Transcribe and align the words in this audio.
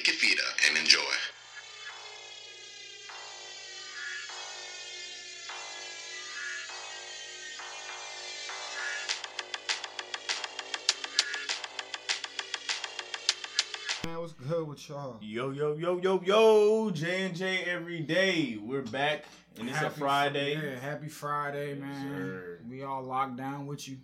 Take 0.00 0.06
your 0.06 0.16
feet 0.16 0.40
up 0.40 0.56
and 0.66 0.78
enjoy. 0.78 1.00
Man, 14.06 14.20
what's 14.20 14.32
good 14.32 14.66
with 14.66 14.88
y'all? 14.88 15.18
Yo, 15.20 15.50
yo, 15.50 15.76
yo, 15.76 15.98
yo, 15.98 16.22
yo, 16.24 16.90
J 16.92 17.26
and 17.26 17.36
J 17.36 17.64
every 17.64 18.00
day. 18.00 18.56
We're 18.58 18.80
back, 18.80 19.26
and 19.58 19.68
it's 19.68 19.82
a 19.82 19.90
Friday. 19.90 20.54
Yeah, 20.54 20.78
happy 20.78 21.08
Friday, 21.08 21.74
man. 21.74 22.08
sir. 22.08 22.60
We 22.66 22.84
all 22.84 23.02
locked 23.02 23.36
down 23.36 23.66
with 23.66 23.86
you. 23.86 23.98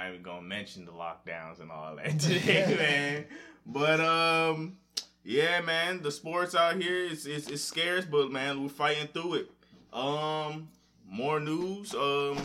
Not 0.00 0.08
even 0.08 0.22
gonna 0.22 0.40
mention 0.40 0.86
the 0.86 0.92
lockdowns 0.92 1.60
and 1.60 1.70
all 1.70 1.94
that 1.96 2.18
today, 2.18 2.74
man. 2.78 3.24
But 3.66 4.00
um, 4.00 4.78
yeah, 5.24 5.60
man, 5.60 6.00
the 6.00 6.10
sports 6.10 6.54
out 6.54 6.80
here 6.80 6.96
is 6.96 7.26
it's 7.26 7.48
it's, 7.48 7.50
it's 7.50 7.62
scarce, 7.62 8.06
but 8.06 8.32
man, 8.32 8.62
we're 8.62 8.70
fighting 8.70 9.08
through 9.08 9.34
it. 9.34 9.50
Um, 9.92 10.68
more 11.06 11.38
news. 11.38 11.94
Um, 11.94 12.38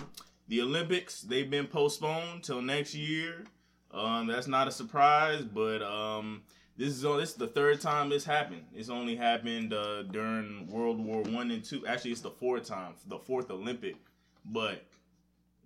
the 0.50 0.64
Olympics 0.64 1.22
they've 1.22 1.50
been 1.50 1.68
postponed 1.68 2.44
till 2.44 2.62
next 2.62 2.94
year. 2.94 3.46
Um, 3.92 4.28
that's 4.28 4.48
not 4.48 4.68
a 4.68 4.72
surprise, 4.72 5.44
but 5.44 5.82
um, 5.82 6.42
this 6.76 6.90
is 6.90 7.04
this 7.04 7.30
is 7.30 7.36
the 7.36 7.48
third 7.48 7.80
time 7.80 8.10
this 8.10 8.26
happened. 8.26 8.66
It's 8.74 8.90
only 8.90 9.16
happened 9.16 9.74
uh, 9.74 10.04
during 10.04 10.68
World 10.68 11.00
War 11.00 11.22
One 11.22 11.52
and 11.52 11.64
Two. 11.64 11.88
Actually, 11.88 12.12
it's 12.12 12.22
the 12.22 12.32
fourth 12.32 12.66
time, 12.66 12.96
the 13.08 13.18
fourth 13.18 13.50
Olympic. 13.50 13.96
But 14.44 14.84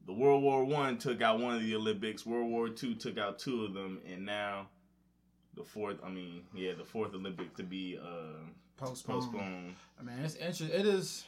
the 0.10 0.16
World 0.16 0.42
War 0.42 0.66
One 0.66 0.98
took 0.98 1.22
out 1.22 1.40
one 1.40 1.56
of 1.56 1.62
the 1.62 1.76
Olympics. 1.76 2.26
World 2.26 2.50
War 2.50 2.68
Two 2.68 2.96
took 2.96 3.20
out 3.20 3.38
two 3.38 3.64
of 3.64 3.76
them, 3.76 4.00
and 4.12 4.26
now 4.26 4.66
the 5.56 5.64
fourth. 5.64 5.98
I 6.04 6.10
mean, 6.10 6.42
yeah, 6.56 6.72
the 6.76 6.84
fourth 6.84 7.14
Olympic 7.14 7.56
to 7.58 7.64
be 7.64 8.00
uh, 8.02 8.40
Postponed. 8.76 9.22
postponed. 9.26 9.76
I 10.00 10.04
mean, 10.04 10.16
it's 10.26 10.34
interesting. 10.36 10.70
It 10.72 10.88
is. 10.88 11.26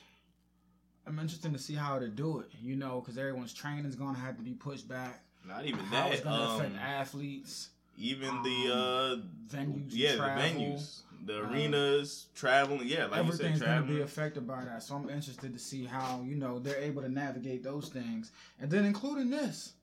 I'm 1.06 1.20
interested 1.20 1.54
to 1.54 1.60
see 1.60 1.76
how 1.76 2.00
to 2.00 2.08
do 2.08 2.40
it. 2.40 2.50
You 2.60 2.76
know, 2.76 3.02
because 3.02 3.20
everyone's 3.20 3.54
training 3.54 3.86
is 3.86 3.96
gonna 3.96 4.18
have 4.18 4.36
to 4.38 4.44
be 4.44 4.54
pushed 4.54 4.88
back. 4.90 5.22
Not 5.48 5.66
even 5.66 5.80
How 5.82 6.08
it's 6.08 6.22
that. 6.22 6.24
gonna 6.24 6.44
Um, 6.44 6.60
affect 6.62 6.76
athletes, 6.78 7.70
even 8.00 8.30
the 8.42 8.74
uh, 8.74 9.56
venues, 9.56 9.90
yeah, 9.90 10.14
the 10.16 10.22
venues, 10.22 11.02
the 11.26 11.40
arenas, 11.40 12.28
traveling. 12.36 12.88
Yeah, 12.88 13.06
like 13.06 13.26
you 13.26 13.32
said, 13.32 13.46
Everything's 13.48 13.62
gonna 13.62 13.82
be 13.86 14.02
affected 14.02 14.48
by 14.48 14.66
that. 14.66 14.84
So 14.84 14.96
I'm 14.96 15.10
interested 15.10 15.54
to 15.54 15.60
see 15.60 15.86
how 15.86 16.24
you 16.26 16.36
know 16.36 16.60
they're 16.60 16.78
able 16.80 17.02
to 17.02 17.10
navigate 17.10 17.64
those 17.64 17.90
things, 17.90 18.32
and 18.60 18.70
then 18.70 18.86
including 18.86 19.30
this, 19.30 19.74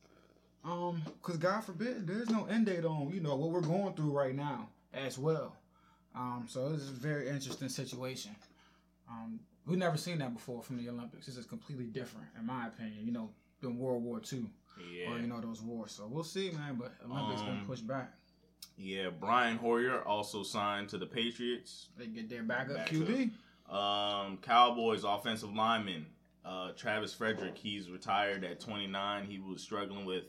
um, 0.64 1.02
because 1.22 1.36
God 1.38 1.62
forbid 1.64 2.06
there's 2.06 2.30
no 2.30 2.46
end 2.46 2.66
date 2.66 2.84
on 2.84 3.10
you 3.12 3.20
know 3.20 3.36
what 3.36 3.50
we're 3.50 3.60
going 3.60 3.94
through 3.94 4.10
right 4.12 4.34
now 4.34 4.68
as 4.92 5.18
well. 5.18 5.56
Um, 6.14 6.46
so 6.48 6.70
this 6.70 6.82
is 6.82 6.90
a 6.90 7.00
very 7.00 7.28
interesting 7.28 7.68
situation. 7.68 8.34
Um, 9.08 9.40
we've 9.66 9.78
never 9.78 9.96
seen 9.96 10.18
that 10.18 10.34
before 10.34 10.62
from 10.62 10.82
the 10.82 10.88
Olympics. 10.90 11.26
This 11.26 11.36
is 11.36 11.46
completely 11.46 11.86
different, 11.86 12.26
in 12.38 12.46
my 12.46 12.66
opinion. 12.66 13.04
You 13.06 13.12
know, 13.12 13.30
than 13.60 13.78
World 13.78 14.02
War 14.02 14.20
II 14.32 14.46
yeah, 14.92 15.10
or 15.12 15.18
you 15.18 15.26
know 15.26 15.40
those 15.40 15.60
wars. 15.62 15.92
So 15.92 16.06
we'll 16.08 16.24
see, 16.24 16.50
man. 16.50 16.76
But 16.76 16.94
Olympics 17.08 17.42
been 17.42 17.58
Um, 17.60 17.66
pushed 17.66 17.86
back. 17.86 18.12
Yeah. 18.76 19.08
Brian 19.10 19.56
Hoyer 19.58 20.02
also 20.06 20.42
signed 20.42 20.88
to 20.90 20.98
the 20.98 21.06
Patriots. 21.06 21.88
They 21.96 22.06
get 22.06 22.28
their 22.28 22.42
backup 22.42 22.76
back 22.76 22.88
QB. 22.90 23.30
Um, 23.68 24.38
Cowboys 24.38 25.04
offensive 25.04 25.54
lineman 25.54 26.06
uh, 26.44 26.70
Travis 26.76 27.12
Frederick. 27.12 27.58
He's 27.58 27.90
retired 27.90 28.42
at 28.44 28.60
29. 28.60 29.24
He 29.26 29.38
was 29.38 29.60
struggling 29.62 30.06
with 30.06 30.24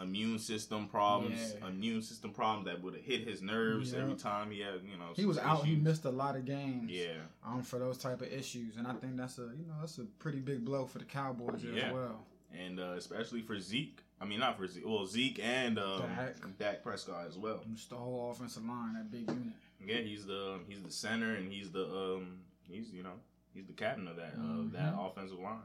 immune 0.00 0.38
system 0.38 0.86
problems, 0.88 1.56
Yeah. 1.60 1.68
immune 1.68 2.02
system 2.02 2.30
problems 2.32 2.66
that 2.66 2.80
would 2.82 2.94
have 2.94 3.02
hit 3.04 3.26
his 3.26 3.42
nerves 3.42 3.92
Yeah. 3.92 4.00
every 4.00 4.14
time 4.14 4.50
he 4.52 4.60
had, 4.60 4.74
you 4.88 4.96
know. 4.96 5.12
He 5.14 5.24
was 5.26 5.38
out. 5.38 5.64
He 5.64 5.74
missed 5.76 6.04
a 6.04 6.10
lot 6.10 6.36
of 6.36 6.44
games. 6.44 6.90
Yeah, 6.90 7.14
um, 7.44 7.62
for 7.62 7.78
those 7.78 7.96
type 7.98 8.20
of 8.20 8.32
issues, 8.32 8.76
and 8.76 8.86
I 8.86 8.92
think 8.94 9.16
that's 9.16 9.38
a 9.38 9.42
you 9.42 9.66
know 9.66 9.74
that's 9.80 9.98
a 9.98 10.04
pretty 10.18 10.40
big 10.40 10.64
blow 10.64 10.84
for 10.86 10.98
the 10.98 11.04
Cowboys 11.04 11.62
Yeah. 11.64 11.86
as 11.86 11.92
well. 11.92 12.26
and 12.56 12.78
uh, 12.78 12.94
especially 12.96 13.42
for 13.42 13.58
Zeke. 13.58 14.00
I 14.24 14.26
mean, 14.28 14.40
not 14.40 14.56
for 14.56 14.66
Zeke. 14.66 14.84
Well, 14.86 15.04
Zeke 15.06 15.40
and 15.42 15.78
um, 15.78 16.00
Dak. 16.16 16.36
Dak 16.58 16.82
Prescott 16.82 17.26
as 17.28 17.36
well. 17.36 17.60
Just 17.74 17.90
the 17.90 17.96
whole 17.96 18.30
offensive 18.30 18.64
line, 18.66 18.94
that 18.94 19.10
big 19.10 19.28
unit. 19.28 19.52
Yeah, 19.86 19.98
he's 19.98 20.24
the 20.24 20.60
he's 20.66 20.80
the 20.82 20.90
center 20.90 21.34
and 21.34 21.52
he's 21.52 21.70
the 21.70 21.84
um 21.84 22.38
he's 22.70 22.90
you 22.90 23.02
know 23.02 23.12
he's 23.54 23.66
the 23.66 23.74
captain 23.74 24.08
of 24.08 24.16
that 24.16 24.38
Mhm. 24.38 24.60
of 24.60 24.72
that 24.72 24.94
offensive 24.98 25.38
line. 25.38 25.58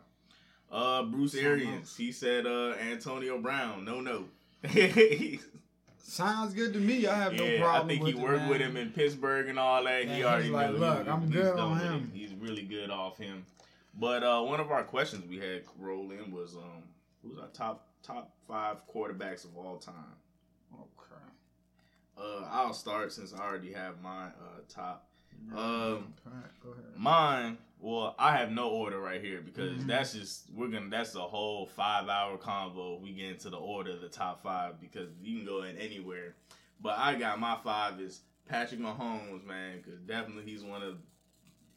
Uh, 0.71 1.03
Bruce 1.03 1.31
Something 1.31 1.47
Arians, 1.47 1.79
else. 1.87 1.95
he 1.97 2.11
said 2.11 2.45
uh 2.45 2.73
Antonio 2.91 3.39
Brown, 3.39 3.85
no 3.85 4.01
no. 4.01 4.25
Sounds 6.01 6.53
good 6.53 6.73
to 6.73 6.79
me. 6.79 7.05
I 7.07 7.15
have 7.15 7.33
no 7.33 7.57
problem. 7.59 7.59
yeah. 7.59 7.71
I 7.81 7.87
think 7.87 8.03
with 8.03 8.15
he 8.15 8.19
worked 8.21 8.39
man. 8.41 8.49
with 8.49 8.61
him 8.61 8.77
in 8.77 8.89
Pittsburgh 8.91 9.47
and 9.47 9.59
all 9.59 9.83
that. 9.83 10.05
Yeah, 10.05 10.09
he 10.09 10.15
he's 10.17 10.25
already 10.25 10.49
like, 10.49 10.71
knew. 10.71 10.77
"Look, 10.77 11.03
he, 11.05 11.09
I'm 11.09 11.29
good 11.29 11.59
on 11.59 11.79
him." 11.79 12.11
He's 12.13 12.33
really 12.33 12.63
good 12.63 12.89
off 12.89 13.17
him. 13.17 13.45
But 13.99 14.23
uh, 14.23 14.41
one 14.41 14.59
of 14.59 14.71
our 14.71 14.83
questions 14.83 15.23
we 15.29 15.37
had 15.37 15.63
roll 15.79 16.11
in 16.11 16.31
was 16.31 16.55
um 16.55 16.83
who's 17.23 17.37
our 17.37 17.47
top 17.53 17.85
top 18.03 18.31
five 18.47 18.77
quarterbacks 18.93 19.45
of 19.45 19.55
all 19.57 19.77
time. 19.77 19.93
Okay. 20.73 21.21
Uh, 22.17 22.47
I'll 22.51 22.73
start 22.73 23.11
since 23.13 23.33
I 23.33 23.39
already 23.43 23.71
have 23.73 24.01
my 24.01 24.25
uh, 24.27 24.61
top. 24.67 25.07
Um, 25.55 26.13
Pat, 26.23 26.51
go 26.61 26.71
ahead. 26.71 26.83
Mine, 26.97 27.57
well, 27.79 28.13
I 28.19 28.35
have 28.37 28.51
no 28.51 28.69
order 28.69 28.99
right 28.99 29.21
here 29.21 29.39
because 29.41 29.71
Mhm. 29.83 29.87
that's 29.87 30.13
just 30.13 30.49
we're 30.53 30.67
gonna 30.67 30.89
that's 30.89 31.15
a 31.15 31.21
whole 31.21 31.65
five 31.67 32.09
hour 32.09 32.37
convo. 32.37 32.97
if 32.97 33.01
We 33.01 33.13
get 33.13 33.31
into 33.31 33.49
the 33.49 33.57
order 33.57 33.91
of 33.91 34.01
the 34.01 34.09
top 34.09 34.43
five 34.43 34.81
because 34.81 35.09
you 35.21 35.37
can 35.37 35.45
go 35.45 35.63
in 35.63 35.77
anywhere. 35.77 36.35
But 36.81 36.97
I 36.97 37.15
got 37.17 37.39
my 37.39 37.57
five 37.63 38.01
is 38.01 38.21
Patrick 38.49 38.81
Mahomes, 38.81 39.45
man, 39.45 39.77
because 39.77 39.99
definitely 40.01 40.43
he's 40.43 40.63
one 40.63 40.81
of, 40.81 40.97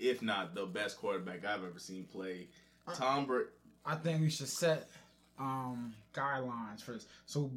if 0.01 0.23
not 0.23 0.55
the 0.55 0.67
best 0.67 0.99
quarterback 0.99 1.45
I've 1.45 1.63
ever 1.65 1.79
seen 1.79 2.05
play. 2.05 2.49
Tom 2.95 3.27
Brady, 3.27 3.51
I 3.85 3.95
think 3.95 4.23
we 4.23 4.31
should 4.31 4.49
set 4.49 4.91
um 5.39 5.95
guidelines 6.13 6.83
for 6.83 6.93
this. 6.93 7.07
So, 7.27 7.51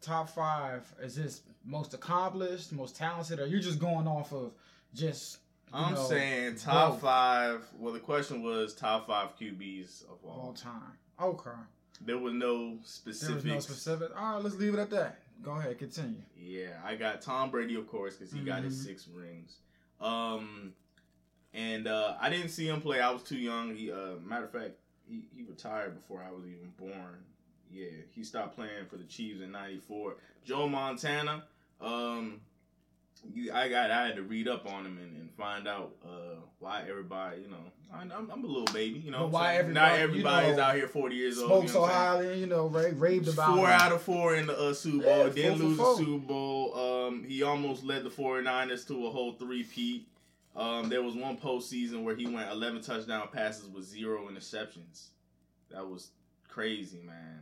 top 0.00 0.28
five 0.28 0.82
is 1.02 1.14
this 1.16 1.42
most 1.64 1.94
accomplished, 1.94 2.72
most 2.72 2.96
talented, 2.96 3.40
or 3.40 3.46
you're 3.46 3.60
just 3.60 3.78
going 3.78 4.06
off 4.06 4.32
of 4.32 4.52
just? 4.94 5.38
I'm 5.72 5.94
know, 5.94 6.04
saying 6.04 6.56
top 6.56 6.92
both 6.92 7.00
five. 7.00 7.64
Well, 7.78 7.92
the 7.92 7.98
question 8.00 8.42
was 8.42 8.74
top 8.74 9.06
five 9.08 9.36
QBs 9.38 10.04
of 10.04 10.18
all. 10.24 10.40
all 10.40 10.52
time. 10.52 10.92
Okay. 11.20 11.50
There 12.00 12.18
was 12.18 12.32
no 12.34 12.78
specific. 12.84 13.42
There 13.42 13.54
was 13.54 13.68
no 13.68 13.74
specific. 13.74 14.10
All 14.16 14.34
right, 14.34 14.42
let's 14.44 14.56
leave 14.56 14.74
it 14.74 14.78
at 14.80 14.90
that. 14.90 15.18
Go 15.42 15.52
ahead, 15.52 15.78
continue. 15.78 16.20
Yeah, 16.36 16.78
I 16.84 16.94
got 16.94 17.22
Tom 17.22 17.50
Brady, 17.50 17.74
of 17.74 17.88
course, 17.88 18.16
because 18.16 18.32
he 18.32 18.40
got 18.40 18.62
his 18.62 18.78
Mhm. 18.78 18.84
six 18.84 19.08
rings. 19.08 19.56
Um, 20.00 20.74
and 21.52 21.86
uh, 21.88 22.16
I 22.20 22.30
didn't 22.30 22.50
see 22.50 22.68
him 22.68 22.80
play. 22.80 23.00
I 23.00 23.10
was 23.10 23.22
too 23.22 23.38
young. 23.38 23.74
He, 23.74 23.90
uh, 23.90 24.16
matter 24.24 24.44
of 24.44 24.52
fact, 24.52 24.72
he, 25.08 25.24
he 25.34 25.42
retired 25.42 25.94
before 25.94 26.22
I 26.22 26.30
was 26.30 26.44
even 26.46 26.70
born. 26.76 27.24
Yeah, 27.74 27.88
he 28.14 28.22
stopped 28.24 28.54
playing 28.54 28.86
for 28.88 28.96
the 28.96 29.04
Chiefs 29.04 29.40
in 29.42 29.50
'94. 29.52 30.14
Joe 30.44 30.68
Montana. 30.68 31.44
Um, 31.80 32.40
you, 33.32 33.52
I 33.52 33.68
got 33.68 33.90
I 33.90 34.06
had 34.06 34.16
to 34.16 34.22
read 34.22 34.48
up 34.48 34.66
on 34.70 34.86
him 34.86 34.98
and, 34.98 35.16
and 35.16 35.30
find 35.34 35.66
out 35.66 35.94
uh, 36.04 36.36
why 36.58 36.84
everybody, 36.88 37.40
you 37.42 37.48
know, 37.48 37.56
I, 37.92 38.02
I'm, 38.02 38.30
I'm 38.30 38.44
a 38.44 38.46
little 38.46 38.72
baby, 38.72 38.98
you 39.00 39.10
know. 39.10 39.20
But 39.20 39.30
why 39.30 39.56
saying? 39.60 39.72
not 39.72 39.92
everybody, 39.98 40.18
you 40.18 40.52
everybody's 40.52 40.56
know, 40.56 40.62
out 40.62 40.74
here 40.76 40.88
40 40.88 41.16
years 41.16 41.38
old. 41.38 41.48
Spoke 41.48 41.62
you 41.62 41.68
know 41.68 41.72
so 41.74 41.86
highly, 41.86 42.40
you 42.40 42.46
know, 42.46 42.66
ra- 42.68 42.90
raved 42.94 43.28
about 43.28 43.56
Four 43.56 43.66
him. 43.66 43.80
out 43.80 43.92
of 43.92 44.02
four 44.02 44.34
in 44.36 44.46
the 44.46 44.58
uh, 44.58 44.74
Super 44.74 45.04
Bowl. 45.04 45.26
Yeah, 45.26 45.32
Didn't 45.32 45.58
lose 45.58 45.78
four. 45.78 45.96
the 45.96 46.04
Super 46.04 46.26
Bowl. 46.26 46.74
Um, 47.08 47.24
he 47.24 47.42
almost 47.42 47.82
led 47.82 48.04
the 48.04 48.10
49ers 48.10 48.86
to 48.88 49.06
a 49.06 49.10
whole 49.10 49.32
three-peat. 49.32 50.06
Um, 50.54 50.88
there 50.88 51.02
was 51.02 51.14
one 51.16 51.36
postseason 51.36 52.04
where 52.04 52.14
he 52.14 52.26
went 52.26 52.50
11 52.52 52.82
touchdown 52.82 53.28
passes 53.32 53.68
with 53.68 53.84
zero 53.84 54.28
interceptions. 54.30 55.08
That 55.70 55.88
was 55.88 56.10
crazy, 56.48 57.00
man. 57.04 57.40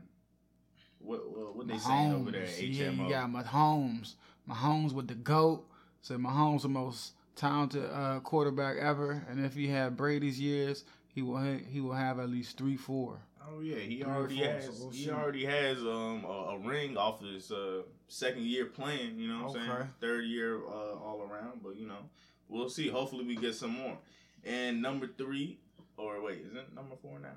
What 1.03 1.31
what, 1.31 1.57
what 1.57 1.69
they 1.69 1.79
saying 1.79 2.13
over 2.13 2.31
there 2.31 2.43
at 2.43 2.49
Mahomes. 2.49 2.79
Yeah, 2.79 2.87
HMO? 2.87 3.05
you 3.05 3.11
got 3.11 3.31
Mahomes. 3.31 4.15
Mahomes 4.49 4.93
with 4.93 5.09
the 5.09 5.15
GOAT. 5.15 5.65
So 6.01 6.17
Mahomes 6.17 6.63
the 6.63 6.69
most 6.69 7.13
talented 7.37 7.89
uh, 7.93 8.21
quarterback 8.21 8.77
ever. 8.79 9.25
And 9.31 9.45
if 9.45 9.55
he 9.55 9.69
had 9.69 9.97
Brady's 9.97 10.41
years, 10.41 10.85
he 11.09 11.23
will 11.23 11.39
ha- 11.39 11.63
he 11.71 11.81
will 11.81 11.95
have 11.95 12.19
at 12.19 12.29
least 12.31 12.59
three, 12.59 12.77
four. 12.77 13.19
Oh 13.49 13.61
yeah, 13.61 13.77
he 13.77 13.97
Three 14.03 14.05
already 14.11 14.37
has. 14.39 14.65
so 14.67 14.73
we'll 14.81 14.91
he 14.91 15.05
see. 15.05 15.11
already 15.11 15.45
has 15.45 15.79
um 15.81 16.25
a, 16.25 16.55
a 16.55 16.59
ring 16.59 16.97
off 16.97 17.21
of 17.23 17.29
his 17.29 17.51
uh, 17.53 17.83
second 18.09 18.45
year 18.45 18.67
playing. 18.67 19.19
You 19.19 19.29
know 19.29 19.45
what 19.47 19.57
I'm 19.57 19.63
Okay. 19.63 19.77
saying? 19.79 19.89
Third 20.01 20.25
year 20.25 20.59
uh, 20.67 20.95
all 21.05 21.29
around, 21.31 21.61
but 21.63 21.77
you 21.77 21.87
know 21.87 22.09
we'll 22.49 22.71
see. 22.71 22.89
Hopefully 22.89 23.25
we 23.25 23.37
get 23.37 23.55
some 23.55 23.71
more. 23.73 23.99
And 24.45 24.81
number 24.83 25.07
three, 25.07 25.59
or 25.97 26.23
wait, 26.23 26.39
is 26.47 26.55
it 26.55 26.75
number 26.75 26.97
four 27.03 27.19
now? 27.21 27.29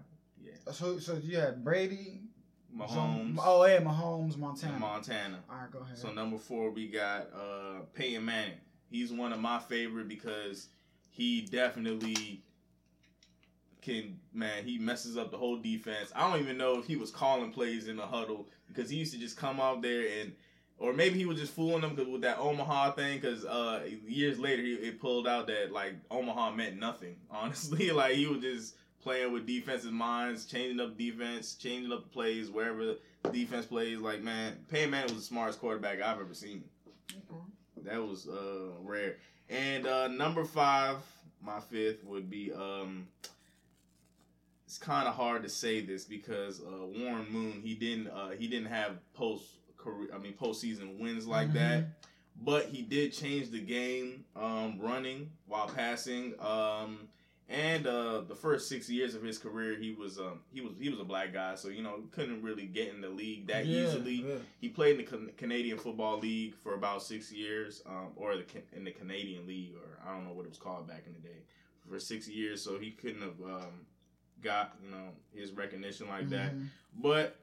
Yeah, 0.43 0.53
So 0.71 0.99
so 0.99 1.17
you 1.21 1.37
had 1.37 1.63
Brady. 1.63 2.21
Mahomes, 2.77 3.37
oh 3.41 3.65
yeah, 3.65 3.79
Mahomes, 3.79 4.37
Montana. 4.37 4.77
Montana. 4.79 5.39
All 5.49 5.57
right, 5.57 5.71
go 5.71 5.79
ahead. 5.79 5.97
So 5.97 6.11
number 6.11 6.37
four, 6.37 6.71
we 6.71 6.87
got 6.87 7.29
uh, 7.33 7.79
Peyton 7.93 8.25
Manning. 8.25 8.57
He's 8.89 9.11
one 9.11 9.31
of 9.33 9.39
my 9.39 9.59
favorite 9.59 10.07
because 10.07 10.67
he 11.09 11.41
definitely 11.41 12.41
can. 13.81 14.19
Man, 14.33 14.63
he 14.65 14.77
messes 14.77 15.17
up 15.17 15.31
the 15.31 15.37
whole 15.37 15.57
defense. 15.57 16.11
I 16.15 16.29
don't 16.29 16.41
even 16.41 16.57
know 16.57 16.77
if 16.79 16.85
he 16.85 16.95
was 16.97 17.11
calling 17.11 17.51
plays 17.51 17.87
in 17.87 17.95
the 17.97 18.05
huddle 18.05 18.47
because 18.67 18.89
he 18.89 18.97
used 18.97 19.13
to 19.13 19.19
just 19.19 19.37
come 19.37 19.59
out 19.59 19.81
there 19.81 20.05
and 20.21 20.33
or 20.77 20.91
maybe 20.91 21.17
he 21.17 21.25
was 21.25 21.39
just 21.39 21.53
fooling 21.53 21.81
them 21.81 21.95
'cause 21.95 22.05
with 22.07 22.21
that 22.21 22.37
Omaha 22.37 22.91
thing. 22.91 23.19
Because 23.19 23.45
uh, 23.45 23.87
years 24.05 24.37
later, 24.39 24.61
he, 24.61 24.73
it 24.73 24.99
pulled 24.99 25.27
out 25.27 25.47
that 25.47 25.71
like 25.71 25.95
Omaha 26.11 26.51
meant 26.51 26.77
nothing. 26.77 27.15
Honestly, 27.31 27.91
like 27.91 28.15
he 28.15 28.27
was 28.27 28.41
just 28.41 28.75
playing 29.05 29.31
with 29.31 29.45
defensive 29.45 29.93
minds, 29.93 30.45
changing 30.45 30.79
up 30.79 30.97
defense, 30.97 31.53
changing 31.53 31.93
up 31.93 32.11
plays 32.11 32.49
wherever 32.49 32.83
the 32.83 32.99
defense 33.31 33.67
plays. 33.67 33.99
Like 33.99 34.23
man, 34.23 34.57
Peyton 34.67 34.89
Manning 34.89 35.13
was 35.13 35.21
the 35.21 35.27
smartest 35.27 35.59
quarterback 35.59 36.01
I've 36.01 36.19
ever 36.19 36.33
seen. 36.33 36.63
That 37.83 38.01
was 38.01 38.27
uh, 38.27 38.71
rare. 38.81 39.17
And 39.47 39.85
uh, 39.85 40.07
number 40.07 40.43
five, 40.43 40.97
my 41.39 41.59
fifth 41.59 42.03
would 42.03 42.31
be. 42.31 42.51
Um, 42.51 43.07
it's 44.65 44.79
kind 44.79 45.07
of 45.07 45.13
hard 45.13 45.43
to 45.43 45.49
say 45.49 45.81
this 45.81 46.05
because 46.05 46.61
uh, 46.61 46.85
Warren 46.87 47.27
Moon 47.29 47.61
he 47.63 47.75
didn't 47.75 48.07
uh, 48.07 48.31
he 48.31 48.47
didn't 48.47 48.69
have 48.69 48.97
post 49.13 49.43
career 49.77 50.09
I 50.13 50.17
mean 50.17 50.33
postseason 50.33 50.99
wins 50.99 51.27
like 51.27 51.53
that, 51.53 51.85
but 52.41 52.65
he 52.65 52.81
did 52.81 53.13
change 53.13 53.51
the 53.51 53.61
game 53.61 54.25
um, 54.35 54.79
running 54.79 55.29
while 55.45 55.67
passing. 55.67 56.33
Um, 56.39 57.07
and 57.47 57.85
uh, 57.85 58.21
the 58.27 58.33
first 58.35 58.67
six 58.67 58.89
years 58.89 59.13
of 59.13 59.21
his 59.21 59.37
career, 59.37 59.75
he 59.77 59.91
was 59.91 60.17
um, 60.19 60.39
he 60.51 60.61
was 60.61 60.73
he 60.79 60.89
was 60.89 60.99
a 60.99 61.03
black 61.03 61.31
guy, 61.33 61.55
so 61.55 61.67
you 61.69 61.83
know 61.83 61.99
couldn't 62.11 62.41
really 62.41 62.65
get 62.65 62.93
in 62.93 63.01
the 63.01 63.09
league 63.09 63.47
that 63.47 63.65
Yeah, 63.65 63.87
easily. 63.87 64.15
yeah. 64.27 64.35
He 64.59 64.69
played 64.69 64.91
in 64.91 64.97
the 64.97 65.03
Can- 65.03 65.31
Canadian 65.37 65.77
Football 65.77 66.19
League 66.19 66.55
for 66.55 66.73
about 66.73 67.03
six 67.03 67.31
years, 67.31 67.83
um, 67.85 68.09
or 68.15 68.35
the 68.35 68.43
Can- 68.43 68.63
in 68.75 68.83
the 68.83 68.91
Canadian 68.91 69.45
League, 69.45 69.73
or 69.75 69.99
I 70.07 70.13
don't 70.15 70.25
know 70.25 70.33
what 70.33 70.45
it 70.45 70.49
was 70.49 70.57
called 70.57 70.87
back 70.87 71.03
in 71.05 71.13
the 71.13 71.19
day, 71.19 71.37
for 71.87 71.99
six 71.99 72.27
years. 72.27 72.61
So 72.63 72.79
he 72.79 72.91
couldn't 72.91 73.21
have 73.21 73.39
um, 73.43 73.85
got 74.41 74.75
you 74.83 74.89
know 74.89 75.09
his 75.35 75.51
recognition 75.51 76.07
like 76.07 76.29
that. 76.29 76.55
Mhm. 76.55 76.67
But 76.97 77.39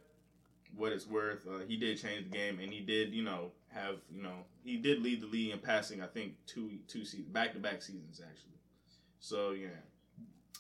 what 0.75 0.91
it's 0.93 1.07
worth, 1.07 1.47
uh, 1.47 1.59
he 1.69 1.77
did 1.77 2.01
change 2.01 2.25
the 2.25 2.37
game, 2.37 2.59
and 2.59 2.73
he 2.73 2.81
did 2.81 3.13
you 3.15 3.23
know 3.23 3.53
have 3.69 3.99
you 4.13 4.23
know 4.23 4.45
he 4.65 4.79
did 4.79 5.01
lead 5.01 5.21
the 5.21 5.27
league 5.27 5.53
in 5.53 5.61
passing. 5.61 6.03
I 6.03 6.07
think 6.09 6.35
two 6.47 6.71
two 6.89 7.05
seasons 7.05 7.29
back 7.29 7.53
to 7.53 7.61
back 7.61 7.83
seasons 7.83 8.21
actually. 8.21 8.49
So 9.23 9.53
yeah, 9.53 9.69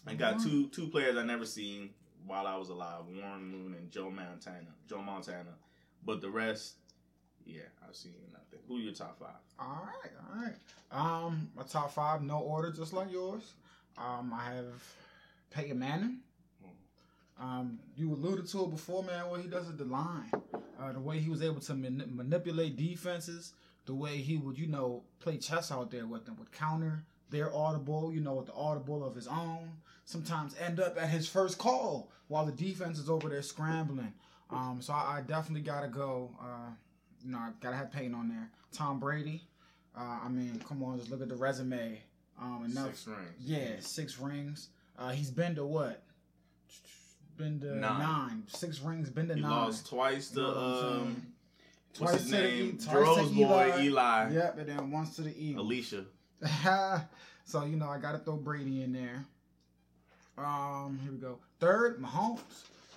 I 0.06 0.14
got 0.14 0.36
Mhm. 0.36 0.44
two 0.44 0.68
two 0.68 0.88
players 0.88 1.16
I 1.16 1.24
never 1.24 1.44
seen 1.44 1.92
while 2.24 2.46
I 2.46 2.56
was 2.56 2.68
alive: 2.68 3.04
Warren 3.06 3.44
Moon 3.44 3.74
and 3.74 3.90
Joe 3.90 4.08
Montana. 4.08 4.72
Joe 4.86 5.02
Montana, 5.02 5.58
but 6.04 6.20
the 6.20 6.30
rest, 6.30 6.76
yeah, 7.44 7.62
I've 7.86 7.96
seen 7.96 8.14
nothing. 8.32 8.60
Who 8.68 8.78
your 8.78 8.94
top 8.94 9.18
five? 9.18 9.40
All 9.58 9.84
right, 9.84 10.12
all 10.20 10.42
right. 10.42 10.56
Um, 10.92 11.50
my 11.56 11.64
top 11.64 11.90
five, 11.92 12.22
no 12.22 12.38
order, 12.38 12.70
just 12.70 12.92
like 12.92 13.10
yours. 13.10 13.52
Um, 13.98 14.32
I 14.32 14.54
have 14.54 14.96
Peyton 15.50 15.78
Manning. 15.80 16.22
Um, 17.38 17.80
you 17.96 18.12
alluded 18.12 18.46
to 18.48 18.64
it 18.64 18.70
before, 18.70 19.02
man. 19.02 19.28
What 19.28 19.40
he 19.40 19.48
does 19.48 19.68
at 19.68 19.76
the 19.76 19.84
line, 19.86 20.30
uh, 20.78 20.92
the 20.92 21.00
way 21.00 21.18
he 21.18 21.28
was 21.30 21.42
able 21.42 21.60
to 21.62 21.74
mani- 21.74 22.06
manipulate 22.06 22.76
defenses, 22.76 23.54
the 23.86 23.94
way 23.94 24.18
he 24.18 24.36
would, 24.36 24.56
you 24.56 24.68
know, 24.68 25.02
play 25.18 25.36
chess 25.38 25.72
out 25.72 25.90
there 25.90 26.06
with 26.06 26.26
them, 26.26 26.36
would 26.36 26.52
counter 26.52 27.04
their 27.32 27.52
audible, 27.55 28.12
you 28.12 28.20
know, 28.20 28.34
with 28.34 28.46
the 28.46 28.55
audible 28.55 29.05
of 29.05 29.17
his 29.17 29.26
own. 29.26 29.70
Sometimes 30.05 30.55
end 30.61 30.79
up 30.79 30.96
at 31.00 31.08
his 31.08 31.26
first 31.29 31.58
call 31.58 32.11
while 32.29 32.44
the 32.46 32.52
defense 32.52 32.99
is 32.99 33.08
over 33.11 33.29
there 33.29 33.43
scrambling. 33.43 34.12
Um, 34.50 34.79
so 34.81 34.93
I, 34.93 35.17
I 35.19 35.20
definitely 35.26 35.62
gotta 35.62 35.88
go. 35.88 36.31
Uh, 36.40 36.70
you 37.25 37.32
know, 37.32 37.38
I 37.38 37.50
gotta 37.61 37.76
have 37.76 37.90
Peyton 37.90 38.14
on 38.14 38.29
there. 38.29 38.50
Tom 38.73 39.00
Brady. 39.00 39.43
Uh, 39.96 40.19
I 40.25 40.29
mean, 40.29 40.61
come 40.69 40.82
on, 40.82 40.99
just 40.99 41.11
look 41.11 41.23
at 41.23 41.29
the 41.29 41.37
resume. 41.37 42.00
Um, 42.40 42.64
enough. 42.70 42.96
Six 42.96 43.06
rings. 43.08 43.34
Yeah, 43.40 43.69
six 43.81 44.19
rings. 44.19 44.69
Uh, 44.99 45.11
he's 45.11 45.31
been 45.31 45.55
to 45.55 45.64
what? 45.64 46.02
Been 47.37 47.61
to 47.61 47.75
Nine. 47.76 47.99
nine. 47.99 48.43
Six 48.49 48.81
rings. 48.81 49.08
Been 49.11 49.29
to 49.29 49.34
He 49.34 49.40
nine. 49.40 49.50
lost 49.50 49.88
twice 49.88 50.31
to 50.31 50.40
You 50.40 50.46
know 50.46 50.49
what 50.49 50.56
I'm 50.58 50.81
saying? 50.81 51.00
um, 51.00 51.26
Twice 51.94 52.11
what's 52.11 52.23
his 52.25 52.31
to 52.32 52.43
name? 52.43 52.79
E- 52.81 52.84
Jerome's 52.90 53.31
boy 53.31 53.73
Eli. 53.79 53.82
Eli. 53.84 54.31
Yep, 54.32 54.58
and 54.58 54.69
then 54.69 54.90
once 54.90 55.17
to 55.17 55.23
the 55.23 55.34
Eagles. 55.43 55.67
Alicia. 55.67 56.05
so 57.44 57.64
you 57.64 57.76
know, 57.76 57.88
I 57.88 57.98
gotta 57.98 58.18
throw 58.18 58.36
Brady 58.36 58.82
in 58.82 58.92
there. 58.92 59.24
Um, 60.38 60.98
here 61.02 61.12
we 61.12 61.18
go. 61.18 61.38
Third, 61.60 62.00
Mahomes. 62.00 62.40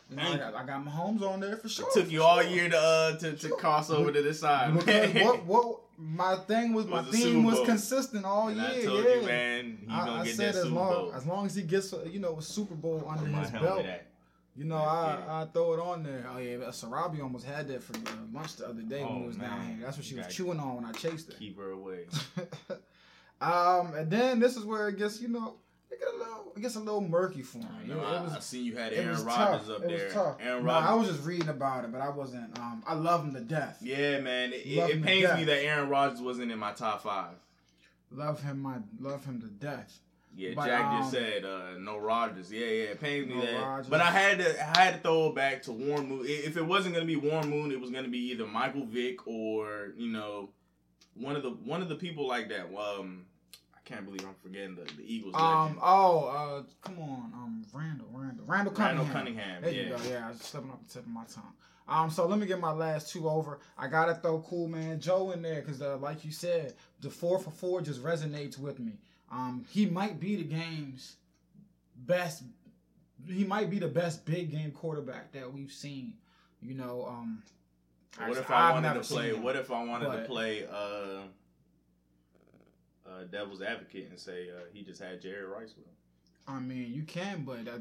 You 0.09 0.17
know, 0.17 0.33
I 0.33 0.37
got, 0.37 0.53
I 0.53 0.65
got 0.65 0.85
Mahomes 0.85 1.21
on 1.23 1.39
there 1.39 1.57
for 1.57 1.67
sure. 1.67 1.87
It 1.87 1.93
took 1.93 2.11
you 2.11 2.21
all 2.21 2.39
sure. 2.41 2.49
year 2.49 2.69
to 2.69 2.77
uh, 2.77 3.17
to, 3.17 3.33
to 3.33 3.49
cross 3.49 3.89
over 3.89 4.11
to 4.11 4.21
this 4.21 4.39
side. 4.39 4.73
What 4.75 5.45
what 5.45 5.79
my 5.97 6.35
thing 6.35 6.73
was, 6.73 6.85
my 6.87 7.01
Was 7.01 7.11
the 7.11 7.17
theme 7.17 7.43
was 7.43 7.59
consistent 7.65 8.25
all 8.25 8.49
and 8.49 8.57
year. 8.57 8.91
Yeah. 8.91 9.15
you, 9.15 9.25
man, 9.25 9.77
I, 9.89 10.09
I 10.21 10.23
get 10.25 10.35
said 10.35 10.53
that 10.53 10.57
as 10.57 10.63
Super 10.63 10.75
long 10.75 10.93
Bowl. 10.93 11.13
as 11.15 11.25
long 11.25 11.45
as 11.45 11.55
he 11.55 11.63
gets 11.63 11.93
uh, 11.93 12.05
you 12.09 12.19
know 12.19 12.37
a 12.37 12.41
Super 12.41 12.75
Bowl 12.75 13.05
under 13.09 13.25
his 13.25 13.49
belt, 13.51 13.85
you 14.55 14.65
know 14.65 14.77
I 14.77 15.23
I 15.27 15.47
throw 15.51 15.73
it 15.73 15.79
on 15.79 16.03
there. 16.03 16.25
Oh 16.31 16.37
yeah, 16.37 16.57
Sarabi 16.67 17.21
almost 17.23 17.45
had 17.45 17.67
that 17.69 17.81
for 17.81 17.95
uh, 17.95 18.11
lunch 18.33 18.57
the 18.57 18.67
other 18.67 18.81
day 18.81 19.03
when 19.03 19.11
Oh, 19.11 19.19
he 19.21 19.27
was 19.27 19.37
down 19.37 19.65
here. 19.67 19.77
That's 19.81 19.97
what 19.97 20.05
she 20.05 20.15
was 20.15 20.27
chewing 20.27 20.59
on 20.59 20.75
when 20.75 20.85
I 20.85 20.91
chased 20.91 21.31
her. 21.31 21.37
Keep 21.39 21.57
her 21.57 21.71
away. 21.71 22.05
um, 23.41 23.93
and 23.95 24.09
then 24.09 24.39
this 24.39 24.55
is 24.55 24.63
where 24.65 24.87
it 24.89 24.97
gets 24.97 25.21
you 25.21 25.27
know 25.27 25.55
it 25.91 25.99
gets 25.99 26.11
a 26.13 26.17
little 26.17 26.53
it 26.55 26.61
gets 26.61 26.75
a 26.75 26.79
little 26.79 27.01
murky 27.01 27.41
for 27.41 27.57
me. 27.59 27.65
You 27.85 27.93
know, 27.95 27.99
It- 27.99 28.03
it 28.03 28.05
I, 28.17 28.21
was- 28.23 28.33
I 28.33 28.39
seen 28.39 28.65
you 28.65 28.75
had 28.75 28.93
Aaron 28.93 29.23
Rodgers 29.25 29.67
tough. 29.67 29.77
up 29.77 29.83
it 29.83 29.87
there. 29.89 30.05
was 30.05 30.13
tough. 30.13 30.37
Aaron 30.41 30.65
no, 30.65 30.71
I 30.71 30.93
was 30.93 31.07
just 31.09 31.23
reading 31.25 31.49
about 31.49 31.83
it, 31.85 31.91
but 31.91 32.01
I 32.01 32.09
wasn't. 32.09 32.57
Um, 32.59 32.83
I 32.87 32.93
love 32.93 33.23
him 33.25 33.33
to 33.33 33.41
death. 33.41 33.77
yeah, 33.81 34.19
man. 34.19 34.53
It, 34.53 34.65
it 34.65 35.03
pains 35.03 35.33
me 35.37 35.43
that 35.45 35.63
Aaron 35.63 35.89
Rodgers 35.89 36.21
wasn't 36.21 36.51
in 36.51 36.59
my 36.59 36.71
top 36.71 37.03
five. 37.03 37.35
Love 38.11 38.41
him, 38.41 38.61
my 38.61 38.77
love 38.99 39.25
him 39.25 39.41
to 39.41 39.47
death. 39.47 39.99
Yeah, 40.37 40.51
But, 40.53 40.65
Jack 40.65 40.85
um, 40.85 40.99
just 41.01 41.11
said 41.11 41.45
uh, 41.45 41.77
no 41.79 41.97
Rodgers. 41.97 42.51
Yeah, 42.51 42.65
yeah, 42.65 42.83
it 42.91 42.99
pains 42.99 43.27
me 43.29 43.35
No 43.35 43.41
that. 43.45 43.61
Rodgers. 43.61 43.87
But 43.87 44.01
I 44.01 44.11
had 44.11 44.37
to, 44.39 44.77
I 44.77 44.81
had 44.81 44.93
to 44.95 44.99
throw 44.99 45.27
it 45.29 45.35
back 45.35 45.63
to 45.63 45.71
Warren 45.71 46.09
Moon. 46.09 46.25
If 46.25 46.57
it 46.57 46.65
wasn't 46.65 46.93
gonna 46.93 47.05
be 47.05 47.15
Warren 47.15 47.49
Moon, 47.49 47.71
it 47.71 47.79
was 47.79 47.89
gonna 47.89 48.09
be 48.09 48.31
either 48.31 48.45
Michael 48.45 48.85
Vick 48.85 49.25
or 49.27 49.93
you 49.97 50.11
know, 50.11 50.49
one 51.15 51.35
of 51.35 51.43
the 51.43 51.51
one 51.51 51.81
of 51.81 51.89
the 51.89 51.95
people 51.95 52.27
like 52.27 52.49
that. 52.49 52.65
Um, 52.75 53.25
I 53.73 53.79
can't 53.85 54.05
believe 54.05 54.25
I'm 54.25 54.35
forgetting 54.41 54.75
the, 54.75 54.83
the 54.95 55.03
Eagles. 55.03 55.33
Um. 55.35 55.61
legend. 55.61 55.79
Oh. 55.81 56.27
Uh. 56.27 56.63
Come 56.81 56.99
on. 56.99 57.31
Um. 57.33 57.65
Randall. 57.73 58.07
Randall. 58.11 58.45
Randall 58.45 58.73
Cunningham. 58.73 59.05
Randall 59.05 59.13
Cunningham. 59.13 59.61
There 59.61 59.71
yeah. 59.71 59.83
you 59.83 59.89
go. 59.89 59.97
Yeah. 60.09 60.27
I 60.27 60.31
was 60.31 60.41
slipping 60.41 60.71
off 60.71 60.85
the 60.85 60.93
tip 60.93 61.03
of 61.03 61.09
my 61.09 61.23
tongue. 61.25 61.53
Um. 61.87 62.09
So 62.09 62.27
let 62.27 62.39
me 62.39 62.45
get 62.45 62.59
my 62.59 62.71
last 62.71 63.11
two 63.11 63.29
over. 63.29 63.59
I 63.77 63.87
gotta 63.87 64.15
throw 64.15 64.39
Cool 64.41 64.67
Man 64.67 64.99
Joe 64.99 65.31
in 65.31 65.41
there 65.41 65.61
because, 65.61 65.81
uh, 65.81 65.97
like 65.97 66.25
you 66.25 66.31
said, 66.31 66.73
the 67.01 67.09
four 67.09 67.39
for 67.39 67.51
four 67.51 67.81
just 67.81 68.03
resonates 68.03 68.57
with 68.59 68.79
me. 68.79 68.99
Um. 69.31 69.65
He 69.69 69.85
might 69.85 70.19
be 70.19 70.35
the 70.35 70.43
game's 70.43 71.15
best. 71.95 72.43
He 73.27 73.43
might 73.43 73.69
be 73.69 73.79
the 73.79 73.87
best 73.87 74.25
big 74.25 74.51
game 74.51 74.71
quarterback 74.71 75.31
that 75.31 75.51
we've 75.51 75.71
seen. 75.71 76.13
You 76.61 76.73
know. 76.73 77.05
Um. 77.07 77.43
What 78.17 78.37
if 78.37 78.49
I 78.51 78.69
I've 78.69 78.73
wanted 78.83 78.93
to 79.03 79.13
play? 79.13 79.33
What 79.33 79.55
if 79.55 79.71
I 79.71 79.83
wanted 79.83 80.07
but- 80.07 80.15
to 80.21 80.25
play 80.25 80.65
uh, 80.67 81.21
uh, 83.07 83.23
devil's 83.31 83.61
advocate 83.61 84.07
and 84.09 84.19
say 84.19 84.49
uh, 84.49 84.61
he 84.73 84.83
just 84.83 85.01
had 85.01 85.21
Jerry 85.21 85.45
Rice 85.45 85.73
with 85.75 85.85
him 85.85 85.91
I 86.47 86.59
mean, 86.59 86.93
you 86.93 87.01
can, 87.03 87.43
but 87.43 87.67
uh, 87.67 87.79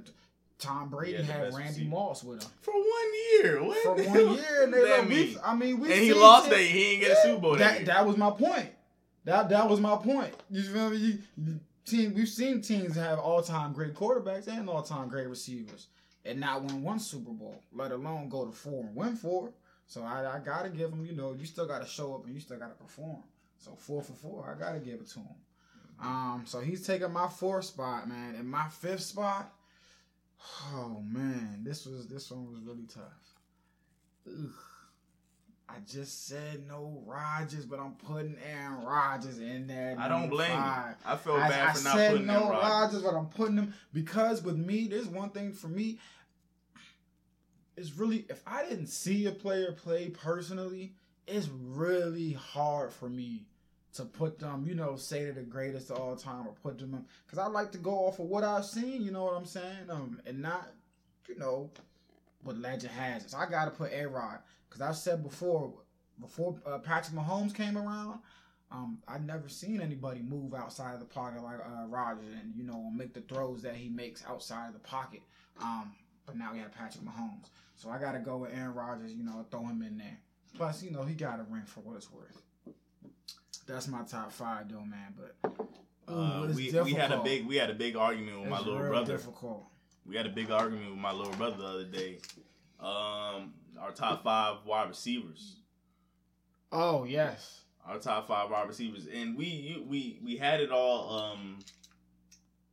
Tom 0.59 0.89
Brady 0.89 1.13
Yeah, 1.19 1.23
had 1.25 1.43
Randy 1.55 1.63
receiver. 1.69 1.91
Moss 1.91 2.25
with 2.25 2.43
him. 2.43 2.51
for 2.63 2.73
one 2.73 2.85
year? 3.33 3.63
What 3.63 3.83
for 3.83 3.95
one 3.95 4.05
hell 4.05 4.35
year, 4.37 4.63
and 4.65 4.73
they 4.73 4.83
that 4.83 4.99
like, 5.01 5.09
mean? 5.09 5.37
I 5.45 5.55
mean, 5.55 5.81
we 5.81 5.93
and 5.93 6.01
he 6.03 6.15
lost 6.15 6.47
it. 6.47 6.51
that. 6.51 6.61
He 6.61 6.73
didn't 6.97 7.01
get 7.01 7.11
a 7.11 7.23
Super 7.23 7.41
Bowl 7.43 7.57
that, 7.57 7.79
That 7.79 7.87
that 7.87 8.07
was 8.07 8.17
my 8.17 8.31
point. 8.31 8.71
That 9.25 9.51
that 9.51 9.69
was 9.69 9.81
my 9.81 9.97
point. 9.97 10.33
You 10.51 10.63
feel 10.63 10.91
me? 10.91 10.97
You- 10.97 11.61
team, 11.85 12.15
we've 12.15 12.27
seen 12.29 12.63
teams 12.63 12.97
have 12.97 13.19
all 13.19 13.43
time 13.43 13.75
great 13.75 13.93
quarterbacks 13.95 14.47
and 14.49 14.71
all 14.71 14.81
time 14.83 15.09
great 15.09 15.29
receivers, 15.29 15.89
and 16.25 16.41
not 16.41 16.63
win 16.65 16.83
one 16.83 16.99
Super 16.99 17.33
Bowl, 17.33 17.61
let 17.75 17.93
alone 17.93 18.31
go 18.31 18.47
to 18.47 18.53
four 18.53 18.81
and 18.85 18.97
win 18.97 19.17
four. 19.17 19.51
So 19.87 20.03
I, 20.03 20.37
I 20.37 20.39
gotta 20.45 20.71
give 20.71 20.91
him. 20.93 21.05
You 21.05 21.15
know, 21.15 21.35
you 21.39 21.47
still 21.47 21.67
gotta 21.67 21.87
show 21.87 22.15
up 22.15 22.25
and 22.27 22.35
you 22.35 22.41
still 22.41 22.59
gotta 22.59 22.75
perform. 22.75 23.23
So 23.59 23.73
four 23.77 24.03
for 24.03 24.13
four, 24.13 24.55
I 24.55 24.59
gotta 24.59 24.81
give 24.81 25.01
it 25.01 25.09
to 25.11 25.21
him. 25.21 25.37
Um, 26.03 26.43
so 26.47 26.61
he's 26.61 26.87
taking 26.87 27.13
my 27.13 27.29
fourth 27.29 27.67
spot, 27.67 28.09
man, 28.09 28.35
and 28.35 28.49
my 28.49 28.69
fifth 28.69 29.03
spot. 29.03 29.53
Oh 30.73 31.03
man, 31.07 31.61
this 31.63 31.87
was 31.87 32.07
this 32.07 32.31
one 32.31 32.51
was 32.51 32.61
really 32.61 32.87
tough. 32.87 33.39
Ugh. 34.27 34.51
I 35.67 35.77
just 35.91 36.29
said 36.29 36.69
no 36.69 37.03
Rodgers, 37.07 37.65
but 37.65 37.81
I'm 37.81 37.93
putting 37.93 38.37
Aaron 38.53 38.85
Rodgers 38.85 39.39
in 39.39 39.67
there. 39.67 39.97
I 39.99 40.09
don't 40.09 40.29
blame 40.29 40.51
five. 40.51 40.97
you. 41.05 41.11
I 41.11 41.17
feel 41.17 41.35
I, 41.35 41.49
bad 41.49 41.69
I 41.69 41.73
for 41.73 41.85
not 41.85 41.97
said 41.97 42.11
putting 42.13 42.27
no 42.27 42.51
Rodgers. 42.51 42.63
Rodgers, 42.63 43.03
but 43.03 43.15
I'm 43.15 43.27
putting 43.27 43.57
him 43.57 43.75
because 43.93 44.43
with 44.43 44.57
me, 44.57 44.89
there's 44.89 45.09
one 45.09 45.31
thing 45.31 45.53
for 45.53 45.69
me. 45.69 45.99
It's 47.77 47.97
really 47.97 48.27
if 48.29 48.43
I 48.47 48.69
didn't 48.69 48.87
see 48.87 49.27
a 49.27 49.33
player 49.33 49.73
play 49.73 50.11
personally, 50.11 50.95
it's 51.27 51.49
really 51.49 52.33
hard 52.33 52.93
for 52.93 53.09
me 53.09 53.47
to 53.95 54.05
put 54.05 54.39
them, 54.39 54.65
you 54.67 54.75
know, 54.75 54.97
say 54.97 55.25
they're 55.25 55.33
the 55.33 55.43
greatest 55.43 55.91
of 55.91 55.99
all 55.99 56.17
time 56.17 56.47
or 56.47 56.55
put 56.63 56.79
them 56.79 57.05
because 57.27 57.39
I 57.39 57.47
like 57.47 57.73
to 57.73 57.79
go 57.79 57.93
off 57.93 58.19
of 58.19 58.27
what 58.27 58.43
I've 58.45 58.65
seen, 58.65 59.03
you 59.03 59.13
know 59.13 59.25
what 59.25 59.35
I'm 59.35 59.45
saying, 59.45 59.89
um, 59.89 60.21
and 60.27 60.43
not, 60.43 60.73
you 61.29 61.39
know, 61.39 61.71
what 62.43 62.59
legend 62.59 62.93
has. 62.93 63.31
So 63.31 63.39
I 63.39 63.47
got 63.47 63.67
to 63.67 63.71
put 63.71 63.93
A 63.93 64.07
Rod 64.07 64.39
because 64.69 64.81
I've 64.81 64.97
said 64.97 65.23
before, 65.23 65.73
before 66.21 66.57
uh, 66.67 66.79
Patrick 66.79 67.17
Mahomes 67.17 67.55
came 67.55 67.79
around, 67.79 68.19
um, 68.73 68.99
I'd 69.07 69.25
never 69.25 69.49
seen 69.49 69.81
anybody 69.81 70.21
move 70.21 70.55
outside 70.55 70.95
of 70.95 71.01
the 71.01 71.07
pocket 71.07 71.43
like 71.43 71.61
uh, 71.61 71.87
Rodgers 71.87 72.27
and 72.43 72.53
you 72.57 72.65
know 72.65 72.91
make 72.91 73.15
the 73.15 73.21
throws 73.21 73.63
that 73.63 73.77
he 73.77 73.89
makes 73.89 74.25
outside 74.27 74.69
of 74.69 74.73
the 74.73 74.81
pocket. 74.81 75.23
Um, 75.63 75.93
but 76.27 76.37
now 76.37 76.53
we 76.53 76.59
have 76.61 76.73
Patrick 76.73 77.05
Mahomes, 77.05 77.49
so 77.77 77.91
I 77.91 77.99
got 77.99 78.13
to 78.13 78.19
go 78.21 78.39
with 78.39 78.53
Aaron 78.55 78.75
Rodgers. 78.75 79.13
You 79.13 79.25
know, 79.25 79.45
throw 79.51 79.67
him 79.67 79.83
in 79.83 79.99
there. 79.99 80.19
Plus, 80.57 80.83
you 80.83 80.91
know, 80.91 81.03
he 81.03 81.15
got 81.15 81.41
a 81.41 81.45
ring 81.51 81.65
for 81.67 81.81
what 81.81 81.97
it's 81.97 82.11
worth. 82.13 82.41
That's 83.67 83.89
my 83.89 84.03
top 84.03 84.31
five, 84.31 84.69
though, 84.71 84.85
man. 84.85 85.15
But 85.17 85.51
ooh, 86.11 86.15
Uh, 86.15 86.47
it's 86.49 86.57
we, 86.57 86.71
we 86.83 86.93
had 86.93 87.13
a 87.13 87.23
big 87.23 87.47
we 87.47 87.57
had 87.57 87.71
a 87.71 87.75
big 87.75 87.97
argument 87.97 88.41
with 88.41 88.51
my 88.51 88.59
little 88.61 88.79
brother. 88.79 89.17
Difficult. 89.17 89.67
We 90.07 90.17
had 90.17 90.27
a 90.27 90.31
big 90.31 90.51
argument 90.51 90.91
with 90.91 90.99
my 90.99 91.13
little 91.13 91.33
brother 91.35 91.57
the 91.57 91.65
other 91.67 91.85
day. 91.85 92.19
Um, 92.79 93.55
our 93.81 93.91
top 93.95 94.23
five 94.23 94.59
wide 94.67 94.89
receivers. 94.89 95.57
Oh 96.71 97.05
yes. 97.05 97.63
Our 97.87 97.99
top 97.99 98.29
five 98.29 98.51
wide 98.51 98.69
receivers, 98.69 99.07
and 99.07 99.37
we 99.37 99.83
we 99.87 100.19
we 100.23 100.37
had 100.37 100.61
it 100.61 100.71
all. 100.71 101.19
Um, 101.19 101.59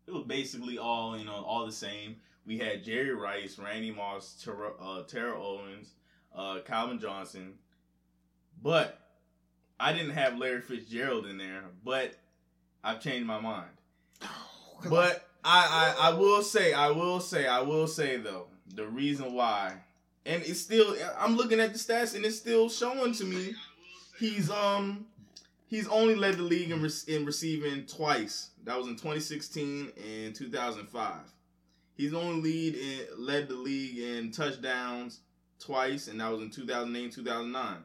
it 0.07 0.11
was 0.11 0.23
basically 0.25 0.77
all 0.77 1.17
you 1.17 1.25
know, 1.25 1.33
all 1.45 1.65
the 1.65 1.71
same. 1.71 2.17
We 2.45 2.57
had 2.57 2.83
Jerry 2.83 3.13
Rice, 3.13 3.59
Randy 3.59 3.91
Moss, 3.91 4.41
Terrell, 4.43 4.75
uh, 4.81 5.03
Terrell 5.03 5.43
Owens, 5.43 5.89
uh, 6.35 6.59
Calvin 6.65 6.99
Johnson, 6.99 7.53
but 8.61 8.99
I 9.79 9.93
didn't 9.93 10.11
have 10.11 10.37
Larry 10.37 10.61
Fitzgerald 10.61 11.25
in 11.27 11.37
there. 11.37 11.63
But 11.83 12.15
I've 12.83 13.01
changed 13.01 13.27
my 13.27 13.39
mind. 13.39 13.69
But 14.89 15.27
I, 15.43 15.95
I 15.99 16.09
I 16.09 16.13
will 16.13 16.41
say 16.41 16.73
I 16.73 16.89
will 16.89 17.19
say 17.19 17.47
I 17.47 17.61
will 17.61 17.87
say 17.87 18.17
though 18.17 18.47
the 18.75 18.87
reason 18.87 19.33
why, 19.33 19.73
and 20.25 20.41
it's 20.43 20.59
still 20.59 20.95
I'm 21.19 21.35
looking 21.35 21.59
at 21.59 21.73
the 21.73 21.79
stats 21.79 22.15
and 22.15 22.25
it's 22.25 22.37
still 22.37 22.69
showing 22.69 23.13
to 23.13 23.25
me 23.25 23.53
he's 24.19 24.49
um 24.49 25.05
he's 25.67 25.87
only 25.87 26.15
led 26.15 26.37
the 26.37 26.43
league 26.43 26.71
in, 26.71 26.81
re- 26.81 26.89
in 27.07 27.25
receiving 27.25 27.85
twice. 27.85 28.51
That 28.63 28.77
was 28.77 28.87
in 28.87 28.93
2016 28.93 29.91
and 30.25 30.35
2005. 30.35 31.15
He's 31.95 32.13
only 32.13 32.41
lead 32.41 32.75
in, 32.75 33.07
led 33.17 33.47
the 33.47 33.55
league 33.55 33.97
in 33.97 34.31
touchdowns 34.31 35.19
twice, 35.59 36.07
and 36.07 36.19
that 36.19 36.31
was 36.31 36.41
in 36.41 36.49
2008 36.49 37.11
2009. 37.11 37.77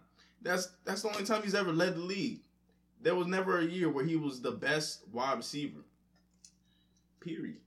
That's 0.43 0.71
that's 0.85 1.03
the 1.03 1.09
only 1.09 1.25
time 1.25 1.43
he's 1.43 1.55
ever 1.55 1.73
led 1.73 1.95
the 1.97 2.01
league. 2.01 2.41
There 3.03 3.15
was 3.15 3.27
never 3.27 3.59
a 3.59 3.65
year 3.65 3.89
where 3.89 4.05
he 4.05 4.17
was 4.17 4.41
the 4.41 4.53
best 4.53 5.03
wide 5.13 5.37
receiver. 5.37 5.81
Period. 7.21 7.59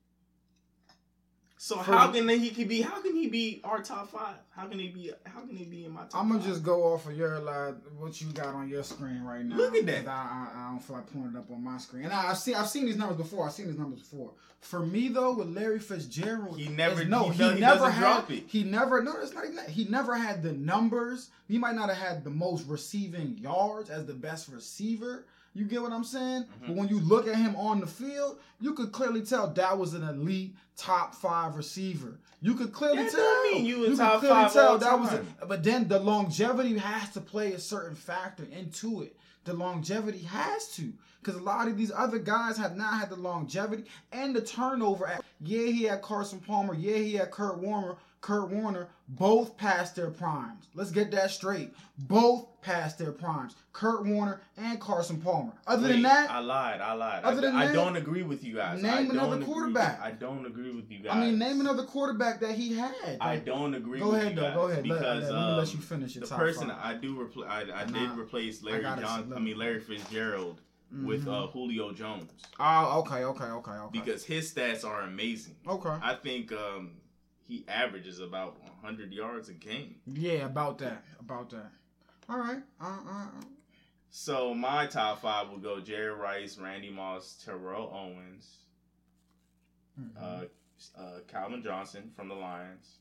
So 1.61 1.75
For 1.79 1.91
how 1.91 2.09
can 2.09 2.29
he 2.29 2.51
can 2.51 2.69
be? 2.69 2.81
How 2.81 3.01
can 3.01 3.13
he 3.17 3.27
be 3.27 3.59
our 3.65 3.81
top 3.83 4.09
five? 4.09 4.35
How 4.49 4.67
can 4.67 4.79
he 4.79 4.87
be? 4.87 5.11
How 5.25 5.41
can 5.41 5.57
he 5.57 5.65
be 5.65 5.83
in 5.83 5.91
my 5.91 6.03
top? 6.03 6.15
I'm 6.15 6.29
gonna 6.29 6.39
five? 6.39 6.47
just 6.49 6.63
go 6.63 6.93
off 6.93 7.05
of 7.05 7.17
your 7.17 7.37
like 7.39 7.75
what 7.97 8.21
you 8.21 8.31
got 8.31 8.55
on 8.55 8.69
your 8.69 8.81
screen 8.81 9.23
right 9.23 9.43
now. 9.43 9.57
Look 9.57 9.75
at 9.75 9.85
that. 9.87 10.07
I, 10.07 10.11
I, 10.11 10.51
I 10.55 10.69
don't 10.69 10.79
feel 10.81 10.95
like 10.95 11.11
pulling 11.11 11.33
it 11.35 11.37
up 11.37 11.51
on 11.51 11.61
my 11.61 11.77
screen. 11.77 12.05
And 12.05 12.13
I, 12.13 12.29
I've 12.29 12.37
seen 12.37 12.55
I've 12.55 12.69
seen 12.69 12.85
these 12.85 12.95
numbers 12.95 13.17
before. 13.17 13.45
I've 13.45 13.51
seen 13.51 13.67
these 13.67 13.77
numbers 13.77 13.99
before. 13.99 14.31
For 14.61 14.79
me 14.79 15.09
though, 15.09 15.33
with 15.33 15.49
Larry 15.49 15.79
Fitzgerald, 15.79 16.57
He 16.57 16.69
never- 16.69 17.03
no, 17.03 17.27
he 17.27 17.43
he, 17.43 17.53
he 17.55 17.59
never 17.59 17.89
had. 17.91 17.99
drop 17.99 18.31
it. 18.31 18.45
He 18.47 18.63
never. 18.63 19.03
No, 19.03 19.15
it's 19.21 19.33
not 19.33 19.43
even 19.43 19.57
that. 19.57 19.67
He 19.69 19.83
never 19.83 20.15
had 20.15 20.41
the 20.41 20.53
numbers. 20.53 21.29
He 21.49 21.57
might 21.57 21.75
not 21.75 21.89
have 21.89 21.97
had 21.97 22.23
the 22.23 22.29
most 22.29 22.67
receiving 22.67 23.37
yards 23.37 23.89
as 23.89 24.05
the 24.05 24.13
best 24.13 24.47
receiver. 24.47 25.25
You 25.59 25.65
get 25.65 25.81
what 25.81 25.91
I'm 25.91 26.05
saying? 26.05 26.43
Mhm. 26.43 26.67
But 26.67 26.75
when 26.77 26.87
you 26.87 27.01
look 27.01 27.27
at 27.27 27.35
him 27.35 27.53
on 27.57 27.81
the 27.81 27.85
field, 27.87 28.39
you 28.61 28.73
could 28.73 28.93
clearly 28.93 29.21
tell 29.21 29.47
that 29.47 29.77
was 29.77 29.93
an 29.93 30.03
elite 30.03 30.55
top 30.77 31.13
five 31.13 31.57
receiver. 31.57 32.17
You 32.41 32.53
could 32.55 32.71
clearly 32.71 33.03
That 33.03 33.11
tell. 33.11 33.43
mean 33.51 33.65
you 33.65 33.83
a 33.83 33.87
could 33.89 33.97
clearly 34.21 34.49
tell 34.49 34.77
that 34.77 34.97
was. 34.99 35.11
A, 35.11 35.45
but 35.45 35.61
then 35.63 35.89
the 35.89 35.99
longevity 35.99 36.77
has 36.77 37.09
to 37.11 37.19
play 37.19 37.51
a 37.51 37.59
certain 37.59 37.95
factor 37.95 38.45
into 38.45 39.01
it. 39.01 39.17
The 39.43 39.51
longevity 39.53 40.19
has 40.19 40.69
to. 40.75 40.93
Because 41.21 41.35
a 41.35 41.43
lot 41.43 41.67
of 41.67 41.75
these 41.75 41.91
other 41.93 42.19
guys 42.19 42.55
have 42.55 42.77
not 42.77 42.93
had 42.93 43.09
the 43.09 43.17
longevity 43.17 43.83
and 44.13 44.33
the 44.33 44.39
turnover. 44.41 45.05
At, 45.07 45.25
yeah, 45.41 45.65
he 45.65 45.83
had 45.83 46.01
Carson 46.01 46.39
Palmer. 46.39 46.73
Yeah, 46.73 46.95
he 46.95 47.15
had 47.15 47.31
Kurt 47.31 47.57
Warner. 47.57 47.97
Kurt 48.21 48.49
Warner. 48.49 48.89
Both 49.07 49.57
past 49.57 49.95
their 49.95 50.11
primes. 50.11 50.67
Let's 50.75 50.91
get 50.91 51.09
that 51.11 51.31
straight. 51.31 51.73
Both 51.97 52.61
past 52.61 52.99
their 52.99 53.11
primes. 53.11 53.55
Kurt 53.73 54.05
Warner 54.05 54.41
and 54.57 54.79
Carson 54.79 55.19
Palmer. 55.21 55.53
Other 55.65 55.87
than 55.87 56.01
that, 56.03 56.29
I 56.29 56.39
lied. 56.39 56.79
I 56.81 56.93
lied. 56.93 57.23
Other 57.23 57.37
I, 57.39 57.41
than 57.41 57.55
I 57.55 57.65
that, 57.67 57.73
don't 57.73 57.95
agree 57.95 58.21
with 58.23 58.43
you 58.43 58.53
guys. 58.55 58.83
name 58.83 58.93
I 58.93 58.99
another 59.01 59.35
agree- 59.37 59.45
quarterback. 59.45 59.99
I 60.01 60.11
don't 60.11 60.45
agree 60.45 60.71
with 60.75 60.91
you 60.91 60.99
guys. 60.99 61.13
I 61.15 61.19
mean, 61.21 61.39
name 61.39 61.59
another 61.61 61.83
quarterback 61.83 62.39
that 62.41 62.53
he 62.55 62.75
had. 62.75 62.93
I 63.21 63.37
don't 63.37 63.73
agree. 63.73 63.99
Go 63.99 64.11
with 64.11 64.19
ahead, 64.21 64.31
you 64.31 64.41
though. 64.41 64.47
guys 64.47 64.55
Go 64.55 64.67
ahead. 64.67 64.87
Let- 64.87 64.99
Because 64.99 65.23
let- 65.23 65.33
let 65.33 65.41
me 65.49 65.51
let 65.57 65.67
um, 65.67 65.73
you 65.75 65.79
finish 65.81 66.15
your 66.15 66.25
the 66.25 66.35
person 66.35 66.67
five. 66.67 66.77
I 66.83 66.93
do 66.95 67.15
repl- 67.15 67.47
I, 67.47 67.61
I 67.81 67.85
did 67.85 67.95
I- 67.95 68.15
replace 68.19 68.61
I 68.63 68.67
Larry 68.67 68.81
gotta 68.83 69.01
John. 69.01 69.33
I 69.35 69.39
mean 69.39 69.57
Larry 69.57 69.79
Fitzgerald 69.79 70.61
with 71.03 71.25
Mhm. 71.25 71.43
uh, 71.43 71.47
Julio 71.47 71.91
Jones 71.93 72.31
Oh, 72.59 72.99
okay, 73.01 73.23
okay, 73.23 73.43
okay, 73.45 73.71
okay. 73.71 73.89
because 73.99 74.23
his 74.25 74.51
stats 74.53 74.83
are 74.83 75.01
amazing. 75.01 75.55
okay. 75.67 75.89
I 76.01 76.15
think 76.15 76.51
um, 76.51 76.91
he 77.49 77.65
averages 77.67 78.19
about 78.19 78.61
100 78.81 79.11
yards 79.11 79.49
a 79.49 79.53
game. 79.53 79.95
Yeah, 80.05 80.45
about 80.45 80.77
that. 80.77 81.03
About 81.19 81.49
that. 81.49 81.71
All 82.29 82.37
right. 82.37 82.61
Uh, 82.79 82.85
uh, 82.85 83.23
uh. 83.25 83.41
So 84.11 84.53
my 84.53 84.85
top 84.85 85.21
five 85.23 85.49
will 85.49 85.57
go 85.57 85.79
Jerry 85.79 86.11
Rice, 86.13 86.57
Randy 86.59 86.91
Moss, 86.91 87.41
Terrell 87.43 87.91
Owens, 87.93 88.57
Mhm. 89.99 90.11
uh, 90.17 90.45
uh, 90.99 91.19
Calvin 91.27 91.61
Johnson 91.63 92.11
from 92.15 92.27
the 92.29 92.35
Lions, 92.35 92.99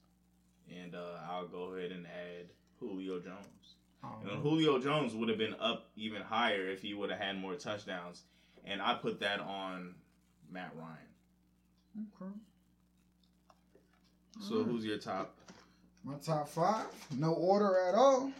and 0.68 0.94
uh, 0.94 1.20
I'll 1.28 1.46
go 1.46 1.74
ahead 1.74 1.92
and 1.92 2.06
add 2.06 2.48
Julio 2.80 3.20
Jones. 3.20 3.76
All 4.02 4.20
And. 4.22 4.42
Julio 4.42 4.78
Jones 4.80 5.14
would 5.14 5.28
have 5.28 5.38
been 5.38 5.54
up 5.60 5.90
even 5.96 6.22
higher 6.22 6.66
if 6.68 6.80
he 6.82 6.94
would 6.94 7.10
have 7.10 7.20
had 7.20 7.38
more 7.38 7.54
touchdowns, 7.54 8.24
and 8.64 8.80
I 8.82 8.94
put 8.94 9.20
that 9.20 9.40
on 9.40 9.94
Matt 10.50 10.74
Ryan. 10.74 12.08
Okay. 12.22 12.32
So 14.40 14.54
Alright. 14.57 14.71
who's 14.71 14.85
your 14.85 14.99
top? 14.99 15.35
My 16.04 16.14
top 16.25 16.49
five. 16.49 16.87
No 17.16 17.33
order 17.35 17.78
at 17.88 17.95
all. 17.95 18.33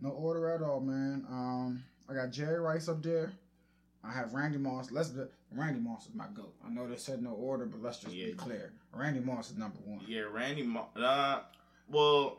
No 0.00 0.10
order 0.10 0.50
at 0.50 0.62
all, 0.62 0.80
man. 0.80 1.24
Um, 1.28 1.82
I 2.08 2.14
got 2.14 2.30
Jerry 2.30 2.60
Rice 2.60 2.88
up 2.88 3.02
there. 3.02 3.32
I 4.02 4.12
have 4.12 4.34
Randy 4.34 4.58
Moss. 4.58 4.90
Let's 4.90 5.08
do, 5.10 5.26
Randy 5.50 5.80
Moss 5.80 6.06
is 6.06 6.14
my 6.14 6.26
goat. 6.34 6.54
I 6.64 6.68
know 6.68 6.86
they 6.86 6.96
said 6.96 7.22
no 7.22 7.30
order, 7.30 7.64
but 7.66 7.82
let's 7.82 7.98
just 7.98 8.14
Yeah. 8.14 8.26
be 8.26 8.32
clear. 8.34 8.70
Randy 8.92 9.20
Moss 9.20 9.50
is 9.50 9.56
number 9.56 9.78
one. 9.84 10.00
Yeah, 10.06 10.22
Randy. 10.30 10.62
Moss. 10.62 10.94
uh, 10.96 11.40
well, 11.88 12.38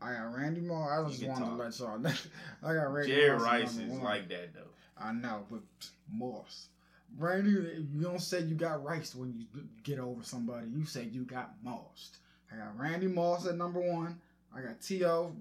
I 0.00 0.12
got 0.12 0.34
Randy 0.34 0.60
Moss. 0.60 0.88
I 0.90 1.08
just 1.10 1.24
wanted 1.26 1.46
to 1.46 1.54
let 1.56 1.78
y'all 1.78 1.98
know. 1.98 2.12
I 2.62 2.74
got 2.74 2.92
Randy 2.92 3.12
Jerry 3.12 3.36
Moss 3.38 3.42
Rice 3.46 3.76
is 3.76 3.90
one. 3.92 4.02
like 4.04 4.28
that 4.28 4.54
though. 4.54 4.60
I 4.96 5.12
know, 5.12 5.44
but 5.50 5.60
Moss. 6.12 6.68
Randy, 7.18 7.50
you 7.50 8.02
don't 8.02 8.20
say 8.20 8.40
you 8.40 8.54
got 8.54 8.84
Rice 8.84 9.14
when 9.14 9.34
you 9.34 9.62
get 9.82 9.98
over 9.98 10.22
somebody. 10.22 10.66
You 10.68 10.84
say 10.84 11.04
you 11.04 11.22
got 11.22 11.54
Moss. 11.62 12.10
I 12.52 12.56
got 12.56 12.78
Randy 12.78 13.06
Moss 13.06 13.46
at 13.46 13.56
number 13.56 13.80
one. 13.80 14.18
I 14.56 14.60
got 14.60 14.80
T.O. 14.80 15.34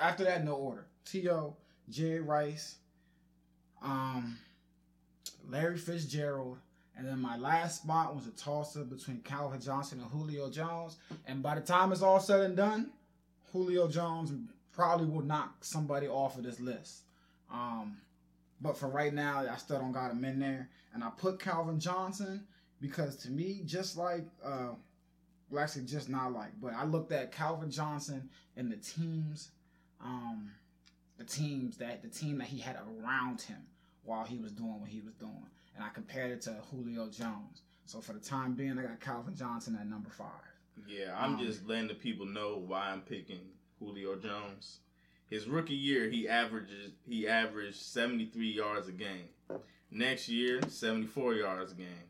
After 0.00 0.24
that, 0.24 0.44
no 0.44 0.54
order. 0.54 0.86
T.O., 1.04 1.54
Jerry 1.88 2.20
Rice, 2.20 2.76
um, 3.80 4.36
Larry 5.48 5.78
Fitzgerald, 5.78 6.58
and 6.96 7.06
then 7.06 7.20
my 7.20 7.36
last 7.36 7.82
spot 7.82 8.14
was 8.14 8.26
a 8.26 8.30
toss 8.30 8.76
up 8.76 8.90
between 8.90 9.18
Calvin 9.18 9.60
Johnson 9.60 10.00
and 10.00 10.10
Julio 10.10 10.50
Jones. 10.50 10.96
And 11.26 11.42
by 11.42 11.54
the 11.54 11.60
time 11.60 11.92
it's 11.92 12.02
all 12.02 12.18
said 12.18 12.40
and 12.40 12.56
done, 12.56 12.90
Julio 13.52 13.86
Jones 13.86 14.32
probably 14.72 15.06
will 15.06 15.22
knock 15.22 15.64
somebody 15.64 16.08
off 16.08 16.36
of 16.36 16.44
this 16.44 16.58
list. 16.58 17.02
Um, 17.52 17.98
but 18.60 18.76
for 18.76 18.88
right 18.88 19.12
now, 19.12 19.44
I 19.50 19.56
still 19.56 19.78
don't 19.78 19.92
got 19.92 20.10
him 20.12 20.24
in 20.24 20.38
there. 20.38 20.68
And 20.94 21.04
I 21.04 21.10
put 21.10 21.38
Calvin 21.40 21.78
Johnson 21.78 22.46
because 22.80 23.16
to 23.16 23.30
me, 23.30 23.62
just 23.66 23.96
like, 23.96 24.24
uh, 24.44 24.70
well, 25.50 25.62
actually, 25.62 25.84
just 25.84 26.08
not 26.08 26.32
like, 26.32 26.50
but 26.60 26.72
I 26.74 26.84
looked 26.84 27.12
at 27.12 27.32
Calvin 27.32 27.70
Johnson 27.70 28.28
and 28.56 28.70
the 28.72 28.76
teams, 28.76 29.50
um, 30.02 30.50
the 31.18 31.24
teams 31.24 31.76
that 31.78 32.02
the 32.02 32.08
team 32.08 32.38
that 32.38 32.48
he 32.48 32.58
had 32.58 32.76
around 32.76 33.42
him 33.42 33.62
while 34.04 34.24
he 34.24 34.38
was 34.38 34.52
doing 34.52 34.80
what 34.80 34.88
he 34.88 35.00
was 35.00 35.14
doing, 35.14 35.46
and 35.74 35.84
I 35.84 35.88
compared 35.90 36.30
it 36.30 36.42
to 36.42 36.54
Julio 36.70 37.08
Jones. 37.08 37.62
So 37.84 38.00
for 38.00 38.12
the 38.12 38.20
time 38.20 38.54
being, 38.54 38.78
I 38.78 38.82
got 38.82 39.00
Calvin 39.00 39.34
Johnson 39.36 39.76
at 39.80 39.86
number 39.86 40.10
five. 40.10 40.28
Yeah, 40.88 41.14
I'm 41.16 41.34
Um, 41.34 41.38
just 41.38 41.66
letting 41.66 41.88
the 41.88 41.94
people 41.94 42.26
know 42.26 42.56
why 42.56 42.90
I'm 42.90 43.00
picking 43.02 43.40
Julio 43.78 44.16
Jones. 44.16 44.80
His 45.28 45.48
rookie 45.48 45.74
year, 45.74 46.08
he 46.08 46.28
averages 46.28 46.92
he 47.08 47.26
averaged 47.26 47.76
73 47.82 48.48
yards 48.48 48.88
a 48.88 48.92
game. 48.92 49.28
Next 49.90 50.28
year, 50.28 50.60
74 50.68 51.34
yards 51.34 51.72
a 51.72 51.76
game. 51.76 52.06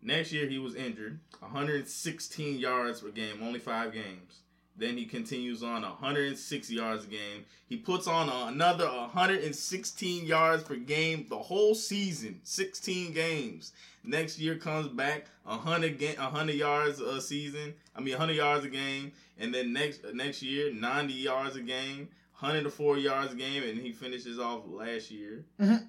Next 0.00 0.32
year, 0.32 0.48
he 0.48 0.58
was 0.58 0.74
injured, 0.74 1.20
116 1.38 2.58
yards 2.58 3.00
per 3.00 3.10
game, 3.10 3.38
only 3.42 3.60
five 3.60 3.92
games. 3.92 4.40
Then 4.76 4.96
he 4.96 5.04
continues 5.04 5.62
on 5.62 5.82
106 5.82 6.70
yards 6.70 7.04
a 7.04 7.06
game. 7.06 7.44
He 7.68 7.76
puts 7.76 8.06
on 8.06 8.28
another 8.52 8.86
116 8.86 10.24
yards 10.26 10.62
per 10.62 10.76
game 10.76 11.26
the 11.28 11.38
whole 11.38 11.74
season, 11.74 12.40
16 12.42 13.12
games. 13.12 13.72
Next 14.02 14.38
year 14.38 14.56
comes 14.56 14.88
back 14.88 15.26
100 15.44 15.98
ga- 15.98 16.16
100 16.16 16.54
yards 16.54 17.00
a 17.00 17.20
season. 17.20 17.74
I 17.94 18.00
mean 18.00 18.14
100 18.14 18.34
yards 18.34 18.64
a 18.64 18.68
game, 18.68 19.12
and 19.38 19.54
then 19.54 19.72
next 19.72 20.00
next 20.14 20.42
year 20.42 20.72
90 20.72 21.12
yards 21.12 21.56
a 21.56 21.60
game, 21.60 22.08
104 22.42 22.98
yards 22.98 23.32
a 23.32 23.36
game, 23.36 23.62
and 23.62 23.78
he 23.80 23.92
finishes 23.92 24.38
off 24.38 24.64
last 24.66 25.10
year 25.10 25.44
Mhm. 25.60 25.86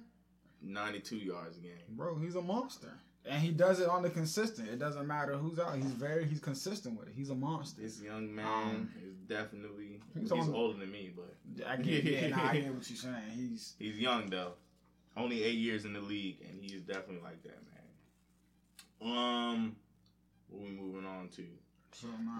92 0.62 1.16
yards 1.16 1.58
a 1.58 1.60
game. 1.60 1.72
Bro, 1.90 2.18
he's 2.18 2.36
a 2.36 2.42
monster. 2.42 2.92
and 3.26 3.42
he 3.42 3.50
does 3.50 3.80
it 3.80 3.88
on 3.88 4.02
the 4.02 4.10
consistent. 4.10 4.68
It 4.68 4.78
doesn't 4.78 5.06
matter 5.06 5.34
who's 5.38 5.58
out. 5.58 5.76
He's 5.76 5.92
very 5.92 6.26
he's 6.26 6.40
consistent 6.40 6.98
with 6.98 7.08
it. 7.08 7.14
He's 7.14 7.30
a 7.30 7.34
monster. 7.34 7.80
This 7.80 7.98
young 8.02 8.34
man 8.34 8.46
Um, 8.76 8.92
is 9.02 9.16
definitely 9.26 10.02
he's 10.12 10.22
he's, 10.30 10.32
on- 10.32 10.54
older 10.54 10.78
than 10.78 10.92
me, 10.92 11.10
but 11.16 11.66
I 11.66 11.76
get 11.78 12.04
yeah, 12.04 12.28
nah, 12.28 12.48
I 12.50 12.60
get 12.60 12.74
what 12.74 12.88
you're 12.90 12.98
saying. 12.98 13.30
He's 13.34 13.74
he's 13.78 13.98
young 13.98 14.28
though. 14.28 14.52
Only 15.16 15.42
eight 15.42 15.56
years 15.56 15.86
in 15.86 15.94
the 15.94 16.00
league, 16.02 16.42
and 16.42 16.60
he's 16.62 16.82
definitely 16.82 17.22
like 17.22 17.42
that, 17.44 17.58
man. 19.00 19.16
Um, 19.16 19.76
what 20.48 20.62
we 20.62 20.68
moving 20.70 21.06
on 21.06 21.28
to? 21.30 21.46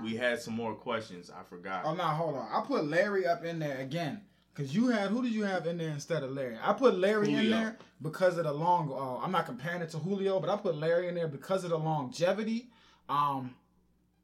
We 0.03 0.17
had 0.17 0.41
some 0.41 0.55
more 0.55 0.75
questions. 0.75 1.31
I 1.31 1.43
forgot. 1.49 1.83
Oh 1.85 1.95
no, 1.95 2.05
hold 2.05 2.37
on. 2.37 2.49
I 2.53 2.65
put 2.67 2.85
Larry 2.87 3.27
up 3.27 3.45
in 3.45 3.59
there 3.59 3.79
again. 3.79 4.21
Cause 4.55 4.73
you 4.73 4.87
had 4.89 5.09
who 5.11 5.21
did 5.23 5.33
you 5.33 5.43
have 5.43 5.67
in 5.67 5.79
there 5.79 5.91
instead 5.91 6.23
of 6.23 6.31
Larry? 6.31 6.57
I 6.63 6.73
put 6.75 6.97
Larry 6.97 7.33
in 7.35 7.51
there 7.51 7.77
because 8.01 8.39
of 8.39 8.45
the 8.45 8.53
long. 8.53 8.89
Uh, 8.93 9.25
I'm 9.25 9.33
not 9.33 9.47
comparing 9.47 9.83
it 9.83 9.91
to 9.91 9.99
Julio, 9.99 10.39
but 10.39 10.49
I 10.49 10.57
put 10.57 10.77
Larry 10.77 11.09
in 11.09 11.17
there 11.17 11.27
because 11.27 11.65
of 11.65 11.71
the 11.71 11.79
longevity. 11.79 12.69
Um, 13.09 13.55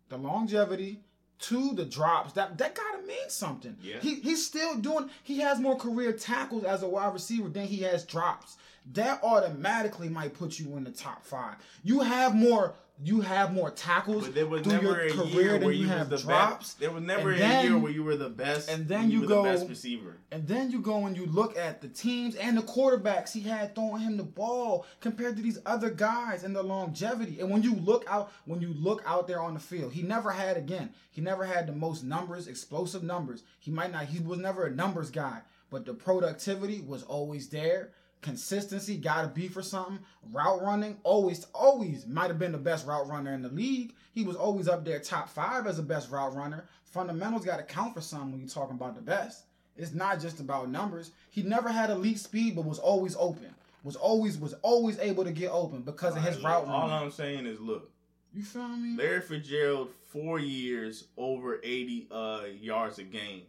the 0.08 0.16
longevity. 0.18 1.00
to 1.40 1.72
the 1.74 1.84
drops. 1.84 2.32
That 2.34 2.58
that 2.58 2.74
gotta 2.76 3.02
mean 3.06 3.28
something. 3.28 3.76
Yeah. 3.82 3.96
He 4.00 4.16
he's 4.16 4.46
still 4.46 4.76
doing. 4.76 5.10
He 5.24 5.38
has 5.40 5.58
more 5.58 5.76
career 5.76 6.12
tackles 6.12 6.62
as 6.64 6.82
a 6.84 6.88
wide 6.88 7.12
receiver 7.12 7.48
than 7.48 7.66
he 7.66 7.78
has 7.78 8.04
drops. 8.04 8.56
That 8.92 9.22
automatically 9.24 10.08
might 10.08 10.34
put 10.34 10.58
you 10.60 10.76
in 10.76 10.84
the 10.84 10.90
top 10.92 11.24
five. 11.24 11.56
You 11.82 12.00
have 12.00 12.34
more. 12.36 12.74
You 13.02 13.22
have 13.22 13.54
more 13.54 13.70
tackles 13.70 14.26
But 14.26 14.34
there 14.34 14.46
was 14.46 14.60
through 14.62 14.72
never 14.72 14.84
your 14.88 15.00
a 15.00 15.10
career 15.10 15.26
year 15.42 15.52
than 15.54 15.64
where 15.64 15.72
you 15.72 15.84
you 15.84 15.88
have 15.88 16.10
the 16.10 16.18
drops. 16.18 16.74
best. 16.74 16.80
There 16.80 16.90
was 16.90 17.02
never 17.02 17.30
And 17.32 17.40
a 17.42 17.62
year 17.62 17.78
where 17.78 17.90
you 17.90 18.04
were 18.04 18.16
the 18.16 18.28
best. 18.28 18.68
and 18.70 18.86
then 18.86 19.10
you 19.10 19.22
were 19.22 19.26
go- 19.26 19.42
the 19.42 19.50
best 19.52 19.68
receiver. 19.70 20.18
And 20.30 20.46
then 20.46 20.70
you 20.70 20.80
go 20.80 21.06
and 21.06 21.16
you 21.16 21.24
look 21.24 21.56
at 21.56 21.80
the 21.80 21.88
teams 21.88 22.34
and 22.34 22.58
the 22.58 22.62
quarterbacks 22.62 23.32
he 23.32 23.40
had 23.40 23.74
throwing 23.74 24.02
him 24.02 24.18
the 24.18 24.22
ball 24.22 24.84
compared 25.00 25.36
to 25.36 25.42
these 25.42 25.58
other 25.64 25.88
guys 25.88 26.44
and 26.44 26.54
the 26.54 26.62
longevity. 26.62 27.40
And 27.40 27.50
when 27.50 27.62
you 27.62 27.74
look 27.74 28.04
out, 28.06 28.30
when 28.44 28.60
you 28.60 28.74
look 28.74 29.02
out 29.06 29.26
there 29.26 29.40
on 29.40 29.54
the 29.54 29.60
field, 29.60 29.92
he 29.94 30.02
never 30.02 30.30
had 30.30 30.58
again. 30.58 30.90
He 31.10 31.22
never 31.22 31.44
had 31.44 31.66
the 31.66 31.72
most 31.72 32.04
numbers, 32.04 32.48
explosive 32.48 33.02
numbers. 33.02 33.44
He 33.60 33.70
might 33.70 33.92
not. 33.92 34.04
He 34.04 34.20
was 34.20 34.38
never 34.38 34.66
a 34.66 34.70
numbers 34.70 35.10
guy, 35.10 35.40
but 35.70 35.86
the 35.86 35.94
productivity 35.94 36.82
was 36.82 37.02
always 37.04 37.48
there. 37.48 37.92
Consistency 38.22 38.96
got 38.96 39.22
to 39.22 39.28
be 39.28 39.48
for 39.48 39.62
something. 39.62 39.98
Route 40.30 40.62
running 40.62 40.98
always, 41.04 41.46
always 41.54 42.06
might 42.06 42.28
have 42.28 42.38
been 42.38 42.52
the 42.52 42.58
best 42.58 42.86
route 42.86 43.08
runner 43.08 43.32
in 43.32 43.42
the 43.42 43.48
league. 43.48 43.94
He 44.12 44.24
was 44.24 44.36
always 44.36 44.68
up 44.68 44.84
there 44.84 44.98
top 44.98 45.28
five 45.28 45.66
as 45.66 45.78
the 45.78 45.82
best 45.82 46.10
route 46.10 46.34
runner. 46.34 46.66
Fundamentals 46.84 47.44
got 47.44 47.56
to 47.56 47.62
count 47.62 47.94
for 47.94 48.00
something 48.00 48.32
when 48.32 48.40
you're 48.40 48.48
talking 48.50 48.76
about 48.76 48.94
the 48.94 49.00
best. 49.00 49.44
It's 49.76 49.94
not 49.94 50.20
just 50.20 50.40
about 50.40 50.68
numbers. 50.68 51.12
He 51.30 51.42
never 51.42 51.70
had 51.70 51.88
elite 51.88 52.18
speed, 52.18 52.56
but 52.56 52.66
was 52.66 52.78
always 52.78 53.16
open. 53.16 53.54
Was 53.84 53.96
always 53.96 54.36
was 54.36 54.52
always 54.60 54.98
able 54.98 55.24
to 55.24 55.32
get 55.32 55.50
open 55.50 55.80
because 55.80 56.14
of 56.14 56.22
his 56.22 56.36
route 56.42 56.66
right, 56.66 56.74
All 56.74 56.88
running. 56.88 57.06
I'm 57.06 57.10
saying 57.10 57.46
is, 57.46 57.58
look, 57.60 57.90
You 58.34 58.42
feel 58.42 58.68
me? 58.68 58.96
Larry 58.98 59.22
Fitzgerald, 59.22 59.88
four 60.08 60.38
years, 60.38 61.04
over 61.16 61.60
80 61.64 62.08
uh, 62.10 62.40
yards 62.60 62.98
a 62.98 63.04
game. 63.04 63.42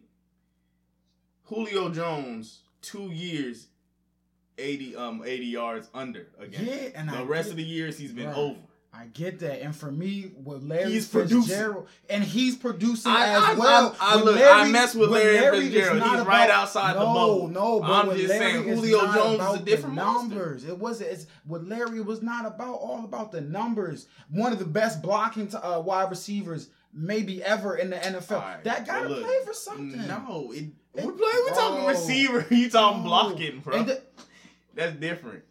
Julio 1.44 1.90
Jones, 1.90 2.62
two 2.82 3.12
years, 3.12 3.68
80 4.58 4.96
um 4.96 5.24
80 5.26 5.46
yards 5.46 5.90
under 5.94 6.28
a 6.40 6.48
game. 6.48 6.66
Yeah, 6.66 6.90
and 6.96 7.10
the 7.10 7.18
I 7.18 7.24
rest 7.24 7.48
get- 7.48 7.52
of 7.52 7.58
the 7.58 7.64
years 7.64 7.98
he's 7.98 8.12
been 8.14 8.28
Right. 8.28 8.36
over. 8.38 8.60
I 8.94 9.06
get 9.06 9.40
that, 9.40 9.62
and 9.64 9.74
for 9.74 9.90
me, 9.90 10.32
with 10.44 10.64
Larry 10.64 10.92
He's 10.92 11.08
producing. 11.08 11.44
Fitzgerald, 11.44 11.88
and 12.10 12.26
he's 12.26 12.58
producing 12.58 13.10
I- 13.14 13.30
as 13.30 13.44
I- 13.44 13.54
well. 13.54 13.96
I- 14.02 14.16
I 14.16 14.22
look, 14.22 14.38
I 14.42 14.68
mess 14.70 14.94
with 14.94 15.10
Larry 15.10 15.68
is 15.68 15.74
Fitzgerald. 15.74 16.04
He's 16.18 16.26
right 16.26 16.50
outside 16.50 16.96
the 16.98 17.00
no, 17.00 17.06
bubble. 17.06 17.48
No, 17.48 17.80
but 17.80 17.90
I'm 17.90 18.18
just 18.18 18.28
Larry, 18.28 18.52
saying, 18.52 18.64
Julio 18.68 19.00
Jones 19.14 19.16
is 19.30 19.36
about 19.36 19.56
a 19.56 19.60
the 19.60 19.64
different 19.66 19.96
monster. 19.96 20.36
numbers. 20.36 20.64
It 20.66 20.78
wasn't. 20.78 21.10
It's 21.12 21.26
with 21.48 21.64
Larry. 21.70 22.00
It 22.00 22.06
was 22.06 22.22
not 22.22 22.46
about 22.46 22.74
all 22.82 23.06
about 23.06 23.32
the 23.32 23.40
numbers. 23.40 24.08
One 24.30 24.52
of 24.52 24.60
the 24.60 24.66
best 24.66 25.02
blocking 25.02 25.48
to, 25.48 25.66
uh, 25.66 25.80
wide 25.80 26.10
receivers 26.10 26.68
maybe 26.94 27.42
ever 27.42 27.78
in 27.78 27.92
the 27.92 27.96
NFL. 28.06 28.40
Right, 28.42 28.62
that 28.66 28.86
gotta 28.86 29.08
look, 29.08 29.24
play 29.24 29.36
for 29.46 29.54
something. 29.54 30.06
No, 30.06 30.52
it, 30.54 30.66
It- 30.96 31.06
we're 31.06 31.14
playing. 31.14 31.46
We're 31.48 31.56
talking 31.56 31.86
receiver. 31.86 32.46
You 32.54 32.70
talking 32.70 33.04
No. 33.04 33.08
blocking, 33.08 33.60
bro. 33.62 33.86
That's 34.74 34.96
different. 34.96 35.44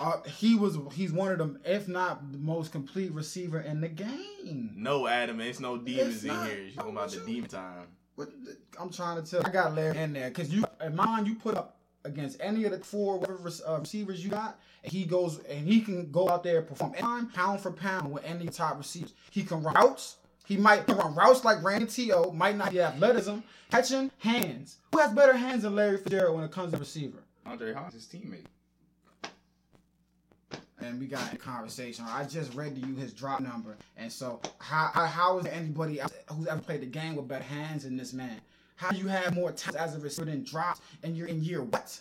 uh, 0.00 0.22
he 0.22 0.54
was. 0.54 0.78
He's 0.92 1.12
one 1.12 1.32
of 1.32 1.38
them, 1.38 1.58
if 1.64 1.88
not 1.88 2.32
the 2.32 2.38
most 2.38 2.72
complete 2.72 3.12
receiver 3.12 3.60
in 3.60 3.80
the 3.80 3.88
game. 3.88 4.72
No, 4.76 5.06
Adam, 5.06 5.40
it's 5.40 5.60
no 5.60 5.76
demons 5.78 6.16
It's 6.16 6.24
in 6.24 6.46
here. 6.46 6.62
You're 6.62 6.74
talking 6.74 6.92
about 6.92 7.10
the 7.10 7.20
demon 7.20 7.48
time. 7.48 7.86
What 8.16 8.30
I'm 8.80 8.90
trying 8.90 9.22
to 9.22 9.30
tell. 9.30 9.46
I 9.46 9.50
got 9.50 9.74
Larry 9.74 9.96
in 9.98 10.12
there 10.12 10.28
because 10.28 10.52
you, 10.52 10.64
in 10.84 10.96
mine, 10.96 11.26
you 11.26 11.34
put 11.36 11.56
up 11.56 11.76
against 12.04 12.40
any 12.40 12.64
of 12.64 12.72
the 12.72 12.78
four 12.78 13.22
uh, 13.24 13.78
receivers 13.78 14.24
you 14.24 14.30
got, 14.30 14.58
and 14.82 14.92
he 14.92 15.04
goes 15.04 15.38
and 15.48 15.66
he 15.66 15.80
can 15.80 16.10
go 16.10 16.28
out 16.28 16.42
there 16.42 16.58
and 16.58 16.66
perform 16.66 16.92
anytime, 16.94 17.28
pound 17.28 17.60
for 17.60 17.70
pound 17.70 18.10
with 18.10 18.24
any 18.24 18.46
top 18.46 18.78
receivers. 18.78 19.14
He 19.30 19.42
can 19.44 19.62
run 19.62 19.74
routes. 19.74 20.16
He 20.46 20.56
might 20.56 20.88
run 20.88 21.14
routes 21.14 21.44
like 21.44 21.62
Randy 21.62 21.86
T.O. 21.86 22.32
Might 22.32 22.56
not 22.56 22.70
be 22.70 22.80
athleticism, 22.80 23.38
catching 23.70 24.10
hands. 24.18 24.78
Who 24.92 24.98
has 24.98 25.12
better 25.12 25.36
hands 25.36 25.62
than 25.62 25.76
Larry 25.76 25.98
Fitzgerald 25.98 26.36
when 26.36 26.44
it 26.44 26.50
comes 26.50 26.72
to 26.72 26.78
receiver? 26.78 27.18
Andre 27.44 27.74
Hawks, 27.74 27.94
his 27.94 28.06
teammate. 28.06 28.46
And 30.80 30.98
we 31.00 31.06
got 31.06 31.32
a 31.32 31.36
conversation. 31.36 32.04
I 32.08 32.24
just 32.24 32.54
read 32.54 32.74
to 32.80 32.86
you 32.86 32.94
his 32.94 33.12
drop 33.12 33.40
number, 33.40 33.76
and 33.96 34.10
so 34.10 34.40
how 34.58 34.90
how, 34.92 35.06
how 35.06 35.38
is 35.38 35.44
there 35.44 35.54
anybody 35.54 36.00
who's 36.30 36.46
ever 36.46 36.60
played 36.60 36.82
the 36.82 36.86
game 36.86 37.16
with 37.16 37.28
better 37.28 37.44
hands 37.44 37.84
than 37.84 37.96
this 37.96 38.12
man? 38.12 38.40
How 38.76 38.90
do 38.90 38.98
you 38.98 39.08
have 39.08 39.34
more 39.34 39.50
time 39.52 39.76
as 39.76 39.96
a 39.96 39.98
receiver 39.98 40.26
than 40.26 40.44
drops, 40.44 40.80
and 41.02 41.16
you're 41.16 41.28
in 41.28 41.42
year 41.42 41.62
what? 41.62 42.00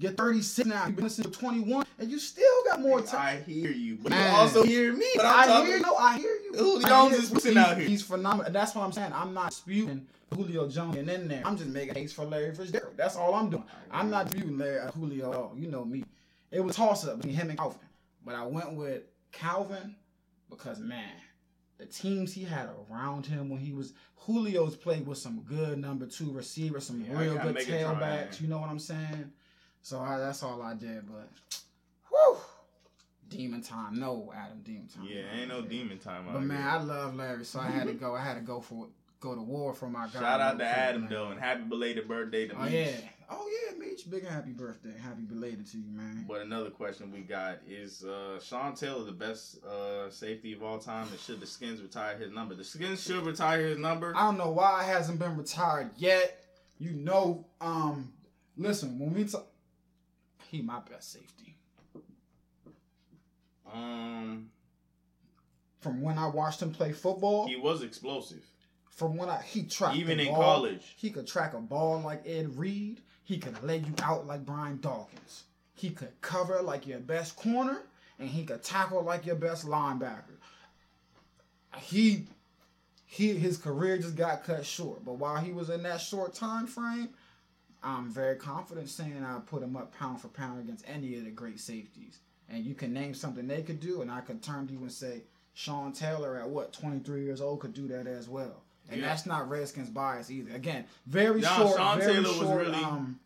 You're 0.00 0.12
36 0.12 0.66
now. 0.66 0.86
You've 0.86 0.96
been 0.96 1.04
listening 1.04 1.30
to 1.30 1.38
21, 1.38 1.84
and 1.98 2.10
you 2.10 2.18
still 2.18 2.64
got 2.64 2.80
more 2.80 3.02
time. 3.02 3.36
I 3.36 3.50
hear 3.50 3.70
you, 3.70 3.98
but 4.02 4.08
Man. 4.08 4.32
you 4.32 4.38
also 4.38 4.62
hear 4.62 4.94
me. 4.94 5.04
But 5.14 5.26
I'm 5.26 5.40
I 5.40 5.46
talking, 5.46 5.66
hear 5.66 5.76
you. 5.76 5.82
No, 5.82 5.94
I 5.96 6.16
hear 6.18 6.36
you. 6.42 6.52
Julio 6.56 6.88
Jones 6.88 7.16
is 7.16 7.30
pushing 7.30 7.58
out 7.58 7.76
here. 7.76 7.86
He's 7.86 8.00
phenomenal. 8.00 8.50
That's 8.50 8.74
what 8.74 8.82
I'm 8.82 8.92
saying. 8.92 9.12
I'm 9.14 9.34
not 9.34 9.52
spewing 9.52 10.06
Julio 10.34 10.68
Jones 10.68 10.94
getting 10.94 11.14
in 11.14 11.28
there. 11.28 11.42
I'm 11.44 11.54
just 11.54 11.68
making 11.68 11.90
a 11.90 11.94
case 11.94 12.14
for 12.14 12.24
Larry 12.24 12.54
Fitzgerald. 12.54 12.94
That's 12.96 13.14
all 13.16 13.34
I'm 13.34 13.50
doing. 13.50 13.64
I'm 13.90 14.08
not 14.08 14.30
disputing 14.30 14.56
Larry 14.56 14.80
uh, 14.80 14.90
Julio. 14.92 15.52
You 15.54 15.68
know 15.68 15.84
me. 15.84 16.04
It 16.50 16.60
was 16.64 16.76
toss 16.76 17.06
up 17.06 17.18
between 17.18 17.34
him 17.34 17.50
and 17.50 17.58
Calvin, 17.58 17.78
but 18.24 18.34
I 18.34 18.44
went 18.46 18.72
with 18.74 19.02
Calvin 19.32 19.96
because 20.48 20.78
man, 20.80 21.12
the 21.78 21.86
teams 21.86 22.32
he 22.32 22.42
had 22.44 22.68
around 22.90 23.26
him 23.26 23.48
when 23.48 23.60
he 23.60 23.72
was 23.72 23.92
Julio's 24.26 24.76
played 24.76 25.06
with 25.06 25.18
some 25.18 25.40
good 25.42 25.78
number 25.78 26.06
two 26.06 26.30
receivers, 26.32 26.84
some 26.86 27.00
Yeah, 27.02 27.18
real 27.18 27.38
good 27.38 27.54
make 27.54 27.68
it 27.68 27.82
try, 27.82 27.92
tailbacks. 27.94 28.40
You 28.40 28.48
know 28.48 28.58
what 28.58 28.68
I'm 28.68 28.78
saying? 28.78 29.32
So 29.82 29.98
I, 29.98 30.18
that's 30.18 30.42
all 30.42 30.60
I 30.60 30.74
did. 30.74 31.04
But 31.10 31.28
whew, 32.10 32.36
demon 33.28 33.62
time. 33.62 33.98
No, 33.98 34.30
Adam, 34.36 34.60
demon 34.62 34.88
time. 34.88 35.06
Yeah, 35.08 35.22
ain't 35.38 35.48
no 35.48 35.62
demon 35.62 35.98
time 35.98 36.26
But 36.30 36.42
man, 36.42 36.58
here. 36.60 36.68
I 36.68 36.82
love 36.82 37.14
Larry, 37.16 37.44
so 37.44 37.60
I 37.60 37.68
had 37.70 37.86
to 37.86 37.94
go. 37.94 38.14
I 38.14 38.22
had 38.22 38.34
to 38.34 38.40
go 38.42 38.60
for 38.60 38.88
go 39.20 39.34
to 39.34 39.40
war 39.42 39.72
for 39.72 39.88
my 39.88 40.06
guy. 40.12 40.20
Shout 40.20 40.40
out 40.40 40.58
to 40.58 40.64
Adam 40.66 41.02
man. 41.02 41.10
though, 41.10 41.28
and 41.30 41.40
happy 41.40 41.62
belated 41.62 42.06
birthday 42.08 42.48
to 42.48 42.56
Oh 42.60 42.64
me. 42.64 42.82
yeah. 42.84 42.96
Oh 43.32 43.48
yeah, 43.48 43.78
Meech. 43.78 44.10
Big 44.10 44.26
happy 44.26 44.50
birthday. 44.50 44.92
Happy 45.00 45.22
belated 45.22 45.66
to 45.70 45.78
you, 45.78 45.84
man. 45.92 46.24
But 46.26 46.40
another 46.40 46.70
question 46.70 47.12
we 47.12 47.20
got 47.20 47.58
is 47.68 48.02
uh, 48.04 48.40
Sean 48.42 48.74
Taylor 48.74 49.04
the 49.04 49.12
best 49.12 49.62
uh, 49.64 50.10
safety 50.10 50.52
of 50.52 50.62
all 50.64 50.78
time, 50.78 51.06
and 51.08 51.18
should 51.20 51.38
the 51.40 51.46
Skins 51.46 51.80
retire 51.80 52.16
his 52.18 52.32
number? 52.32 52.54
The 52.56 52.64
Skins 52.64 53.02
should 53.02 53.24
retire 53.24 53.68
his 53.68 53.78
number. 53.78 54.12
I 54.16 54.22
don't 54.22 54.38
know 54.38 54.50
why 54.50 54.82
it 54.82 54.86
hasn't 54.86 55.18
been 55.20 55.36
retired 55.36 55.90
yet. 55.96 56.44
You 56.80 56.90
know, 56.92 57.46
um, 57.60 58.12
listen, 58.56 58.98
when 58.98 59.14
we 59.14 59.24
talk, 59.24 59.46
he 60.48 60.60
my 60.62 60.80
best 60.90 61.12
safety. 61.12 61.56
Um, 63.72 64.50
From 65.78 66.00
when 66.02 66.18
I 66.18 66.26
watched 66.26 66.60
him 66.62 66.72
play 66.72 66.92
football, 66.92 67.46
he 67.46 67.56
was 67.56 67.82
explosive. 67.82 68.42
from 68.88 69.16
when 69.16 69.28
I 69.28 69.40
he 69.42 69.62
tracked 69.64 69.96
Even 69.96 70.18
in 70.18 70.26
ball, 70.28 70.42
college. 70.42 70.94
he 70.96 71.10
could 71.10 71.26
track 71.28 71.54
a 71.54 71.58
ball 71.60 72.00
like 72.00 72.26
Ed 72.26 72.56
Reed. 72.58 73.00
He 73.30 73.38
could 73.38 73.62
lay 73.62 73.76
you 73.76 73.94
out 74.02 74.26
like 74.26 74.44
Brian 74.44 74.80
Dawkins. 74.80 75.44
He 75.76 75.90
could 75.90 76.20
cover 76.20 76.60
like 76.62 76.84
your 76.84 76.98
best 76.98 77.36
corner, 77.36 77.80
and 78.18 78.28
he 78.28 78.44
could 78.44 78.64
tackle 78.64 79.04
like 79.04 79.24
your 79.24 79.36
best 79.36 79.64
linebacker. 79.64 80.34
He 81.78 82.26
he 83.06 83.34
his 83.34 83.56
career 83.56 83.98
just 83.98 84.16
got 84.16 84.42
cut 84.42 84.66
short, 84.66 85.04
but 85.04 85.12
while 85.12 85.36
he 85.36 85.52
was 85.52 85.70
in 85.70 85.84
that 85.84 86.00
short 86.00 86.34
time 86.34 86.66
frame, 86.66 87.10
I'm 87.84 88.10
very 88.10 88.34
confident 88.34 88.88
saying 88.88 89.24
I 89.24 89.38
put 89.46 89.62
him 89.62 89.76
up 89.76 89.96
pound 89.96 90.20
for 90.20 90.26
pound 90.26 90.58
against 90.58 90.84
any 90.88 91.16
of 91.16 91.24
the 91.24 91.30
great 91.30 91.60
safeties. 91.60 92.18
And 92.48 92.64
you 92.64 92.74
can 92.74 92.92
name 92.92 93.14
something 93.14 93.46
they 93.46 93.62
could 93.62 93.78
do, 93.78 94.02
and 94.02 94.10
I 94.10 94.22
can 94.22 94.40
turn 94.40 94.66
to 94.66 94.72
you 94.72 94.80
and 94.80 94.90
say 94.90 95.22
Sean 95.54 95.92
Taylor 95.92 96.36
at 96.36 96.50
what 96.50 96.72
23 96.72 97.22
years 97.22 97.40
old 97.40 97.60
could 97.60 97.74
do 97.74 97.86
that 97.86 98.08
as 98.08 98.28
well. 98.28 98.64
And 98.90 99.00
Yeah. 99.00 99.06
that's 99.08 99.24
not 99.26 99.48
Redskins 99.48 99.88
bias 99.88 100.30
either. 100.30 100.52
Again, 100.54 100.84
very 101.06 101.40
No, 101.40 101.48
short, 101.56 101.76
Sean 101.76 101.98
very 101.98 102.12
Taylor 102.14 102.28
was 102.28 102.36
short, 102.38 102.66
really- 102.66 102.84
um, 102.84 103.20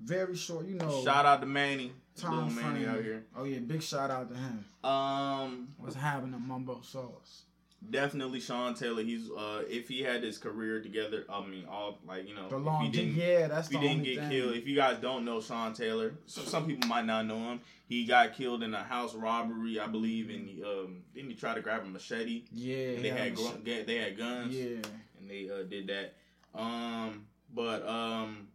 very 0.00 0.36
short. 0.36 0.66
You 0.66 0.74
know, 0.76 1.02
Shout 1.02 1.24
out 1.26 1.40
to 1.40 1.46
Manny, 1.46 1.92
little 2.22 2.50
Manny 2.50 2.86
out 2.86 3.02
here. 3.02 3.24
Oh 3.36 3.44
yeah, 3.44 3.58
big 3.60 3.82
shout 3.82 4.10
out 4.10 4.28
to 4.30 4.36
him. 4.36 4.64
Um, 4.84 5.68
What's 5.78 5.96
happening, 5.96 6.40
Mumbo 6.46 6.80
Sauce? 6.82 7.44
Definitely 7.90 8.40
Sean 8.40 8.74
Taylor. 8.74 9.02
He's 9.02 9.30
uh, 9.30 9.62
if 9.68 9.88
he 9.88 10.02
had 10.02 10.22
his 10.22 10.38
career 10.38 10.80
together, 10.80 11.24
I 11.28 11.44
mean, 11.46 11.64
all 11.70 11.98
like 12.06 12.28
you 12.28 12.34
know, 12.34 12.48
The 12.48 12.56
if 12.58 12.64
long, 12.64 12.84
he 12.84 12.90
didn't, 12.90 13.14
yeah, 13.14 13.48
that's 13.48 13.68
if 13.70 13.80
he 13.80 13.86
didn't 13.88 14.04
get 14.04 14.18
thing. 14.18 14.30
killed. 14.30 14.54
If 14.56 14.66
you 14.66 14.76
guys 14.76 14.98
don't 15.00 15.24
know 15.24 15.40
Sean 15.40 15.72
Taylor, 15.74 16.14
so 16.26 16.42
some 16.42 16.66
people 16.66 16.88
might 16.88 17.04
not 17.06 17.26
know 17.26 17.38
him. 17.38 17.60
He 17.88 18.04
got 18.04 18.34
killed 18.34 18.62
in 18.62 18.74
a 18.74 18.82
house 18.82 19.14
robbery, 19.14 19.80
I 19.80 19.86
believe, 19.86 20.28
and 20.28 20.46
he, 20.46 20.62
um, 20.62 21.02
didn't 21.14 21.30
he 21.30 21.36
try 21.36 21.54
to 21.54 21.62
grab 21.62 21.82
a 21.82 21.86
machete? 21.86 22.44
yeah, 22.52 22.90
And 22.96 23.04
they 23.04 23.08
had 23.08 23.34
gr- 23.34 23.56
they 23.64 23.96
had 23.96 24.18
guns, 24.18 24.54
yeah. 24.54 24.76
and 25.18 25.30
they 25.30 25.48
uh, 25.50 25.62
did 25.62 25.86
that. 25.86 26.14
Um, 26.54 27.24
but 27.54 27.86
um, 27.88 28.48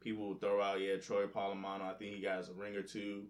people 0.00 0.34
throw 0.34 0.60
out 0.62 0.80
yeah, 0.80 0.96
Troy 0.96 1.26
Polamalu. 1.26 1.82
I 1.82 1.94
think 1.94 2.16
he 2.16 2.20
got 2.22 2.46
a 2.48 2.52
ring 2.52 2.76
or 2.76 2.82
two. 2.82 3.22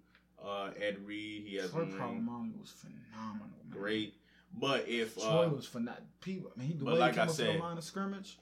Uh, 0.45 0.71
Ed 0.81 0.99
Reed, 1.07 1.45
he 1.47 1.57
has 1.57 1.71
Troy 1.71 1.83
a 1.83 1.85
ring. 1.85 1.95
Polamalu 1.95 2.61
was 2.61 2.71
phenomenal. 2.73 3.47
Man. 3.47 3.71
Great, 3.71 4.15
but 4.59 4.89
if 4.89 5.15
Troy 5.17 5.47
uh, 5.47 5.49
was 5.51 5.67
phenomenal. 5.67 6.05
People, 6.21 6.53
I 6.57 6.61
mean, 6.61 6.69
he 6.69 6.75
the 6.75 6.85
way 6.85 6.93
like 6.99 7.13
he 7.13 7.17
came 7.17 7.21
I 7.21 7.31
up 7.31 7.37
to 7.37 7.43
the 7.43 7.53
said- 7.53 7.61
line 7.61 7.79
of 7.79 7.85
scrimmage. 7.85 8.39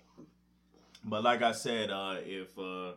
But 1.05 1.25
like 1.25 1.42
I 1.42 1.51
said, 1.53 1.90
uh, 1.90 2.16
if 2.25 2.57
uh, 2.59 2.92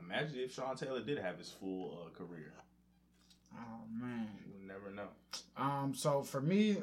imagine 0.00 0.38
if 0.40 0.52
Sean 0.54 0.74
Taylor 0.76 1.00
did 1.00 1.18
have 1.18 1.38
his 1.38 1.48
full 1.50 2.06
uh, 2.06 2.10
career, 2.18 2.52
Oh 3.54 3.82
man. 3.92 4.28
you 4.44 4.52
would 4.54 4.66
never 4.66 4.90
know. 4.90 5.08
Um. 5.56 5.94
So 5.94 6.22
for 6.22 6.40
me, 6.40 6.78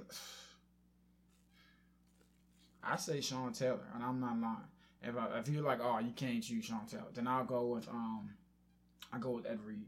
I 2.84 2.96
say 2.96 3.20
Sean 3.22 3.52
Taylor, 3.52 3.86
and 3.94 4.04
I'm 4.04 4.20
not 4.22 4.40
lying. 4.40 4.58
If 5.04 5.18
I, 5.18 5.40
if 5.40 5.48
you're 5.50 5.64
like, 5.64 5.80
oh, 5.82 6.00
you 6.00 6.12
can't 6.16 6.42
choose 6.42 6.66
Sean 6.66 6.86
Taylor, 6.90 7.04
then 7.14 7.28
I'll 7.28 7.44
go 7.46 7.66
with 7.68 7.88
um, 7.90 8.30
I 9.12 9.20
go 9.20 9.32
with 9.32 9.46
Ed 9.46 9.60
Reed. 9.66 9.86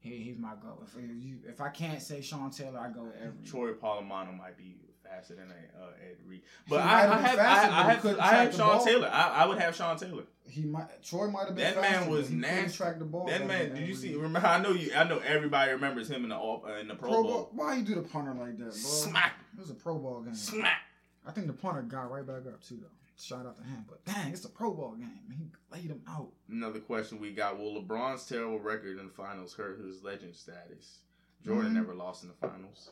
He, 0.00 0.16
he's 0.18 0.38
my 0.38 0.52
go. 0.62 0.78
If 0.86 0.94
you, 0.98 1.36
if 1.46 1.60
I 1.60 1.68
can't 1.68 2.00
say 2.00 2.20
Sean 2.22 2.50
Taylor, 2.50 2.78
I 2.80 2.88
go 2.90 3.06
Troy 3.46 3.72
Polamalu 3.74 4.36
might 4.38 4.56
be 4.56 4.76
faster 5.04 5.34
than 5.34 5.50
a, 5.50 5.82
uh, 5.82 5.88
Ed 6.08 6.16
Reed, 6.26 6.40
but 6.68 6.80
I, 6.80 7.00
have 7.00 7.10
I 7.10 7.16
have 7.18 7.36
faster, 7.36 7.70
I, 7.72 7.78
I 7.80 7.92
have 7.92 8.18
I 8.20 8.26
have 8.44 8.54
Sean 8.54 8.76
ball. 8.76 8.84
Taylor. 8.86 9.10
I, 9.12 9.28
I 9.28 9.46
would 9.46 9.58
have 9.58 9.76
Sean 9.76 9.96
Taylor. 9.98 10.22
He 10.48 10.64
might 10.64 11.02
Troy 11.02 11.28
might 11.28 11.46
have 11.48 11.54
been 11.56 11.64
That 11.64 11.74
faster, 11.82 12.00
man 12.00 12.10
was 12.10 12.28
but 12.28 12.34
he 12.34 12.40
couldn't 12.40 12.56
nasty. 12.62 12.76
Track 12.78 12.98
the 12.98 13.04
ball 13.04 13.26
That 13.26 13.46
man, 13.46 13.74
did 13.74 13.86
you 13.88 13.94
see? 13.94 14.14
Remember, 14.14 14.46
I 14.48 14.58
know 14.62 14.70
you. 14.70 14.92
I 14.96 15.04
know 15.04 15.18
everybody 15.18 15.72
remembers 15.72 16.08
him 16.10 16.22
in 16.24 16.30
the 16.30 16.36
all- 16.36 16.64
uh, 16.66 16.74
in 16.80 16.88
the 16.88 16.94
Pro, 16.94 17.10
Pro 17.10 17.22
Bowl. 17.22 17.32
Bowl? 17.32 17.50
Why 17.54 17.76
you 17.76 17.82
do 17.82 17.94
the 17.96 18.02
punter 18.02 18.32
like 18.34 18.56
that, 18.58 18.64
bro? 18.64 18.70
Smack, 18.72 19.34
It 19.54 19.60
was 19.60 19.70
a 19.70 19.74
Pro 19.74 19.98
Bowl 19.98 20.22
game. 20.22 20.34
smack. 20.34 20.80
I 21.26 21.32
think 21.32 21.46
the 21.48 21.52
punter 21.52 21.82
got 21.82 22.10
right 22.10 22.26
back 22.26 22.46
up 22.52 22.62
too, 22.62 22.78
though. 22.80 22.86
Shout 23.20 23.46
out 23.46 23.56
to 23.56 23.62
him. 23.62 23.84
But 23.88 24.04
dang, 24.04 24.32
it's 24.32 24.44
a 24.44 24.48
Pro 24.48 24.72
Bowl 24.72 24.94
game. 24.98 25.10
He 25.30 25.50
laid 25.70 25.90
him 25.90 26.02
out. 26.08 26.28
Another 26.48 26.80
question 26.80 27.20
we 27.20 27.32
got: 27.32 27.58
Will 27.58 27.82
LeBron's 27.82 28.26
terrible 28.26 28.58
record 28.60 28.98
in 28.98 29.06
the 29.06 29.12
finals 29.12 29.54
hurt 29.54 29.80
his 29.80 30.02
legend 30.02 30.34
status? 30.34 31.00
Jordan 31.44 31.70
Mhm. 31.72 31.74
never 31.74 31.94
lost 31.94 32.22
in 32.22 32.28
the 32.28 32.34
finals. 32.34 32.90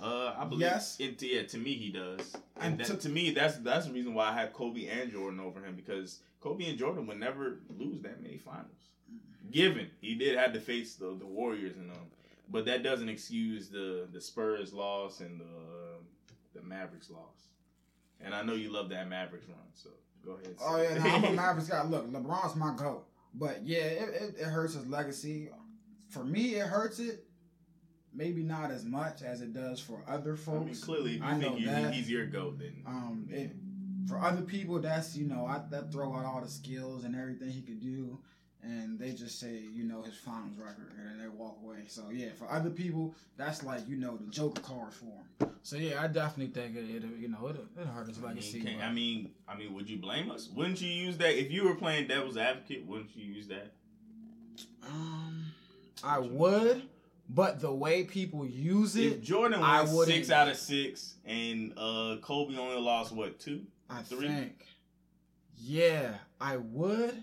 Uh, 0.00 0.34
I 0.38 0.44
believe 0.44 0.60
Yes. 0.60 0.98
It, 1.00 1.20
yeah, 1.22 1.42
to 1.42 1.58
me 1.58 1.74
he 1.74 1.90
does, 1.90 2.34
And 2.56 2.72
and 2.74 2.80
that, 2.80 2.86
to- 2.86 2.96
to, 2.98 3.08
me 3.08 3.32
that's 3.32 3.56
that's 3.58 3.86
the 3.86 3.92
reason 3.92 4.14
why 4.14 4.28
I 4.30 4.32
have 4.34 4.52
Kobe 4.52 4.86
and 4.86 5.10
Jordan 5.10 5.40
over 5.40 5.60
him 5.60 5.74
because 5.74 6.20
Kobe 6.40 6.68
and 6.68 6.78
Jordan 6.78 7.06
would 7.08 7.18
never 7.18 7.58
lose 7.76 8.00
that 8.02 8.22
many 8.22 8.38
finals. 8.38 8.66
Given 9.50 9.90
he 10.00 10.14
did 10.14 10.36
have 10.38 10.52
to 10.52 10.60
face 10.60 10.94
the 10.94 11.16
the 11.16 11.26
Warriors 11.26 11.76
and 11.76 11.90
them, 11.90 12.10
but 12.48 12.64
that 12.66 12.82
doesn't 12.84 13.08
excuse 13.08 13.68
the 13.70 14.06
the 14.12 14.20
Spurs 14.20 14.72
loss 14.72 15.20
and 15.20 15.40
the 15.40 15.98
the 16.54 16.62
Mavericks 16.62 17.10
loss. 17.10 17.48
And 18.24 18.34
I 18.34 18.42
know 18.42 18.54
you 18.54 18.70
love 18.72 18.88
that 18.90 19.08
Mavericks 19.08 19.46
run, 19.48 19.58
so 19.74 19.90
go 20.24 20.32
ahead. 20.32 20.56
Oh 20.60 20.80
yeah, 20.82 20.98
no, 20.98 21.10
I'm 21.10 21.24
a 21.24 21.32
Mavericks 21.42 21.68
guy. 21.68 21.84
Look, 21.84 22.10
LeBron's 22.10 22.56
my 22.56 22.74
goat. 22.76 23.06
But 23.34 23.64
yeah, 23.64 23.78
it, 23.84 24.08
it, 24.08 24.34
it 24.40 24.44
hurts 24.46 24.74
his 24.74 24.86
legacy. 24.86 25.50
For 26.10 26.24
me, 26.24 26.54
it 26.56 26.66
hurts 26.66 26.98
it. 26.98 27.24
Maybe 28.14 28.42
not 28.42 28.70
as 28.70 28.84
much 28.84 29.22
as 29.22 29.42
it 29.42 29.52
does 29.52 29.78
for 29.80 30.02
other 30.08 30.32
I 30.32 30.36
folks. 30.36 30.64
mean, 30.66 30.74
clearly, 30.80 31.20
I 31.22 31.38
think 31.38 31.60
you, 31.60 31.66
that. 31.66 31.92
he's 31.94 32.10
your 32.10 32.26
goat, 32.26 32.58
then 32.58 32.82
Um, 32.86 33.28
it 33.30 33.52
for 34.08 34.18
other 34.18 34.40
people, 34.42 34.78
that's 34.80 35.14
you 35.16 35.26
know, 35.28 35.44
I 35.46 35.60
that 35.70 35.92
throw 35.92 36.12
out 36.14 36.24
all 36.24 36.40
the 36.40 36.48
skills 36.48 37.04
and 37.04 37.14
everything 37.14 37.50
he 37.50 37.60
could 37.60 37.80
do, 37.80 38.18
and 38.62 38.98
they 38.98 39.12
just 39.12 39.38
say 39.38 39.62
you 39.72 39.84
know 39.84 40.02
his 40.02 40.16
finals 40.16 40.56
record 40.58 40.92
and 40.98 41.20
they 41.20 41.28
walk 41.28 41.58
away. 41.62 41.84
So 41.86 42.10
yeah, 42.12 42.28
for 42.38 42.50
other 42.50 42.70
people, 42.70 43.14
that's 43.36 43.62
like 43.62 43.88
you 43.88 43.96
know 43.96 44.16
the 44.16 44.30
Joker 44.30 44.60
card 44.62 44.92
for 44.92 45.04
him. 45.06 45.50
So 45.62 45.76
yeah, 45.76 46.02
I 46.02 46.06
definitely 46.08 46.52
think 46.60 46.76
it, 46.76 46.84
it 46.96 47.04
you 47.18 47.28
know 47.28 47.46
it 47.48 47.56
it 47.80 47.86
hurt 47.86 48.08
his 48.08 48.18
I 48.18 48.20
mean, 48.20 48.28
legacy. 48.30 48.60
can- 48.60 48.76
but- 48.78 48.84
I 48.84 48.92
mean, 48.92 49.30
I 49.48 49.56
mean, 49.56 49.74
would 49.74 49.88
you 49.88 49.98
blame 49.98 50.30
us? 50.30 50.48
Wouldn't 50.54 50.80
you 50.80 50.88
use 50.88 51.16
that 51.18 51.38
if 51.38 51.50
you 51.50 51.64
were 51.64 51.74
playing 51.74 52.08
devil's 52.08 52.36
advocate? 52.36 52.84
Wouldn't 52.86 53.14
you 53.16 53.24
use 53.32 53.46
that? 53.48 53.72
Um, 54.86 55.44
I 56.02 56.18
would, 56.18 56.82
but 57.28 57.60
the 57.60 57.72
way 57.72 58.04
people 58.04 58.46
use 58.46 58.96
If 58.96 59.12
it, 59.14 59.22
Jordan 59.22 59.60
I 59.62 59.82
won 59.82 59.94
wouldn't- 59.94 60.16
six 60.16 60.30
out 60.30 60.48
of 60.48 60.56
six, 60.56 61.14
and 61.24 61.72
uh, 61.76 62.16
Kobe 62.22 62.56
only 62.56 62.80
lost 62.80 63.12
what 63.12 63.38
two? 63.38 63.62
I 63.90 64.02
three? 64.02 64.28
think, 64.28 64.66
yeah, 65.58 66.14
I 66.40 66.56
would, 66.58 67.22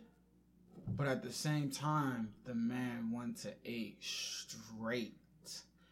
but 0.88 1.08
at 1.08 1.24
the 1.24 1.32
same 1.32 1.69
time, 1.69 2.30
the 2.45 2.54
man 2.56 3.12
went 3.12 3.38
to 3.38 3.54
eight 3.65 3.98
straight. 4.02 5.15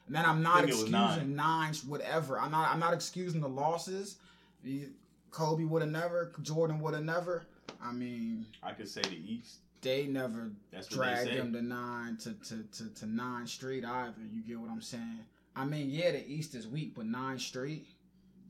And 0.08 0.16
then 0.16 0.26
I'm 0.26 0.44
not 0.44 0.58
think 0.58 0.70
it 0.70 0.74
was 0.74 0.84
excusing 0.84 1.36
nine, 1.36 1.74
whatever. 1.88 2.40
I'm 2.40 2.52
not. 2.52 2.70
I'm 2.72 2.80
not 2.80 2.94
excusing 2.94 3.40
the 3.42 3.48
losses. 3.48 4.18
Kobe 5.32 5.64
would 5.64 5.82
have 5.82 5.92
never. 5.92 6.32
Jordan 6.42 6.80
would 6.82 6.94
have 6.94 7.04
never. 7.06 7.46
I 7.82 7.92
mean, 7.92 8.46
I 8.62 8.72
could 8.74 8.88
say 8.88 9.02
the 9.02 9.16
East. 9.16 9.60
they 9.82 10.06
never 10.06 10.52
That's 10.72 10.90
what 10.90 10.96
drag 10.96 11.26
they 11.26 11.32
say. 11.32 11.38
them 11.38 11.54
to 11.54 11.62
nine 11.62 12.18
to, 12.18 12.34
to, 12.34 12.64
to, 12.64 12.94
to 12.96 13.06
nine 13.06 13.48
straight 13.48 13.86
either. 13.86 14.22
You 14.32 14.42
get 14.42 14.60
what 14.60 14.70
I'm 14.70 14.82
saying? 14.82 15.20
I 15.56 15.66
mean, 15.66 15.90
yeah, 15.90 16.12
the 16.12 16.28
East 16.28 16.56
is 16.56 16.68
weak, 16.68 16.96
but 16.96 17.06
nine 17.06 17.40
straight. 17.40 17.88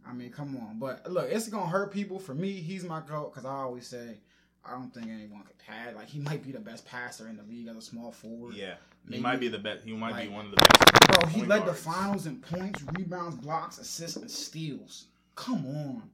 I 0.07 0.13
mean, 0.13 0.31
come 0.31 0.57
on. 0.57 0.79
But 0.79 1.09
look, 1.09 1.27
it's 1.29 1.47
gonna 1.47 1.69
hurt 1.69 1.91
people. 1.93 2.19
For 2.19 2.33
me, 2.33 2.51
he's 2.53 2.83
my 2.83 3.01
goat 3.01 3.33
because 3.33 3.45
I 3.45 3.53
always 3.53 3.87
say 3.87 4.17
I 4.65 4.71
don't 4.71 4.93
think 4.93 5.07
anyone 5.07 5.43
could 5.43 5.57
pass. 5.57 5.93
Like 5.95 6.07
he 6.07 6.19
might 6.19 6.43
be 6.43 6.51
the 6.51 6.59
best 6.59 6.85
passer 6.85 7.27
in 7.27 7.37
the 7.37 7.43
league 7.43 7.67
as 7.67 7.75
a 7.75 7.81
small 7.81 8.11
forward. 8.11 8.55
Yeah, 8.55 8.75
he 9.09 9.19
might 9.19 9.39
be 9.39 9.49
the 9.49 9.59
best. 9.59 9.83
He 9.83 9.93
might 9.93 10.11
like- 10.11 10.29
be 10.29 10.33
one 10.33 10.45
of 10.45 10.51
the 10.51 10.57
best. 10.57 11.19
Bro, 11.19 11.29
he 11.29 11.43
led 11.43 11.65
the 11.65 11.73
finals 11.73 12.25
in 12.25 12.39
points, 12.39 12.81
rebounds, 12.97 13.35
blocks, 13.35 13.77
assists, 13.77 14.17
and 14.17 14.31
steals. 14.31 15.07
Come 15.35 15.65
on. 15.65 16.09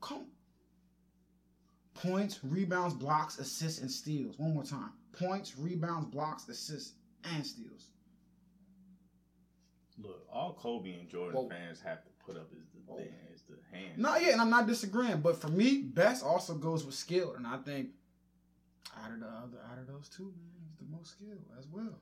Come. 0.00 0.26
Points, 1.94 2.40
rebounds, 2.44 2.94
blocks, 2.94 3.38
assists, 3.38 3.80
and 3.80 3.90
steals. 3.90 4.38
One 4.38 4.54
more 4.54 4.64
time. 4.64 4.92
Points, 5.12 5.56
rebounds, 5.58 6.06
blocks, 6.06 6.46
assists, 6.48 6.92
and 7.24 7.44
steals. 7.44 7.88
Look, 9.98 10.26
all 10.30 10.52
Kobe 10.60 10.92
and 10.92 11.08
Jordan 11.08 11.34
Whoa. 11.34 11.48
fans 11.48 11.80
have 11.80 12.04
to 12.04 12.10
put 12.24 12.36
up 12.36 12.52
is 12.52 12.66
the 12.74 12.80
oh, 12.90 12.96
Whoa. 12.96 13.04
Is 13.50 13.56
the 13.70 13.76
hand. 13.76 13.98
No, 13.98 14.16
yeah, 14.16 14.32
and 14.32 14.40
I'm 14.40 14.50
not 14.50 14.66
disagreeing, 14.66 15.20
but 15.20 15.40
for 15.40 15.48
me, 15.48 15.78
best 15.82 16.24
also 16.24 16.54
goes 16.54 16.84
with 16.84 16.94
skill, 16.94 17.34
and 17.36 17.46
I 17.46 17.56
think 17.58 17.88
out 19.02 19.10
of 19.12 19.20
the 19.20 19.26
other, 19.26 19.58
out 19.70 19.78
of 19.78 19.86
those 19.86 20.08
two, 20.08 20.24
man, 20.24 20.50
he's 20.68 20.76
the 20.78 20.96
most 20.96 21.10
skilled 21.12 21.44
as 21.58 21.66
well. 21.70 21.98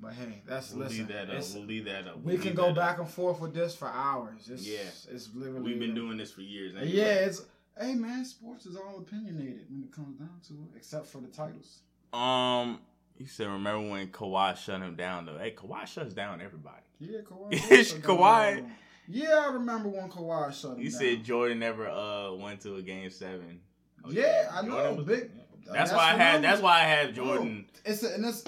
But 0.00 0.12
hey, 0.14 0.42
that's 0.46 0.72
We'll 0.72 0.84
listen. 0.86 0.98
leave 0.98 1.08
that 1.08 1.30
up. 1.30 1.44
We'll 1.54 1.64
leave 1.64 1.84
that 1.86 2.08
up. 2.08 2.16
we 2.22 2.34
We'll 2.34 2.42
can 2.42 2.54
go 2.54 2.62
that 2.64 2.70
up. 2.70 2.76
back 2.76 2.98
and 2.98 3.08
forth 3.08 3.40
with 3.40 3.54
this 3.54 3.74
for 3.74 3.88
hours. 3.88 4.48
It's, 4.50 4.66
Yeah. 4.66 4.78
it's 5.14 5.28
literally. 5.34 5.60
We've 5.72 5.78
been 5.80 5.94
doing 5.94 6.16
this 6.16 6.32
for 6.32 6.40
years. 6.42 6.74
Yeah, 6.88 7.04
it's 7.04 7.42
hey 7.78 7.94
man, 7.94 8.24
sports 8.24 8.66
is 8.66 8.76
all 8.76 8.98
opinionated 8.98 9.66
when 9.70 9.82
it 9.84 9.92
comes 9.92 10.16
down 10.18 10.40
to 10.48 10.54
it, 10.54 10.76
except 10.76 11.06
for 11.06 11.18
the 11.20 11.28
titles. 11.28 11.80
Um, 12.12 12.80
you 13.18 13.26
said 13.26 13.48
remember 13.48 13.88
when 13.90 14.08
Kawhi 14.08 14.56
shut 14.56 14.80
him 14.80 14.96
down 14.96 15.26
though? 15.26 15.38
Hey, 15.38 15.54
Kawhi 15.54 15.86
shuts 15.86 16.14
down 16.14 16.40
everybody. 16.40 16.82
Yeah, 16.98 17.20
Kawhi. 17.20 17.48
It's 17.70 17.92
was 17.92 18.02
down 18.02 18.02
Kawhi. 18.18 18.70
Yeah, 19.08 19.46
I 19.48 19.52
remember 19.54 19.88
when 19.88 20.08
Kawhi 20.08 20.52
shut 20.52 20.72
him 20.76 20.80
You 20.82 20.90
down. 20.90 21.00
said 21.00 21.24
Jordan 21.24 21.58
never 21.58 21.88
uh 21.88 22.32
went 22.34 22.60
to 22.62 22.76
a 22.76 22.82
game 22.82 23.10
seven. 23.10 23.60
Oh, 24.04 24.10
Yeah, 24.10 24.48
I 24.52 24.62
know, 24.62 24.94
was- 24.94 25.06
big- 25.06 25.30
That's, 25.66 25.90
that's 25.90 25.92
why 25.92 25.98
I 25.98 26.06
had. 26.10 26.16
phenomenal. 26.16 26.42
That's 26.50 26.62
why 26.62 26.74
I 26.78 26.82
had 26.84 27.14
Jordan. 27.14 27.66
it's 27.84 28.02
a, 28.02 28.14
and 28.14 28.24
it's 28.24 28.44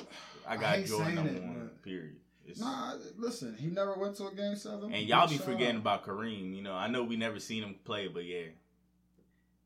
I 0.49 0.55
I 0.55 0.57
got 0.57 0.77
hate 0.77 0.87
Jordan 0.87 1.15
number 1.15 1.33
it, 1.33 1.43
one. 1.43 1.71
Period. 1.83 2.17
It's- 2.45 2.59
nah. 2.61 2.95
Listen, 3.17 3.57
he 3.59 3.69
never 3.69 3.95
went 3.95 4.17
to 4.17 4.27
a 4.29 4.35
game 4.35 4.57
seven. 4.57 4.93
And 4.93 5.07
y'all 5.07 5.29
be 5.29 5.37
forgetting 5.39 5.77
out. 5.77 5.81
about 5.83 6.05
Kareem. 6.07 6.55
You 6.57 6.63
know, 6.63 6.75
I 6.75 6.89
know 6.89 7.03
we 7.05 7.17
never 7.17 7.39
seen 7.39 7.63
him 7.63 7.77
play, 7.85 8.09
but 8.09 8.25
yeah. 8.25 8.47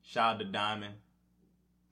Shout 0.02 0.34
out 0.34 0.38
to 0.40 0.44
Diamond. 0.44 0.94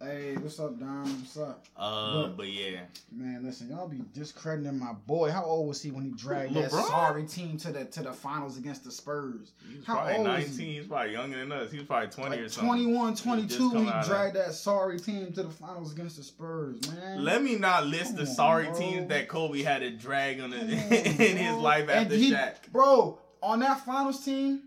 Hey, 0.02 0.36
what's 0.36 0.58
up, 0.60 0.78
Don? 0.78 1.04
What's 1.20 1.36
up, 1.38 1.64
Uh, 1.78 2.14
Look. 2.18 2.36
but 2.36 2.48
yeah, 2.48 2.80
man? 3.10 3.42
Listen, 3.44 3.70
y'all 3.70 3.88
be 3.88 4.02
discrediting 4.12 4.78
my 4.78 4.92
boy. 4.92 5.30
How 5.30 5.44
old 5.44 5.68
was 5.68 5.80
he 5.80 5.92
when 5.92 6.04
he 6.04 6.10
dragged 6.10 6.52
that 6.54 6.70
sorry 6.72 7.24
team 7.24 7.56
to 7.58 7.72
the 7.72 7.84
to 7.86 8.02
the 8.02 8.12
finals 8.12 8.58
against 8.58 8.84
the 8.84 8.90
Spurs? 8.90 9.52
he 9.66 9.76
was 9.76 9.86
How 9.86 9.94
probably 9.94 10.14
old 10.16 10.26
19. 10.26 10.58
he? 10.58 10.74
He's 10.78 10.86
probably 10.88 11.12
younger 11.12 11.38
than 11.38 11.52
us. 11.52 11.70
He 11.70 11.78
was 11.78 11.86
probably 11.86 12.08
20 12.08 12.36
or 12.38 12.48
something. 12.50 12.68
21, 12.68 13.14
22 13.14 13.70
when 13.70 13.84
he 13.84 13.90
of- 13.90 14.04
dragged 14.06 14.36
that 14.36 14.52
sorry 14.52 14.98
team 14.98 15.32
to 15.32 15.42
the 15.44 15.50
finals 15.50 15.92
against 15.92 16.16
the 16.16 16.24
Spurs, 16.24 16.80
man. 16.90 17.24
Let 17.24 17.42
me 17.42 17.54
not 17.56 17.86
list 17.86 18.08
Come 18.08 18.24
the 18.24 18.28
on, 18.30 18.34
sorry 18.34 18.64
bro. 18.66 18.78
teams 18.78 19.08
that 19.08 19.28
Kobe 19.28 19.62
had 19.62 19.78
to 19.78 19.90
drag 19.90 20.40
on 20.40 20.50
the, 20.50 20.58
on, 20.60 20.66
in 20.66 21.36
his 21.36 21.56
life 21.56 21.82
And 21.88 21.90
after 21.90 22.16
he- 22.16 22.32
Shaq. 22.32 22.70
Bro, 22.72 23.20
on 23.42 23.60
that 23.60 23.80
finals 23.86 24.22
team, 24.22 24.64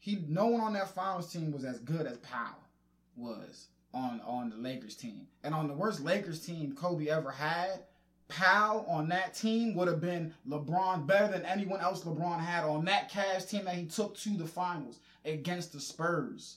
he 0.00 0.24
no 0.26 0.46
one 0.46 0.62
on 0.62 0.72
that 0.72 0.88
finals 0.94 1.30
team 1.32 1.52
was 1.52 1.64
as 1.64 1.78
good 1.80 2.06
as 2.06 2.16
Pau 2.18 2.56
was 3.14 3.66
on 3.96 4.20
on 4.26 4.50
the 4.50 4.56
Lakers 4.56 4.94
team. 4.94 5.26
And 5.42 5.54
on 5.54 5.66
the 5.68 5.74
worst 5.74 6.00
Lakers 6.00 6.44
team 6.44 6.74
Kobe 6.74 7.08
ever 7.08 7.30
had, 7.30 7.80
Pau 8.28 8.84
on 8.88 9.08
that 9.08 9.34
team 9.34 9.74
would 9.74 9.88
have 9.88 10.00
been 10.00 10.34
LeBron 10.48 11.06
better 11.06 11.28
than 11.28 11.44
anyone 11.44 11.80
else 11.80 12.02
LeBron 12.02 12.40
had 12.40 12.64
on 12.64 12.84
that 12.86 13.10
Cavs 13.10 13.48
team 13.48 13.64
that 13.64 13.74
he 13.74 13.86
took 13.86 14.16
to 14.18 14.30
the 14.30 14.46
finals 14.46 14.98
against 15.24 15.72
the 15.72 15.80
Spurs. 15.80 16.56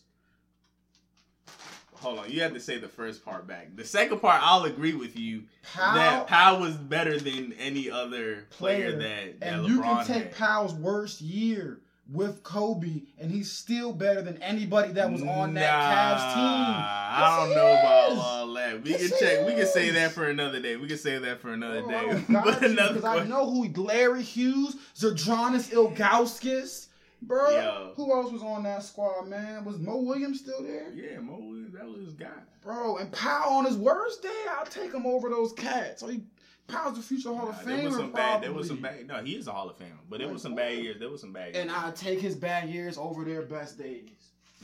Hold 1.96 2.20
on, 2.20 2.32
you 2.32 2.42
have 2.42 2.54
to 2.54 2.62
say 2.62 2.78
the 2.78 2.88
first 2.88 3.26
part 3.26 3.46
back. 3.46 3.76
The 3.76 3.84
second 3.84 4.20
part, 4.20 4.42
I'll 4.42 4.64
agree 4.64 4.94
with 4.94 5.20
you 5.20 5.44
Pau, 5.76 5.96
that 5.96 6.28
Pau 6.28 6.60
was 6.60 6.76
better 6.76 7.20
than 7.20 7.54
any 7.60 7.92
other 7.92 8.48
player, 8.52 8.94
Player. 8.94 8.98
that, 8.98 9.40
that 9.42 9.54
and 9.54 9.66
LeBron 9.66 9.68
you 9.68 9.82
can 9.82 10.06
take 10.06 10.24
had. 10.24 10.36
Pau's 10.36 10.74
worst 10.74 11.20
year 11.22 11.82
with 12.12 12.42
Kobe, 12.44 13.04
and 13.20 13.30
he's 13.30 13.52
still 13.52 13.94
better 13.94 14.22
than 14.22 14.42
anybody 14.42 14.94
that 14.94 15.12
was 15.12 15.22
on 15.22 15.54
that 15.54 15.72
Cavs 15.72 16.34
team. 16.34 16.44
I 16.44 17.38
don't 17.40 17.56
know 17.56 17.72
about 17.72 18.26
all 18.26 18.54
that. 18.54 18.82
We 18.84 18.90
Yes, 18.92 19.10
can 19.10 19.10
he 19.10 19.20
check. 19.26 19.46
We 19.46 19.54
can 19.54 19.68
say 19.68 19.92
that 19.92 20.12
for 20.12 20.28
another 20.28 20.60
day. 20.60 20.76
We 20.76 20.88
can 20.88 20.98
say 20.98 21.18
that 21.20 21.40
for 21.40 21.54
another 21.54 21.84
Oh, 21.86 21.90
day. 21.90 22.24
But 22.30 22.64
another 22.64 22.96
because 22.96 23.04
I 23.06 23.26
know 23.26 23.50
who 23.50 23.68
Larry 23.82 24.24
Hughes, 24.24 24.76
Zydrunas 24.98 25.70
Ilgauskas, 25.72 26.88
bro. 27.22 27.50
Yo. 27.52 27.92
Who 27.96 28.12
else 28.14 28.32
was 28.32 28.42
on 28.42 28.64
that 28.64 28.84
squad, 28.84 29.28
man? 29.28 29.64
Was 29.66 29.78
Mo 29.78 29.98
Williams 29.98 30.40
still 30.40 30.64
there? 30.64 30.92
Yeah, 30.94 31.20
Mo 31.20 31.38
Williams, 31.40 31.74
that 31.74 31.86
was 31.88 32.00
his 32.06 32.14
guy. 32.14 32.28
Bro, 32.64 32.98
and 32.98 33.12
Pau 33.12 33.50
on 33.58 33.66
his 33.66 33.78
worst 33.78 34.22
day, 34.24 34.30
I'll 34.58 34.66
take 34.66 34.94
him 34.94 35.06
over 35.06 35.30
those 35.30 35.54
cats. 35.54 36.02
So 36.02 36.08
he 36.08 36.22
Pau's 36.70 36.96
the 36.98 37.02
future 37.02 37.34
Hall 37.34 37.50
of 37.50 37.56
Famer. 37.56 37.66
there 37.66 37.84
was 37.86 37.96
some 37.96 38.12
bad. 38.12 38.44
There 38.44 38.54
was 38.54 38.68
some 38.68 38.78
bad. 38.82 39.08
No, 39.08 39.24
he 39.24 39.36
is 39.36 39.48
a 39.48 39.52
Hall 39.52 39.70
of 39.70 39.78
Famer, 39.78 39.92
but 40.10 40.20
there 40.20 40.28
Like, 40.28 40.34
was 40.34 40.42
some 40.42 40.56
bad 40.56 40.78
years. 40.78 41.00
There 41.00 41.10
was 41.10 41.22
some 41.22 41.34
bad 41.34 41.54
years. 41.54 41.58
And 41.58 41.72
I'll 41.72 41.92
take 41.94 42.20
his 42.20 42.36
bad 42.36 42.70
years 42.70 42.98
over 42.98 43.24
their 43.24 43.42
best 43.44 43.78
days. 43.78 44.10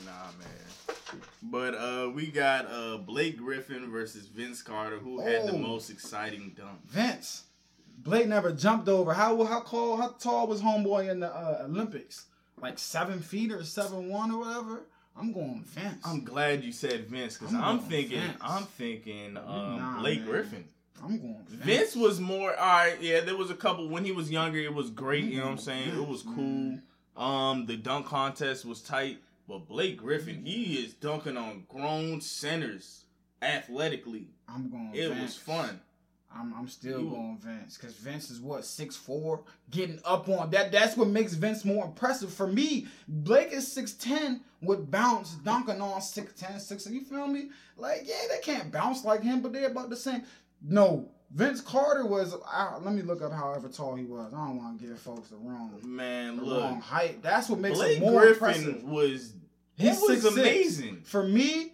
Nah, 0.06 0.12
man. 0.40 1.22
But 1.44 1.74
uh, 1.76 2.12
we 2.14 2.28
got 2.28 2.66
uh 2.70 2.98
Blake 2.98 3.38
Griffin 3.38 3.90
versus 3.92 4.26
Vince 4.28 4.62
Carter, 4.62 4.98
who 4.98 5.20
had 5.22 5.48
the 5.48 5.54
Oh. 5.54 5.58
most 5.58 5.90
exciting 5.90 6.54
dunk. 6.58 6.80
Vince. 6.88 7.44
Blake 7.98 8.28
never 8.28 8.52
jumped 8.52 8.90
over. 8.90 9.14
How 9.14 9.42
how 9.46 9.62
tall 9.62 9.96
how 9.98 10.10
tall 10.20 10.48
was 10.48 10.62
homeboy 10.62 11.10
in 11.10 11.22
the 11.22 11.28
uh, 11.34 11.64
Olympics? 11.66 12.26
Like 12.62 12.78
seven 12.80 13.20
feet 13.20 13.52
or 13.52 13.64
seven 13.64 14.10
one 14.10 14.32
or 14.32 14.40
whatever. 14.42 14.82
I'm 15.18 15.32
going 15.32 15.64
Vince. 15.66 16.02
I'm 16.06 16.26
glad 16.26 16.62
you 16.64 16.74
said 16.74 17.08
Vince 17.08 17.38
because 17.38 17.54
I'm 17.54 17.64
I'm, 17.64 17.80
thinking 17.80 18.20
Vince. 18.20 18.38
I'm 18.42 18.64
thinking 18.64 19.38
um, 19.38 19.78
Nah, 19.78 20.00
Blake 20.00 20.20
man. 20.22 20.28
Griffin. 20.30 20.66
I'm 21.04 21.20
going 21.20 21.38
Vince. 21.48 21.66
Vince 21.66 21.96
was 21.96 22.20
more 22.20 22.56
all 22.56 22.66
right. 22.66 22.98
Yeah, 23.02 23.22
there 23.22 23.38
was 23.38 23.52
a 23.52 23.56
couple 23.56 23.90
when 23.90 24.06
he 24.06 24.12
was 24.12 24.32
younger. 24.32 24.60
It 24.60 24.74
was 24.74 24.90
great. 24.90 25.26
You 25.26 25.40
know 25.40 25.46
what 25.46 25.52
I'm 25.52 25.58
saying? 25.58 25.90
It 25.90 26.08
was 26.08 26.24
cool. 26.24 26.36
Man. 26.36 26.84
Um, 27.18 27.66
the 27.66 27.78
dunk 27.78 28.08
contest 28.08 28.66
was 28.66 28.82
tight, 28.82 29.20
but 29.48 29.68
Blake 29.68 29.98
Griffin, 29.98 30.46
he 30.46 30.76
is 30.84 30.94
dunking 30.94 31.38
on 31.38 31.64
grown 31.70 32.22
centers 32.22 33.06
athletically. 33.42 34.28
I'm 34.48 34.70
going. 34.70 34.92
It 34.94 35.10
Vince. 35.10 35.22
was 35.22 35.36
fun. 35.38 35.80
I'm, 36.38 36.54
I'm 36.54 36.68
still 36.68 37.02
going 37.04 37.38
Vince 37.40 37.78
because 37.78 37.96
Vince 37.96 38.30
is 38.30 38.42
what 38.42 38.66
six 38.66 38.96
four, 38.96 39.44
getting 39.72 40.00
up 40.04 40.28
on 40.28 40.50
that. 40.50 40.72
That's 40.72 40.98
what 40.98 41.08
makes 41.08 41.34
Vince 41.34 41.64
more 41.64 41.86
impressive 41.86 42.34
for 42.34 42.48
me. 42.48 42.88
Blake 43.08 43.54
is 43.54 43.72
six 43.72 43.94
ten 43.94 44.42
with 44.62 44.90
bounce, 44.90 45.32
dunking 45.36 45.80
on 45.80 46.02
6'10", 46.02 46.60
6 46.60 46.88
You 46.88 47.02
feel 47.04 47.28
me? 47.28 47.50
Like 47.78 48.02
yeah, 48.06 48.16
they 48.30 48.40
can't 48.40 48.72
bounce 48.72 49.06
like 49.06 49.22
him, 49.22 49.42
but 49.42 49.54
they're 49.54 49.68
about 49.68 49.90
the 49.90 49.96
same. 49.96 50.24
No, 50.62 51.10
Vince 51.32 51.62
Carter 51.62 52.06
was. 52.06 52.34
Uh, 52.34 52.80
let 52.82 52.94
me 52.94 53.02
look 53.02 53.22
up 53.22 53.32
however 53.32 53.68
tall 53.68 53.96
he 53.96 54.06
was. 54.06 54.34
I 54.34 54.46
don't 54.48 54.58
want 54.58 54.80
to 54.80 54.88
give 54.88 55.00
folks 55.00 55.30
the 55.30 55.38
wrong, 55.38 55.72
Man, 55.84 56.38
the 56.38 56.44
look, 56.44 56.62
wrong 56.64 56.82
height. 56.82 57.22
That's 57.22 57.50
what 57.50 57.60
makes 57.60 57.78
Blake 57.78 57.98
him 57.98 58.04
more 58.04 58.22
Griffin 58.22 58.34
impressive. 58.50 58.84
was 58.84 59.34
it 59.78 59.98
was 60.02 60.24
6'6". 60.24 60.32
amazing. 60.34 61.02
For 61.04 61.24
me, 61.24 61.74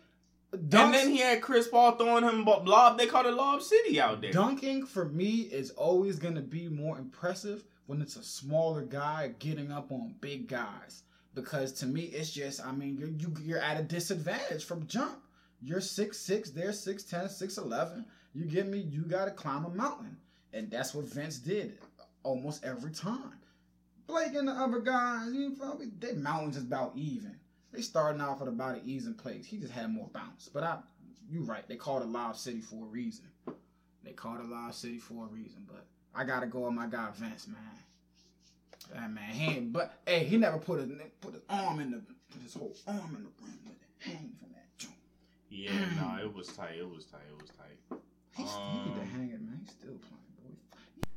And 0.52 0.72
then 0.72 1.10
he 1.12 1.20
had 1.20 1.42
Chris 1.42 1.68
Paul 1.68 1.94
throwing 1.94 2.24
him 2.24 2.44
lob. 2.44 2.98
They 2.98 3.06
called 3.08 3.28
it 3.28 3.34
Lob 3.34 3.62
City 3.62 4.02
out 4.02 4.22
there. 4.22 4.32
Dunking 4.32 4.86
for 4.86 5.06
me 5.06 5.42
is 5.42 5.72
always 5.72 6.18
going 6.20 6.36
to 6.36 6.42
be 6.42 6.68
more 6.68 6.98
impressive 6.98 7.64
when 7.86 8.02
it's 8.02 8.16
a 8.16 8.24
smaller 8.24 8.82
guy 8.82 9.34
getting 9.40 9.72
up 9.72 9.92
on 9.92 10.16
big 10.20 10.48
guys. 10.48 11.04
Because 11.34 11.72
to 11.74 11.86
me, 11.86 12.02
it's 12.04 12.32
just, 12.32 12.66
I 12.66 12.72
mean, 12.74 12.98
you're, 12.98 13.10
you, 13.10 13.34
you're 13.42 13.60
at 13.60 13.80
a 13.80 13.84
disadvantage 13.84 14.66
from 14.66 14.88
jump. 14.88 15.20
You're 15.62 15.80
6'6, 15.80 16.54
they're 16.54 16.72
6'10, 16.72 17.26
6'11. 17.28 18.06
You 18.34 18.46
get 18.46 18.68
me? 18.68 18.80
You 18.80 19.02
got 19.04 19.26
to 19.26 19.32
climb 19.32 19.66
a 19.66 19.70
mountain. 19.70 20.18
And 20.54 20.70
that's 20.70 20.94
what 20.94 21.06
Vince 21.06 21.38
did 21.38 21.78
almost 22.24 22.64
every 22.64 22.92
time. 22.92 23.34
Blake 24.08 24.36
and 24.36 24.48
the 24.48 24.52
other 24.52 24.80
guys, 24.80 25.32
you 25.34 25.50
me? 25.80 25.92
Their 26.00 26.16
mountains 26.16 26.58
is 26.58 26.64
about 26.64 26.94
even. 26.96 27.38
They 27.72 27.82
starting 27.82 28.22
off 28.22 28.42
at 28.42 28.48
about 28.48 28.76
an 28.76 28.82
even 28.86 29.14
place. 29.14 29.46
He 29.46 29.58
just 29.58 29.72
had 29.72 29.90
more 29.90 30.10
bounce. 30.12 30.50
But 30.54 30.64
I, 30.64 30.80
you 31.30 31.42
right. 31.44 31.66
They 31.68 31.78
called 31.78 32.02
it 32.02 32.10
Live 32.10 32.36
City 32.36 32.60
for 32.60 32.84
a 32.84 32.88
reason. 32.88 33.26
They 34.04 34.12
called 34.12 34.40
it 34.40 34.50
Live 34.50 34.76
City 34.76 34.98
for 34.98 35.26
a 35.26 35.28
reason. 35.28 35.66
But 35.66 35.86
I 36.14 36.26
gotta 36.26 36.48
go 36.48 36.66
on 36.66 36.76
my 36.76 36.88
guy 36.88 37.08
Vince, 37.16 37.48
man. 37.48 37.58
That 38.94 39.12
man, 39.12 39.30
he 39.30 39.58
ain't, 39.58 39.72
but 39.72 40.00
hey, 40.06 40.26
he 40.26 40.36
never 40.38 40.58
put 40.58 40.82
his 40.82 40.90
put 41.22 41.34
his 41.34 41.44
arm 41.50 41.80
in 41.80 41.92
the 41.92 42.02
put 42.30 42.42
his 42.42 42.54
whole 42.54 42.76
arm 42.88 43.16
in 43.16 43.24
the 43.24 43.30
ring 43.42 43.60
with 43.64 43.76
it 43.76 43.92
hang 44.00 44.34
from 44.38 44.50
that. 44.52 44.88
Yeah, 45.50 45.72
no, 45.96 46.22
it 46.22 46.34
was 46.34 46.48
tight. 46.48 46.76
It 46.78 46.90
was 46.90 47.06
tight. 47.06 47.22
It 47.30 47.42
was 47.42 47.52
tight. 47.52 48.00
He's 48.36 48.50
he 48.52 48.78
need 48.80 48.96
to 48.96 49.02
Um, 49.02 49.08
hang 49.08 49.30
it, 49.30 49.42
man. 49.42 49.60
He's 49.64 49.72
still 49.72 49.98
playing, 49.98 50.34
boy. 50.42 51.08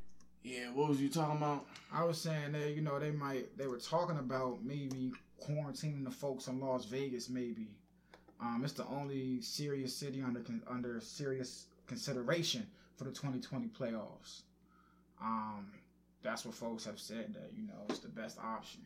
Yeah, 0.42 0.70
what 0.72 0.88
was 0.88 1.00
you 1.00 1.09
talking 1.09 1.37
about? 1.38 1.66
I 1.92 2.05
was 2.05 2.20
saying 2.20 2.53
that 2.53 2.70
you 2.74 2.83
know 2.83 2.98
they 2.98 3.11
might 3.12 3.57
they 3.57 3.66
were 3.66 3.79
talking 3.79 4.18
about 4.18 4.64
maybe 4.64 5.12
quarantining 5.42 6.05
the 6.05 6.11
folks 6.11 6.48
in 6.48 6.61
Las 6.61 6.85
Vegas. 6.87 7.29
Maybe 7.29 7.68
um, 8.40 8.62
it's 8.64 8.72
the 8.74 8.87
only 8.87 9.40
serious 9.40 9.94
city 9.96 10.22
under 10.22 10.42
under 10.66 11.00
serious 11.00 11.66
consideration 11.87 12.66
for 12.96 13.05
the 13.05 13.11
2020 13.11 13.68
playoffs. 13.68 14.42
Um, 15.22 15.66
that's 16.22 16.44
what 16.44 16.55
folks 16.55 16.85
have 16.85 16.98
said 16.98 17.35
that 17.35 17.50
you 17.57 17.66
know 17.66 17.85
it's 17.88 18.00
the 18.00 18.09
best 18.09 18.38
option. 18.38 18.81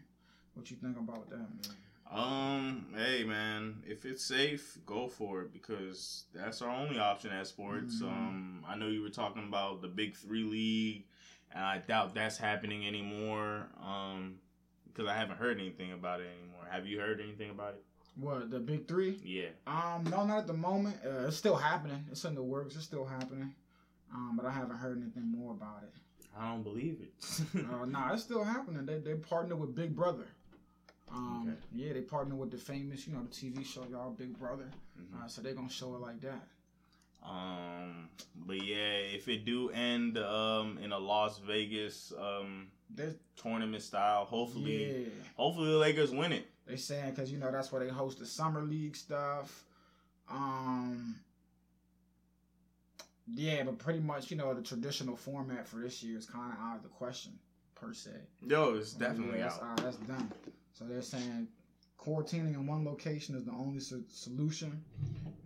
What 0.55 0.71
you 0.71 0.77
think 0.77 0.97
about 0.97 1.29
that, 1.31 1.39
man? 1.39 1.77
Um, 2.11 2.87
hey 2.97 3.25
man, 3.25 3.83
if 3.87 4.07
it's 4.07 4.25
safe, 4.25 4.79
go 4.87 5.09
for 5.09 5.43
it 5.43 5.53
because 5.53 6.25
that's 6.35 6.63
our 6.63 6.71
only 6.71 6.99
option 6.99 7.31
at 7.33 7.47
sports. 7.47 8.01
Mhm. 8.01 8.09
Um, 8.09 8.65
I 8.67 8.77
know 8.77 8.89
you 8.89 9.03
were 9.03 9.11
talking 9.11 9.45
about 9.47 9.83
the 9.83 9.89
Big 9.89 10.17
Three 10.17 10.43
league, 10.45 11.05
and 11.53 11.63
I 11.63 11.79
doubt 11.79 12.15
that's 12.15 12.39
happening 12.39 12.87
anymore. 12.87 13.69
Um, 13.83 14.39
because 14.87 15.07
I 15.07 15.15
haven't 15.15 15.37
heard 15.37 15.61
anything 15.61 15.93
about 15.93 16.21
it 16.21 16.27
anymore. 16.41 16.67
Have 16.71 16.87
you 16.87 16.99
heard 16.99 17.21
anything 17.21 17.51
about 17.51 17.75
it? 17.75 17.85
What 18.17 18.51
the 18.51 18.59
big 18.59 18.89
three? 18.89 19.21
Yeah. 19.23 19.51
Um, 19.67 20.03
no, 20.05 20.25
not 20.27 20.39
at 20.39 20.47
the 20.49 20.55
moment. 20.55 20.97
Uh, 21.05 21.29
it's 21.29 21.37
still 21.37 21.55
happening. 21.55 22.05
It's 22.11 22.25
in 22.25 22.35
the 22.35 22.43
works. 22.43 22.75
It's 22.75 22.85
still 22.85 23.05
happening. 23.05 23.55
Um, 24.13 24.35
but 24.37 24.45
I 24.45 24.51
haven't 24.51 24.79
heard 24.79 25.01
anything 25.01 25.31
more 25.31 25.53
about 25.53 25.85
it. 25.85 25.93
I 26.37 26.49
don't 26.51 26.63
believe 26.65 27.01
it. 27.01 27.13
Uh, 27.71 27.85
nah, 27.85 28.13
it's 28.13 28.23
still 28.23 28.43
happening. 28.43 28.87
They 28.87 28.99
they 28.99 29.15
partner 29.15 29.55
with 29.57 29.75
Big 29.75 29.95
Brother. 29.95 30.27
Um, 31.11 31.43
Okay. 31.49 31.57
yeah, 31.73 31.93
they 31.95 32.01
partner 32.03 32.35
with 32.35 32.51
the 32.51 32.59
famous, 32.59 33.07
you 33.07 33.15
know, 33.15 33.23
the 33.23 33.29
TV 33.29 33.65
show 33.65 33.85
y'all 33.91 34.11
Big 34.11 34.39
Brother. 34.39 34.71
Mhm. 34.99 35.23
Uh, 35.25 35.29
so 35.29 35.41
they're 35.43 35.55
gonna 35.55 35.69
show 35.69 35.95
it 35.95 36.01
like 36.01 36.21
that. 36.21 36.47
Um, 37.23 38.09
but 38.37 38.63
yeah, 38.63 38.93
if 39.17 39.27
it 39.29 39.45
do 39.45 39.71
end 39.71 40.19
um 40.19 40.79
in 40.79 40.93
a 40.93 40.99
Las 40.99 41.39
Vegas 41.39 42.13
um 42.19 42.71
tournament 43.37 43.83
style, 43.83 44.25
hopefully, 44.25 45.03
yeah, 45.05 45.09
hopefully 45.37 45.71
the 45.71 45.79
Lakers 45.79 46.11
win 46.11 46.33
it. 46.33 46.47
they 46.67 46.77
saying 46.77 47.11
because 47.11 47.31
you 47.33 47.39
know 47.39 47.51
that's 47.51 47.73
where 47.73 47.83
they 47.85 47.91
host 47.91 48.19
the 48.19 48.27
summer 48.27 48.63
league 48.63 48.95
stuff. 48.97 49.65
Um, 50.29 51.17
yeah, 53.27 53.63
but 53.65 53.79
pretty 53.79 54.01
much 54.01 54.31
you 54.31 54.37
know 54.37 54.55
the 54.55 54.63
traditional 54.63 55.17
format 55.17 55.67
for 55.67 55.77
this 55.81 56.03
year 56.03 56.19
is 56.19 56.27
kind 56.27 56.53
of 56.53 56.59
out 56.61 56.77
of 56.77 56.83
the 56.83 56.89
question 56.89 57.33
per 57.75 57.93
se. 57.93 58.11
Yo, 58.47 58.75
it's 58.75 58.93
definitely 58.93 59.39
Yeah, 59.39 59.45
that's, 59.49 59.59
out. 59.63 59.81
uh, 59.81 59.83
that's 59.83 59.97
done. 59.99 60.33
So 60.79 60.85
they're 60.85 61.03
saying 61.03 61.49
quarantining 61.99 62.55
in 62.55 62.65
one 62.67 62.85
location 62.85 63.35
is 63.35 63.45
the 63.45 63.51
only 63.53 63.81
so- 63.81 64.01
solution, 64.13 64.81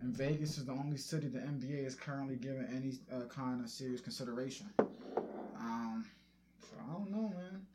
and 0.01 0.15
Vegas 0.15 0.59
is 0.59 0.65
the 0.65 0.73
only 0.73 0.97
city 0.97 1.27
the 1.27 1.39
NBA 1.39 1.85
is 1.85 1.95
currently 1.95 2.35
giving 2.35 2.65
any 2.65 2.93
uh, 3.11 3.25
kind 3.27 3.59
of 3.63 3.67
serious 3.69 3.99
consideration. 3.99 4.67
Um, 5.57 6.05
so 6.61 6.75
I 6.87 6.93
don't 6.93 7.09
know, 7.09 7.29
man. 7.35 7.65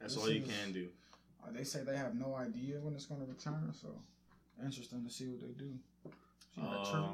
That's 0.00 0.14
This 0.16 0.22
all 0.22 0.28
you 0.30 0.42
is- 0.42 0.48
can 0.48 0.72
do. 0.74 0.88
Uh, 1.42 1.50
they 1.52 1.64
say 1.64 1.82
they 1.82 1.96
have 1.96 2.14
no 2.14 2.34
idea 2.34 2.78
when 2.80 2.94
it's 2.94 3.06
going 3.06 3.20
to 3.22 3.26
return, 3.26 3.72
so 3.80 3.88
interesting 4.62 5.02
to 5.04 5.10
see 5.10 5.26
what 5.28 5.40
they 5.40 5.52
do. 5.52 5.72
See 6.54 6.60
Uh. 6.60 7.06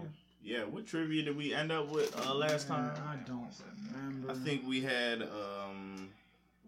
Yeah, 0.43 0.65
what 0.65 0.87
trivia 0.87 1.23
did 1.25 1.37
we 1.37 1.53
end 1.55 1.71
up 1.71 1.91
with 1.91 2.17
uh, 2.27 2.35
last 2.35 2.69
Man, 2.71 2.95
time? 2.95 3.03
I 3.07 3.17
don't 3.29 3.53
remember. 3.93 4.31
I 4.33 4.35
think 4.35 4.67
we 4.67 4.81
had. 4.81 5.23
um 5.23 6.09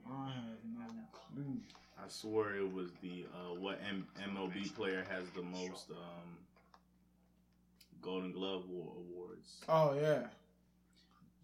I 0.07 0.27
have 0.31 0.59
no 0.77 0.85
clue. 1.13 1.57
I 2.03 2.09
swear 2.09 2.57
it 2.57 2.73
was 2.73 2.91
the 3.01 3.27
uh, 3.33 3.55
what 3.61 3.81
M- 3.89 4.07
MLB 4.35 4.75
player 4.75 5.05
has 5.09 5.25
the 5.31 5.43
most 5.43 5.91
um 5.91 6.39
Golden 8.01 8.33
Glove 8.33 8.65
Wa- 8.69 8.93
awards. 8.97 9.61
Oh 9.69 9.95
yeah. 9.95 10.27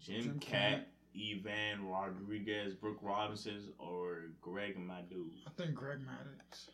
Jim, 0.01 0.21
Jim 0.23 0.39
Kaat, 0.39 0.81
Ivan 1.15 1.87
Rodriguez, 1.87 2.73
Brooks 2.73 3.01
Robinson, 3.01 3.71
or 3.77 4.31
Greg 4.41 4.77
Maddux. 4.77 5.29
I 5.47 5.51
think 5.55 5.73
Greg 5.73 5.99
Maddux. 5.99 6.69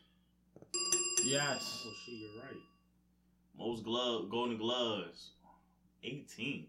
Yes. 1.24 1.84
Oh 1.86 1.91
shit, 2.06 2.15
you're 2.15 2.43
right. 2.43 2.62
Most 3.58 3.84
glove 3.84 4.30
Golden 4.30 4.58
Gloves, 4.58 5.32
eighteen. 6.04 6.67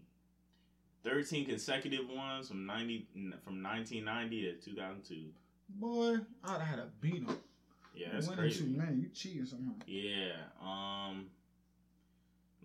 13 1.03 1.45
consecutive 1.45 2.09
ones 2.09 2.49
from 2.49 2.65
90 2.65 3.07
from 3.45 3.63
1990 3.63 4.41
to 4.41 4.53
2002. 4.71 5.29
Boy, 5.69 6.17
I'd 6.43 6.51
have 6.51 6.61
had 6.61 6.75
to 6.77 6.87
beat 7.01 7.23
him. 7.23 7.37
Yeah, 7.95 8.09
that's 8.13 8.27
Winning 8.27 8.43
crazy. 8.43 8.65
too 8.65 8.77
many. 8.77 8.95
You 9.01 9.09
cheating 9.09 9.45
somehow. 9.45 9.73
Yeah. 9.85 10.31
Um. 10.61 11.27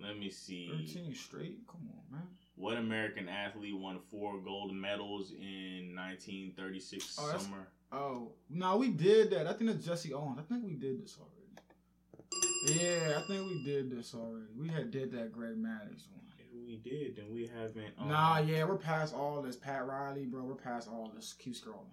Let 0.00 0.18
me 0.18 0.30
see. 0.30 0.68
13 0.68 1.14
straight? 1.14 1.58
Come 1.70 1.88
on, 1.88 2.18
man. 2.18 2.26
What 2.56 2.76
American 2.76 3.28
athlete 3.28 3.76
won 3.78 3.98
four 4.10 4.38
gold 4.38 4.74
medals 4.74 5.32
in 5.32 5.94
1936 5.94 7.18
Oh, 7.20 7.38
summer? 7.38 7.68
Oh, 7.92 8.32
no, 8.50 8.76
we 8.78 8.88
did 8.88 9.30
that. 9.30 9.46
I 9.46 9.52
think 9.52 9.70
that's 9.70 9.84
Jesse 9.84 10.12
Owens. 10.12 10.38
I 10.38 10.42
think 10.42 10.64
we 10.64 10.74
did 10.74 11.02
this 11.02 11.16
already. 11.20 12.80
Yeah, 12.80 13.18
I 13.18 13.26
think 13.28 13.46
we 13.48 13.62
did 13.64 13.90
this 13.90 14.14
already. 14.14 14.46
We 14.58 14.68
had 14.68 14.90
did 14.90 15.12
that 15.12 15.32
Greg 15.32 15.56
Maddux 15.56 16.08
one. 16.10 16.22
If 16.38 16.66
we 16.66 16.76
did, 16.76 17.16
then 17.16 17.26
we 17.32 17.46
haven't. 17.46 17.92
Um, 17.98 18.08
Nah, 18.08 18.38
yeah, 18.40 18.64
we're 18.64 18.76
past 18.76 19.14
all 19.14 19.40
this. 19.42 19.56
Pat 19.56 19.86
Riley, 19.86 20.24
bro, 20.24 20.42
we're 20.44 20.54
past 20.54 20.88
all 20.88 21.12
this. 21.14 21.34
Keep 21.38 21.54
scrolling. 21.54 21.86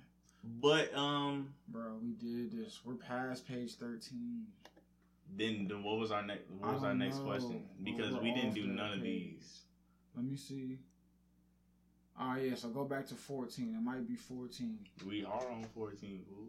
But 0.43 0.95
um, 0.95 1.53
Bro, 1.67 1.97
we 2.01 2.11
did 2.13 2.51
this. 2.51 2.79
We're 2.85 2.95
past 2.95 3.47
page 3.47 3.75
13. 3.75 4.45
then 5.35 5.67
then 5.67 5.83
what 5.83 5.97
was 5.99 6.11
our 6.11 6.23
next? 6.25 6.49
What 6.59 6.73
was 6.73 6.83
our 6.83 6.93
next 6.93 7.17
know. 7.17 7.25
question? 7.25 7.63
Because 7.83 8.13
We're 8.13 8.21
we 8.23 8.33
didn't 8.33 8.53
do 8.53 8.67
none 8.67 8.93
of 8.93 9.01
these. 9.01 9.61
Let 10.15 10.25
me 10.25 10.35
see. 10.37 10.79
Oh, 12.21 12.35
yeah, 12.35 12.55
so 12.55 12.67
go 12.69 12.83
back 12.83 13.07
to 13.07 13.15
14. 13.15 13.75
It 13.75 13.81
might 13.81 14.05
be 14.05 14.15
14. 14.15 14.77
We 15.07 15.23
are 15.23 15.49
on 15.51 15.63
14. 15.73 16.25
Fool. 16.27 16.47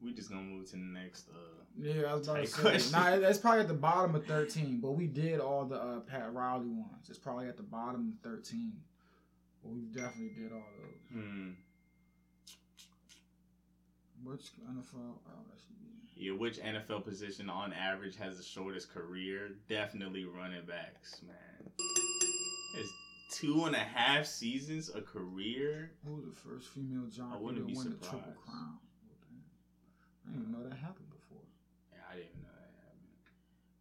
We 0.00 0.12
just 0.12 0.30
gonna 0.30 0.42
move 0.42 0.66
to 0.66 0.72
the 0.72 0.78
next. 0.78 1.28
Uh, 1.30 1.64
Yeah, 1.78 2.10
I 2.10 2.14
was 2.14 2.28
about 2.28 2.40
to 2.40 2.46
say. 2.46 2.60
question. 2.60 2.92
Nah, 2.92 3.16
that's 3.20 3.38
probably 3.38 3.60
at 3.60 3.68
the 3.68 3.74
bottom 3.74 4.14
of 4.14 4.26
13, 4.26 4.80
but 4.80 4.92
we 4.92 5.06
did 5.06 5.40
all 5.40 5.64
the 5.64 5.76
uh, 5.76 6.00
Pat 6.00 6.32
Riley 6.32 6.68
ones. 6.68 7.08
It's 7.08 7.18
probably 7.18 7.48
at 7.48 7.56
the 7.56 7.62
bottom 7.62 8.14
of 8.22 8.30
13. 8.30 8.72
But 9.64 9.72
we 9.72 9.80
definitely 9.94 10.34
did 10.36 10.52
all 10.52 10.68
those. 10.78 11.00
hmm. 11.10 11.50
Which 14.22 14.52
NFL? 14.70 15.18
Oh, 15.26 15.32
Yeah, 16.16 16.32
which 16.32 16.58
NFL 16.58 17.04
position 17.04 17.50
on 17.50 17.72
average 17.72 18.16
has 18.16 18.36
the 18.36 18.42
shortest 18.42 18.92
career? 18.92 19.50
Definitely 19.68 20.24
running 20.24 20.64
backs, 20.66 21.20
man. 21.26 21.70
It's 22.76 22.90
two 23.30 23.64
and 23.64 23.74
a 23.74 23.78
half 23.78 24.26
seasons 24.26 24.90
a 24.94 25.00
career. 25.00 25.92
Who 26.06 26.14
was 26.16 26.24
the 26.26 26.32
first 26.32 26.68
female 26.68 27.06
jockey 27.06 27.36
to 27.36 27.38
wouldn't 27.42 27.66
win 27.66 27.74
be 27.74 27.80
the 27.90 27.96
Triple. 27.96 28.34
Crown? 28.46 28.78
I 30.26 30.30
didn't 30.30 30.42
even 30.42 30.52
know 30.52 30.68
that 30.68 30.76
happened 30.76 31.10
before. 31.10 31.42
Yeah, 31.92 31.98
I 32.10 32.14
didn't 32.16 32.40
know 32.40 32.48
that 32.54 32.72
happened. 32.80 33.12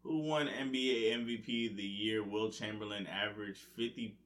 Who 0.04 0.19
won 0.28 0.48
NBA 0.48 1.13
MVP 1.24 1.76
the 1.76 1.84
year 1.84 2.24
Wilt 2.24 2.54
Chamberlain 2.54 3.08
averaged 3.08 3.62
fifty 3.78 4.17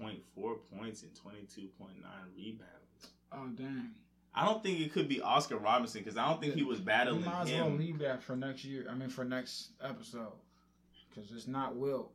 point 0.00 0.20
four 0.34 0.56
points 0.76 1.02
and 1.02 1.14
twenty 1.14 1.42
two 1.54 1.68
point 1.78 2.00
nine 2.02 2.30
rebounds? 2.36 3.08
Oh, 3.32 3.46
dang. 3.54 3.90
I 4.34 4.44
don't 4.44 4.62
think 4.62 4.80
it 4.80 4.92
could 4.92 5.08
be 5.08 5.20
Oscar 5.22 5.56
Robinson 5.56 6.02
because 6.02 6.18
I 6.18 6.28
don't 6.28 6.40
think 6.40 6.54
he 6.54 6.62
was 6.62 6.78
battling 6.80 7.24
might 7.24 7.42
as 7.42 7.50
well 7.52 7.66
him. 7.68 7.78
leave 7.78 7.98
that 8.00 8.22
for 8.22 8.36
next 8.36 8.64
year. 8.64 8.86
I 8.90 8.94
mean, 8.94 9.08
for 9.08 9.24
next 9.24 9.70
episode. 9.82 10.32
Because 11.08 11.30
it's 11.32 11.46
not 11.48 11.74
Wilt. 11.74 12.12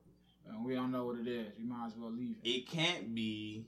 And 0.48 0.63
we 0.63 0.76
don't 0.76 0.91
know 0.91 1.06
what 1.06 1.17
it 1.17 1.28
is. 1.28 1.48
We 1.58 1.63
might 1.65 1.88
as 1.88 1.94
well 1.98 2.12
leave 2.12 2.36
it. 2.44 2.48
It 2.50 2.67
can't 2.70 3.13
be. 3.15 3.65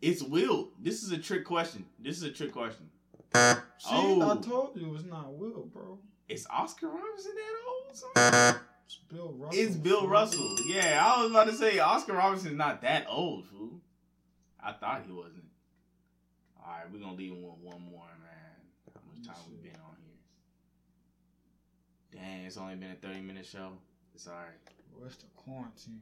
It's 0.00 0.22
Wilt. 0.22 0.70
This 0.82 1.02
is 1.02 1.12
a 1.12 1.18
trick 1.18 1.44
question. 1.44 1.84
This 1.98 2.16
is 2.16 2.22
a 2.22 2.30
trick 2.30 2.52
question. 2.52 2.88
See, 3.34 3.90
Oh. 3.90 4.30
I 4.30 4.36
told 4.40 4.72
you 4.76 4.94
it's 4.94 5.04
not 5.04 5.32
Wilt, 5.34 5.72
bro. 5.72 5.98
Is 6.28 6.46
Oscar 6.50 6.88
Robinson 6.88 7.32
that 7.34 7.54
old? 7.68 7.96
son? 7.96 8.60
It's 8.90 8.98
Bill 9.08 9.32
Russell. 9.38 9.60
It's 9.60 9.76
Bill 9.76 10.00
fool. 10.00 10.08
Russell. 10.08 10.56
Yeah, 10.66 11.00
I 11.00 11.22
was 11.22 11.30
about 11.30 11.46
to 11.46 11.54
say 11.54 11.78
Oscar 11.78 12.14
Robinson's 12.14 12.56
not 12.56 12.82
that 12.82 13.06
old, 13.08 13.46
fool. 13.46 13.80
I 14.60 14.72
thought 14.72 15.02
he 15.06 15.12
wasn't. 15.12 15.44
All 16.58 16.72
right, 16.72 16.90
we're 16.92 16.98
gonna 16.98 17.14
leave 17.14 17.30
him 17.30 17.40
with 17.40 17.54
one 17.62 17.82
more, 17.82 18.08
man. 18.20 18.56
How 18.92 19.00
much 19.14 19.24
time 19.24 19.36
we've 19.48 19.62
been 19.62 19.80
on 19.80 19.94
here? 22.12 22.20
Dang, 22.20 22.44
it's 22.46 22.56
only 22.56 22.74
been 22.74 22.90
a 22.90 22.96
thirty 22.96 23.20
minute 23.20 23.46
show. 23.46 23.74
It's 24.12 24.26
all 24.26 24.34
right. 24.34 24.58
What's 24.98 25.14
the 25.16 25.26
quarantine 25.36 26.00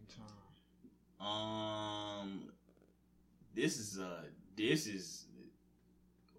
time? 1.21 1.29
Um, 1.29 2.53
this 3.55 3.79
is 3.79 3.99
uh, 3.99 4.23
this 4.57 4.87
is. 4.87 5.27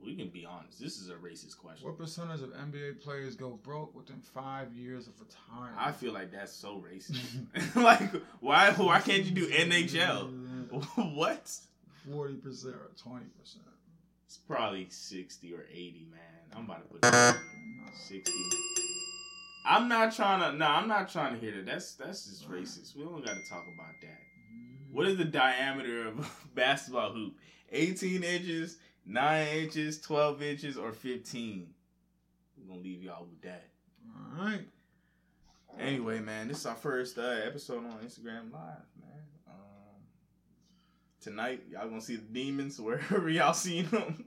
We 0.03 0.15
can 0.15 0.29
be 0.29 0.45
honest. 0.45 0.79
This 0.79 0.97
is 0.97 1.09
a 1.09 1.15
racist 1.15 1.57
question. 1.57 1.87
What 1.87 1.97
percentage 1.97 2.41
of 2.41 2.51
NBA 2.51 3.01
players 3.01 3.35
go 3.35 3.59
broke 3.63 3.93
within 3.93 4.21
five 4.21 4.73
years 4.73 5.07
of 5.07 5.13
retirement? 5.19 5.75
I 5.77 5.91
feel 5.91 6.13
like 6.13 6.31
that's 6.31 6.53
so 6.53 6.83
racist. 6.87 7.75
like, 7.75 8.09
why? 8.39 8.71
Why 8.71 8.99
can't 8.99 9.25
you 9.25 9.31
do 9.31 9.49
NHL? 9.49 11.15
what? 11.15 11.51
Forty 12.09 12.35
percent 12.35 12.75
or 12.75 12.91
twenty 12.97 13.27
percent. 13.39 13.65
It's 14.29 14.37
probably 14.37 14.85
60 14.87 15.55
or 15.55 15.65
80, 15.71 16.07
man. 16.11 16.19
I'm 16.55 16.65
about 16.65 16.83
to 16.83 16.87
put 16.87 17.01
that 17.01 17.35
60. 18.07 18.31
I'm 19.65 19.89
not 19.89 20.15
trying 20.15 20.39
to. 20.41 20.55
No, 20.55 20.67
I'm 20.67 20.87
not 20.87 21.09
trying 21.09 21.33
to 21.33 21.39
hear 21.39 21.55
that. 21.55 21.65
That's 21.65 21.95
that's 21.95 22.25
just 22.25 22.47
racist. 22.47 22.95
We 22.95 23.05
don't 23.05 23.25
got 23.25 23.33
to 23.33 23.49
talk 23.49 23.65
about 23.73 23.93
that. 24.01 24.19
Mm-hmm. 24.53 24.95
What 24.95 25.07
is 25.07 25.17
the 25.17 25.25
diameter 25.25 26.07
of 26.07 26.19
a 26.19 26.25
basketball 26.53 27.11
hoop? 27.11 27.37
18 27.71 28.23
inches, 28.23 28.77
9 29.05 29.47
inches, 29.47 29.99
12 30.01 30.41
inches, 30.41 30.77
or 30.77 30.91
15? 30.91 31.67
We're 32.57 32.67
gonna 32.69 32.81
leave 32.81 33.03
y'all 33.03 33.25
with 33.29 33.41
that. 33.41 33.67
All 34.37 34.45
right. 34.45 34.61
Anyway, 35.79 36.19
man, 36.19 36.47
this 36.47 36.59
is 36.59 36.65
our 36.65 36.75
first 36.75 37.17
uh, 37.17 37.21
episode 37.45 37.85
on 37.85 37.97
Instagram 38.05 38.51
Live, 38.51 38.85
man. 38.99 39.21
Um, 39.47 39.55
tonight, 41.21 41.63
y'all 41.71 41.87
gonna 41.87 42.01
see 42.01 42.15
the 42.17 42.21
demons 42.23 42.79
wherever 42.79 43.29
y'all 43.29 43.53
see 43.53 43.81
them. 43.83 44.25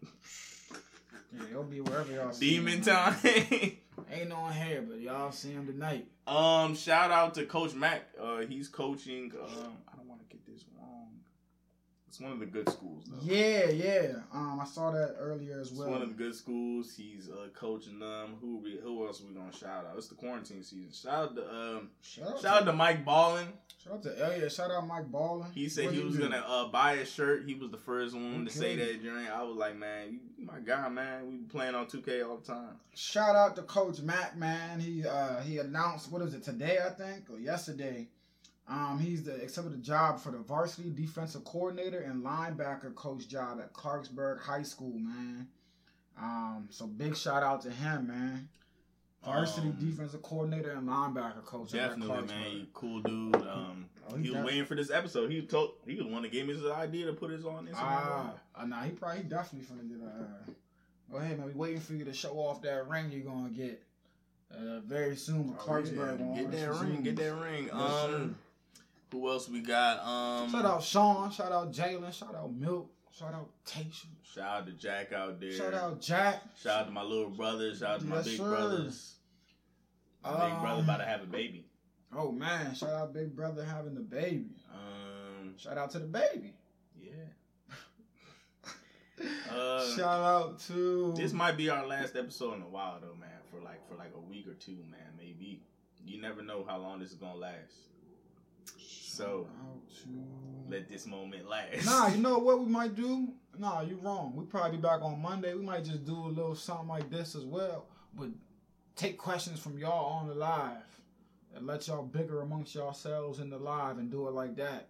Yeah, 1.34 1.44
it'll 1.50 1.64
be 1.64 1.80
wherever 1.80 2.12
y'all 2.12 2.32
see 2.32 2.50
Demon 2.50 2.74
him. 2.74 2.82
time. 2.82 3.16
Ain't 3.24 4.28
no 4.28 4.40
one 4.40 4.52
here, 4.52 4.82
but 4.86 5.00
y'all 5.00 5.32
see 5.32 5.52
him 5.52 5.66
tonight. 5.66 6.06
um, 6.26 6.74
shout 6.76 7.10
out 7.10 7.34
to 7.34 7.44
Coach 7.46 7.74
Mac. 7.74 8.02
Uh, 8.20 8.38
he's 8.40 8.68
coaching. 8.68 9.32
Um, 9.42 9.72
I 9.92 9.96
don't 9.96 10.08
want 10.08 10.20
to 10.20 10.26
get 10.36 10.44
this 10.46 10.64
wrong. 10.68 10.71
It's 12.12 12.20
one 12.20 12.32
of 12.32 12.40
the 12.40 12.44
good 12.44 12.68
schools, 12.68 13.04
though. 13.06 13.16
Yeah, 13.22 13.70
yeah. 13.70 14.12
Um, 14.34 14.60
I 14.60 14.66
saw 14.66 14.90
that 14.90 15.16
earlier 15.18 15.58
as 15.58 15.72
well. 15.72 15.80
It's 15.80 15.80
well. 15.80 15.90
one 15.92 16.02
of 16.02 16.08
the 16.10 16.14
good 16.14 16.34
schools. 16.34 16.92
He's 16.94 17.30
uh, 17.30 17.48
coaching 17.54 18.00
them. 18.00 18.36
Who 18.38 18.58
we, 18.58 18.78
who 18.82 19.06
else 19.06 19.22
are 19.22 19.28
we 19.28 19.32
gonna 19.32 19.50
shout 19.50 19.86
out? 19.86 19.96
It's 19.96 20.08
the 20.08 20.14
quarantine 20.14 20.62
season. 20.62 20.92
Shout 20.92 21.14
out 21.30 21.36
to 21.36 21.50
um, 21.50 21.88
shout 22.02 22.28
out, 22.28 22.40
shout 22.42 22.54
out 22.54 22.58
to, 22.58 22.64
to 22.66 22.72
Mike 22.74 23.02
Ballin. 23.06 23.46
shout 23.82 23.94
out 23.94 24.02
to 24.02 24.22
Elliot. 24.26 24.52
Shout 24.52 24.70
out 24.70 24.86
Mike 24.86 25.10
Ballin. 25.10 25.50
He 25.54 25.70
said 25.70 25.86
What 25.86 25.94
he 25.94 26.02
was 26.02 26.16
do? 26.16 26.20
gonna 26.24 26.44
uh, 26.46 26.68
buy 26.68 26.92
a 26.96 27.06
shirt. 27.06 27.44
He 27.46 27.54
was 27.54 27.70
the 27.70 27.78
first 27.78 28.14
one 28.14 28.44
to 28.44 28.52
say 28.52 28.76
that 28.76 29.02
during. 29.02 29.26
I 29.28 29.42
was 29.44 29.56
like, 29.56 29.78
man, 29.78 30.12
you 30.12 30.44
my 30.44 30.58
guy, 30.58 30.90
man. 30.90 31.26
We 31.30 31.36
playing 31.48 31.74
on 31.74 31.86
2K 31.86 32.28
all 32.28 32.36
the 32.36 32.46
time. 32.52 32.76
Shout 32.94 33.36
out 33.36 33.56
to 33.56 33.62
Coach 33.62 34.00
Mac, 34.00 34.36
man. 34.36 34.80
He 34.80 35.06
uh 35.06 35.40
he 35.40 35.56
announced 35.60 36.12
what 36.12 36.20
is 36.20 36.34
it 36.34 36.42
today, 36.42 36.76
I 36.84 36.90
think, 36.90 37.30
or 37.30 37.38
yesterday. 37.38 38.08
Um, 38.68 38.98
he's 38.98 39.22
the 39.24 39.34
accepted 39.42 39.72
the 39.72 39.78
job 39.78 40.20
for 40.20 40.30
the 40.30 40.38
varsity 40.38 40.90
defensive 40.90 41.44
coordinator 41.44 42.00
and 42.00 42.24
linebacker 42.24 42.94
coach 42.94 43.28
job 43.28 43.58
at 43.60 43.72
Clarksburg 43.72 44.40
High 44.40 44.62
School, 44.62 44.98
man. 44.98 45.48
Um, 46.20 46.68
so 46.70 46.86
big 46.86 47.16
shout 47.16 47.42
out 47.42 47.62
to 47.62 47.70
him, 47.70 48.06
man. 48.08 48.48
Varsity 49.24 49.68
Um, 49.68 49.76
defensive 49.78 50.22
coordinator 50.22 50.72
and 50.72 50.88
linebacker 50.88 51.44
coach. 51.44 51.72
Definitely, 51.72 52.26
man. 52.26 52.66
Cool 52.72 53.00
dude. 53.02 53.36
Um, 53.36 53.86
Oh, 54.10 54.16
he 54.16 54.24
he 54.24 54.30
was 54.30 54.44
waiting 54.44 54.64
for 54.64 54.74
this 54.74 54.90
episode. 54.90 55.30
He 55.30 55.40
told 55.42 55.74
he 55.86 55.94
was 55.94 56.04
the 56.06 56.12
one 56.12 56.22
that 56.22 56.32
gave 56.32 56.44
me 56.46 56.54
this 56.54 56.64
idea 56.72 57.06
to 57.06 57.12
put 57.12 57.30
his 57.30 57.44
on 57.46 57.66
Instagram. 57.68 57.74
Ah, 57.76 58.32
uh, 58.56 58.64
nah, 58.66 58.82
he 58.82 58.90
probably 58.90 59.18
he 59.18 59.28
definitely 59.28 59.66
finna 59.76 59.88
get 59.88 60.00
a. 60.04 60.10
Uh, 60.10 60.52
go 61.10 61.18
ahead, 61.18 61.38
man. 61.38 61.46
We 61.46 61.52
waiting 61.52 61.80
for 61.80 61.92
you 61.94 62.04
to 62.04 62.12
show 62.12 62.32
off 62.32 62.62
that 62.62 62.88
ring 62.88 63.12
you're 63.12 63.20
gonna 63.22 63.50
get 63.50 63.80
uh, 64.52 64.80
very 64.80 65.14
soon 65.14 65.48
with 65.52 65.58
Oh, 65.60 65.62
Clarksburg. 65.64 66.18
yeah. 66.36 66.42
Get 66.42 66.50
that 66.50 66.80
ring. 66.80 67.02
Get 67.02 67.16
that 67.16 67.34
ring. 67.36 67.70
Um, 67.70 68.34
who 69.12 69.28
else 69.28 69.48
we 69.48 69.60
got? 69.60 70.00
Um, 70.04 70.50
Shout 70.50 70.64
out 70.64 70.82
Sean. 70.82 71.30
Shout 71.30 71.52
out 71.52 71.72
Jalen. 71.72 72.12
Shout 72.12 72.34
out 72.34 72.52
Milk. 72.52 72.90
Shout 73.16 73.34
out 73.34 73.50
Tasha. 73.66 74.06
Shout 74.22 74.44
out 74.60 74.66
to 74.66 74.72
Jack 74.72 75.12
out 75.12 75.38
there. 75.40 75.52
Shout 75.52 75.74
out 75.74 76.00
Jack. 76.00 76.42
Shout 76.60 76.80
out 76.80 76.86
to 76.86 76.92
my 76.92 77.02
little 77.02 77.30
brother. 77.30 77.74
Shout 77.74 77.90
out 77.96 78.00
to 78.00 78.06
my 78.06 78.22
big 78.22 78.36
sir. 78.38 78.48
brothers. 78.48 79.14
My 80.24 80.30
big 80.32 80.52
Um, 80.54 80.60
brother 80.62 80.82
about 80.82 80.96
to 80.98 81.04
have 81.04 81.22
a 81.22 81.26
baby. 81.26 81.66
Oh 82.14 82.30
man, 82.32 82.74
shout 82.74 82.90
out 82.90 83.14
Big 83.14 83.34
Brother 83.34 83.64
having 83.64 83.94
the 83.94 84.00
baby. 84.00 84.50
Um, 84.70 85.54
Shout 85.56 85.78
out 85.78 85.90
to 85.92 85.98
the 85.98 86.06
baby. 86.06 86.52
yeah. 87.00 87.10
Uh, 89.50 89.86
shout 89.94 90.20
out 90.20 90.58
to 90.60 91.12
This 91.16 91.32
might 91.32 91.56
be 91.56 91.68
our 91.70 91.86
last 91.86 92.16
episode 92.16 92.54
in 92.54 92.62
a 92.62 92.68
while, 92.68 92.98
though, 93.00 93.14
man. 93.20 93.28
For 93.50 93.60
like 93.60 93.86
for 93.88 93.94
like 93.94 94.12
a 94.16 94.20
week 94.20 94.48
or 94.48 94.54
two, 94.54 94.76
man, 94.90 95.12
maybe. 95.16 95.62
You 96.04 96.20
never 96.20 96.42
know 96.42 96.64
how 96.68 96.78
long 96.78 96.98
this 96.98 97.10
is 97.10 97.16
gonna 97.16 97.36
last. 97.36 97.72
So 99.12 99.46
to 100.02 100.08
let 100.70 100.88
this 100.88 101.06
moment 101.06 101.46
last. 101.46 101.84
Nah, 101.84 102.06
you 102.08 102.16
know 102.16 102.38
what 102.38 102.60
we 102.60 102.66
might 102.80 102.94
do? 102.94 103.28
Nah, 103.58 103.82
you 103.82 103.98
wrong. 104.02 104.32
We 104.34 104.44
probably 104.44 104.78
be 104.78 104.82
back 104.82 105.02
on 105.02 105.20
Monday. 105.20 105.52
We 105.52 105.62
might 105.62 105.84
just 105.84 106.06
do 106.06 106.14
a 106.16 106.28
little 106.28 106.54
something 106.54 106.88
like 106.88 107.10
this 107.10 107.34
as 107.34 107.44
well, 107.44 107.84
but 108.16 108.28
take 108.96 109.18
questions 109.18 109.60
from 109.60 109.76
y'all 109.78 110.06
on 110.14 110.28
the 110.28 110.34
live. 110.34 110.78
and 111.54 111.66
let 111.66 111.86
y'all 111.86 112.02
bicker 112.02 112.40
amongst 112.40 112.74
yourselves 112.74 113.38
in 113.38 113.50
the 113.50 113.58
live 113.58 113.98
and 113.98 114.10
do 114.10 114.26
it 114.28 114.30
like 114.30 114.56
that. 114.56 114.88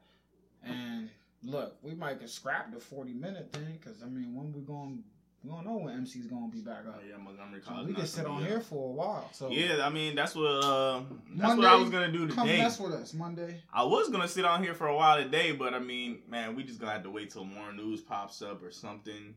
And 0.64 1.10
look, 1.42 1.76
we 1.82 1.92
might 1.94 2.20
get 2.20 2.30
scrapped 2.30 2.72
the 2.72 2.78
forty 2.78 3.12
minute 3.12 3.52
thing 3.52 3.76
because 3.80 4.04
I 4.04 4.06
mean, 4.06 4.36
when 4.36 4.52
we 4.52 4.60
going, 4.60 5.02
we 5.44 5.50
don't 5.50 5.64
know 5.66 5.76
when 5.78 5.94
MC's 6.04 6.26
gonna 6.26 6.48
be 6.48 6.60
back 6.60 6.86
up. 6.86 7.02
Yeah, 7.08 7.16
Montgomery 7.16 7.60
So 7.62 7.70
College. 7.70 7.86
we 7.86 7.92
not 7.92 7.98
can 7.98 8.06
sit 8.08 8.26
on 8.26 8.44
here 8.44 8.58
up. 8.58 8.62
for 8.64 8.90
a 8.90 8.92
while. 8.92 9.28
So 9.32 9.50
Yeah, 9.50 9.84
I 9.84 9.90
mean 9.90 10.14
that's 10.14 10.34
what 10.34 10.44
uh, 10.46 11.00
that's 11.30 11.40
Monday, 11.48 11.62
what 11.62 11.72
I 11.72 11.76
was 11.76 11.90
gonna 11.90 12.12
do 12.12 12.28
come 12.28 12.46
today. 12.46 12.58
mess 12.62 12.78
with 12.78 12.92
us 12.92 13.12
Monday. 13.14 13.60
I 13.72 13.82
was 13.84 14.08
gonna 14.10 14.28
sit 14.28 14.44
on 14.44 14.62
here 14.62 14.74
for 14.74 14.86
a 14.86 14.94
while 14.96 15.16
today, 15.22 15.52
but 15.52 15.74
I 15.74 15.78
mean, 15.80 16.22
man, 16.28 16.54
we 16.54 16.62
just 16.62 16.78
gonna 16.80 16.92
have 16.92 17.02
to 17.04 17.10
wait 17.10 17.30
till 17.30 17.44
more 17.44 17.72
news 17.72 18.00
pops 18.00 18.40
up 18.42 18.62
or 18.62 18.70
something. 18.70 19.34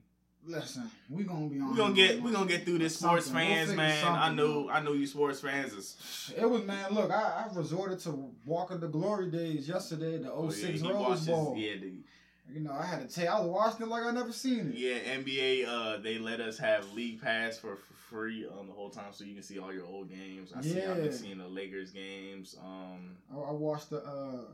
Listen, 0.47 0.91
we 1.09 1.23
gonna 1.23 1.47
be 1.47 1.59
on. 1.59 1.71
We 1.71 1.75
gonna 1.77 1.93
get 1.95 2.21
we 2.21 2.31
gonna 2.31 2.45
get 2.45 2.65
through 2.65 2.77
this, 2.77 2.99
sports 2.99 3.25
Something. 3.25 3.47
We'll 3.47 3.55
fans, 3.55 3.69
figure 3.71 3.83
man. 3.83 4.05
I 4.05 4.31
know. 4.31 4.69
I 4.69 4.79
know 4.79 4.93
you 4.93 5.07
sports 5.07 5.39
fans 5.39 5.73
is. 5.73 6.33
It 6.37 6.47
was 6.47 6.61
man. 6.63 6.93
Look, 6.93 7.09
I, 7.09 7.47
I 7.49 7.55
resorted 7.57 7.97
to 8.01 8.31
Walk 8.45 8.69
of 8.69 8.79
the 8.79 8.87
Glory 8.87 9.31
days 9.31 9.67
yesterday, 9.67 10.19
the 10.19 10.31
Oh, 10.31 10.51
06 10.51 10.81
Rose 10.83 10.93
watches- 10.93 11.25
Bowl. 11.25 11.55
Yeah, 11.57 11.77
the, 11.81 11.93
You 12.53 12.61
know, 12.61 12.71
I 12.71 12.85
had 12.85 13.09
to 13.09 13.13
tell. 13.21 13.37
I 13.37 13.39
was 13.41 13.49
watching 13.49 13.85
it 13.87 13.89
like 13.89 14.03
I 14.03 14.11
never 14.11 14.31
seen 14.31 14.71
it. 14.71 14.75
yeah, 14.77 15.15
NBA. 15.17 15.67
Uh, 15.67 15.97
they 15.97 16.17
let 16.19 16.39
us 16.39 16.57
have 16.59 16.91
league 16.93 17.21
pass 17.21 17.57
for, 17.57 17.75
for 17.77 17.93
free 17.93 18.45
um 18.47 18.67
the 18.67 18.73
whole 18.73 18.89
time, 18.91 19.11
so 19.11 19.23
you 19.23 19.33
can 19.33 19.43
see 19.43 19.57
all 19.59 19.73
your 19.73 19.85
old 19.85 20.09
games. 20.09 20.53
I 20.55 20.61
see. 20.61 20.81
I've 20.83 20.97
Yeah. 20.97 21.03
been 21.03 21.11
seeing 21.13 21.37
the 21.39 21.47
Lakers 21.47 21.91
games. 21.91 22.55
Um, 22.63 23.17
I, 23.33 23.37
I 23.37 23.51
watched 23.51 23.89
the 23.89 23.97
uh 24.03 24.45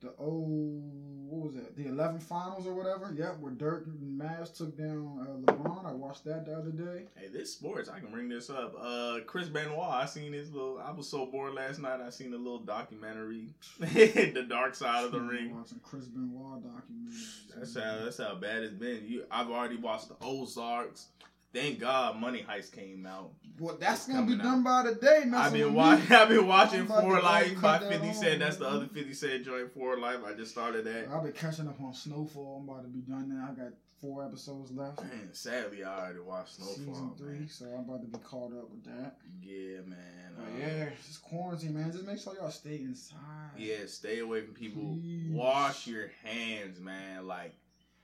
the 0.00 0.08
oh 0.20 0.82
what 1.28 1.46
was 1.46 1.56
it 1.56 1.76
the 1.76 1.88
11 1.88 2.20
finals 2.20 2.66
or 2.66 2.74
whatever. 2.74 3.12
Yep, 3.16 3.38
where 3.40 3.52
Dirk 3.52 3.86
and 3.86 4.20
Mavs 4.20 4.56
took 4.56 4.76
down 4.76 5.18
uh, 5.20 5.52
LeBron. 5.52 5.86
I 5.86 5.92
watched 5.92 6.24
that 6.24 6.46
the 6.46 6.54
other 6.54 6.70
day. 6.70 7.06
hey, 7.16 7.28
this 7.28 7.52
sports. 7.52 7.88
I 7.88 7.98
can 7.98 8.10
bring 8.10 8.28
this 8.28 8.48
up. 8.48 8.74
Uh, 8.80 9.18
Chris 9.26 9.48
Benoit. 9.48 9.78
I 9.78 10.06
seen 10.06 10.32
his 10.32 10.52
little. 10.52 10.78
I 10.78 10.92
was 10.92 11.08
so 11.08 11.26
bored 11.26 11.54
last 11.54 11.80
night. 11.80 12.00
I 12.00 12.10
seen 12.10 12.32
a 12.32 12.36
little 12.36 12.60
documentary, 12.60 13.54
The 13.78 14.46
Dark 14.48 14.74
Side 14.74 15.04
of 15.04 15.12
the 15.12 15.20
Ring. 15.20 15.54
Watching 15.54 15.80
Chris 15.82 16.06
Benoit 16.06 16.62
documentary. 16.62 17.18
That's 17.56 17.74
how 17.74 18.04
that's 18.04 18.18
how 18.18 18.34
bad 18.36 18.62
it's 18.62 18.74
been. 18.74 19.02
You, 19.06 19.24
I've 19.30 19.50
already 19.50 19.76
watched 19.76 20.08
the 20.08 20.16
Ozarks. 20.20 21.08
Thank 21.52 21.80
God, 21.80 22.16
Money 22.20 22.44
Heist 22.48 22.72
came 22.72 23.06
out. 23.06 23.30
Well, 23.58 23.76
that's 23.78 24.06
gonna 24.06 24.26
be 24.26 24.36
done 24.36 24.62
by 24.62 24.82
the 24.82 24.94
day. 24.94 25.24
I've 25.34 25.52
been 25.52 25.72
watching. 25.74 26.12
I've 26.12 26.28
been 26.28 26.46
watching 26.46 26.86
For 26.86 27.20
Life 27.20 27.60
by 27.60 27.78
Fifty 27.78 28.12
Cent. 28.12 28.40
That's 28.40 28.56
the 28.56 28.68
other 28.68 28.86
Fifty 28.86 29.14
Cent 29.14 29.44
joint. 29.44 29.72
For 29.72 29.98
Life. 29.98 30.20
I 30.26 30.34
just 30.34 30.50
started 30.50 30.84
that. 30.84 31.08
I've 31.12 31.22
been 31.22 31.32
catching 31.32 31.68
up 31.68 31.80
on 31.80 31.94
Snowfall. 31.94 32.58
I'm 32.62 32.68
about 32.68 32.82
to 32.82 32.88
be 32.88 33.00
done 33.00 33.28
now. 33.28 33.48
I 33.50 33.54
got 33.54 33.72
four 34.00 34.24
episodes 34.24 34.70
left. 34.72 35.00
Man, 35.02 35.30
sadly, 35.32 35.82
I 35.82 36.00
already 36.00 36.20
watched 36.20 36.56
Snowfall. 36.56 36.74
Season 36.76 37.12
three, 37.16 37.38
Man. 37.38 37.48
so 37.48 37.64
I'm 37.66 37.88
about 37.88 38.02
to 38.02 38.06
be 38.18 38.24
caught 38.24 38.52
up 38.52 38.70
with 38.70 38.84
that. 38.84 39.16
Yeah, 39.42 39.80
man. 39.86 40.34
But 40.36 40.44
Uh, 40.44 40.58
yeah, 40.58 40.88
just 41.06 41.22
quarantine, 41.22 41.74
man. 41.74 41.90
Just 41.92 42.04
make 42.04 42.18
sure 42.18 42.34
y'all 42.34 42.50
stay 42.50 42.76
inside. 42.76 43.16
Yeah, 43.56 43.86
stay 43.86 44.18
away 44.18 44.42
from 44.42 44.52
people. 44.54 44.98
Please. 45.00 45.30
Wash 45.30 45.86
your 45.86 46.10
hands, 46.22 46.78
man. 46.78 47.26
Like, 47.26 47.54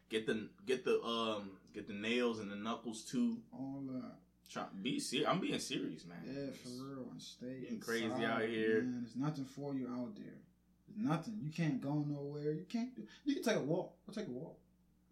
get 0.08 0.26
the 0.26 0.48
get 0.66 0.84
the 0.84 1.02
um 1.02 1.50
get 1.74 1.86
the 1.88 1.94
nails 1.94 2.38
and 2.38 2.50
the 2.50 2.56
knuckles 2.56 3.02
too. 3.02 3.36
All 3.52 3.82
that. 3.92 4.12
Try 4.50 4.64
be 4.82 5.00
serious. 5.00 5.28
I'm 5.28 5.40
being 5.40 5.58
serious, 5.58 6.04
man. 6.06 6.18
Yeah, 6.26 6.52
for 6.62 6.68
real. 6.84 7.08
And 7.10 7.20
stay 7.20 7.60
Getting 7.62 7.80
crazy 7.80 8.24
out 8.24 8.42
here. 8.42 8.82
Man, 8.82 9.02
there's 9.02 9.16
nothing 9.16 9.44
for 9.44 9.74
you 9.74 9.86
out 9.88 10.14
there. 10.16 10.34
There's 10.88 10.98
nothing. 11.08 11.38
You 11.42 11.50
can't 11.50 11.80
go 11.80 12.04
nowhere. 12.06 12.52
You 12.52 12.64
can't. 12.68 12.94
Do, 12.94 13.02
you 13.24 13.34
can 13.36 13.42
take 13.44 13.56
a 13.56 13.60
walk. 13.60 13.94
Go 14.06 14.12
take 14.12 14.28
a 14.28 14.32
walk. 14.32 14.58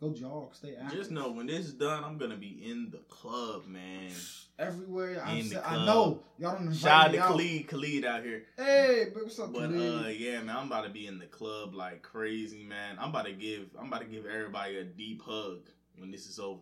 Go 0.00 0.12
jog. 0.12 0.54
Stay 0.54 0.76
active. 0.76 0.98
Just 0.98 1.10
know 1.10 1.30
when 1.30 1.46
this 1.46 1.66
is 1.66 1.74
done, 1.74 2.04
I'm 2.04 2.16
gonna 2.18 2.36
be 2.36 2.60
in 2.70 2.90
the 2.90 2.98
club, 3.08 3.66
man. 3.66 4.10
everywhere. 4.58 5.22
I'm 5.24 5.38
In 5.38 5.48
the 5.48 5.54
sa- 5.56 5.62
I 5.64 5.86
know 5.86 6.22
y'all 6.38 6.52
don't 6.52 6.62
invite 6.68 6.78
Shout 6.80 7.08
out 7.08 7.12
to. 7.12 7.18
Khalid, 7.18 7.68
Khalid 7.68 8.04
out 8.04 8.22
here. 8.22 8.44
Hey, 8.56 9.04
baby, 9.08 9.20
what's 9.22 9.38
up, 9.38 9.52
But 9.52 9.70
Khalid? 9.70 10.04
uh, 10.04 10.08
yeah, 10.08 10.40
man, 10.42 10.56
I'm 10.56 10.66
about 10.66 10.84
to 10.84 10.90
be 10.90 11.06
in 11.06 11.18
the 11.18 11.26
club 11.26 11.74
like 11.74 12.02
crazy, 12.02 12.62
man. 12.62 12.96
I'm 12.98 13.10
about 13.10 13.26
to 13.26 13.32
give, 13.32 13.68
I'm 13.78 13.86
about 13.88 14.00
to 14.02 14.06
give 14.06 14.26
everybody 14.26 14.76
a 14.78 14.84
deep 14.84 15.22
hug 15.22 15.68
when 15.98 16.10
this 16.10 16.26
is 16.26 16.38
over. 16.38 16.60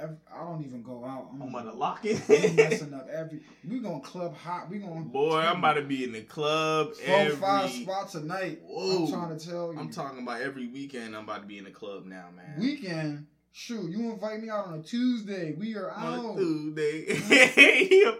Ev- 0.00 0.16
I 0.34 0.44
don't 0.44 0.64
even 0.64 0.82
go 0.82 1.04
out. 1.04 1.28
I'm 1.32 1.42
about 1.54 1.70
to 1.70 1.76
lock 1.76 2.04
it. 2.04 2.22
I'm 2.28 2.56
messing 2.56 2.94
up 2.94 3.08
every. 3.12 3.40
We 3.68 3.80
gonna 3.80 4.00
club 4.00 4.34
hot. 4.34 4.70
We 4.70 4.78
gonna 4.78 5.00
Boy, 5.02 5.40
I'm 5.40 5.58
about 5.58 5.74
to 5.74 5.82
be 5.82 6.04
in 6.04 6.12
the 6.12 6.22
club 6.22 6.94
four 6.94 7.16
every. 7.16 7.36
five 7.36 7.70
spots 7.70 8.14
a 8.14 8.20
night. 8.20 8.60
Whoa. 8.64 9.04
I'm 9.04 9.10
trying 9.10 9.38
to 9.38 9.44
tell 9.46 9.72
you. 9.72 9.78
I'm 9.78 9.90
talking 9.90 10.22
about 10.22 10.40
every 10.40 10.68
weekend. 10.68 11.14
I'm 11.14 11.24
about 11.24 11.42
to 11.42 11.46
be 11.46 11.58
in 11.58 11.64
the 11.64 11.70
club 11.70 12.06
now, 12.06 12.28
man. 12.34 12.58
Weekend. 12.58 13.26
Shoot, 13.52 13.90
you 13.90 14.12
invite 14.12 14.40
me 14.40 14.48
out 14.48 14.68
on 14.68 14.78
a 14.78 14.82
Tuesday. 14.82 15.54
We 15.58 15.76
are 15.76 15.90
on 15.90 16.20
out. 16.30 16.36
Tuesday. 16.36 17.16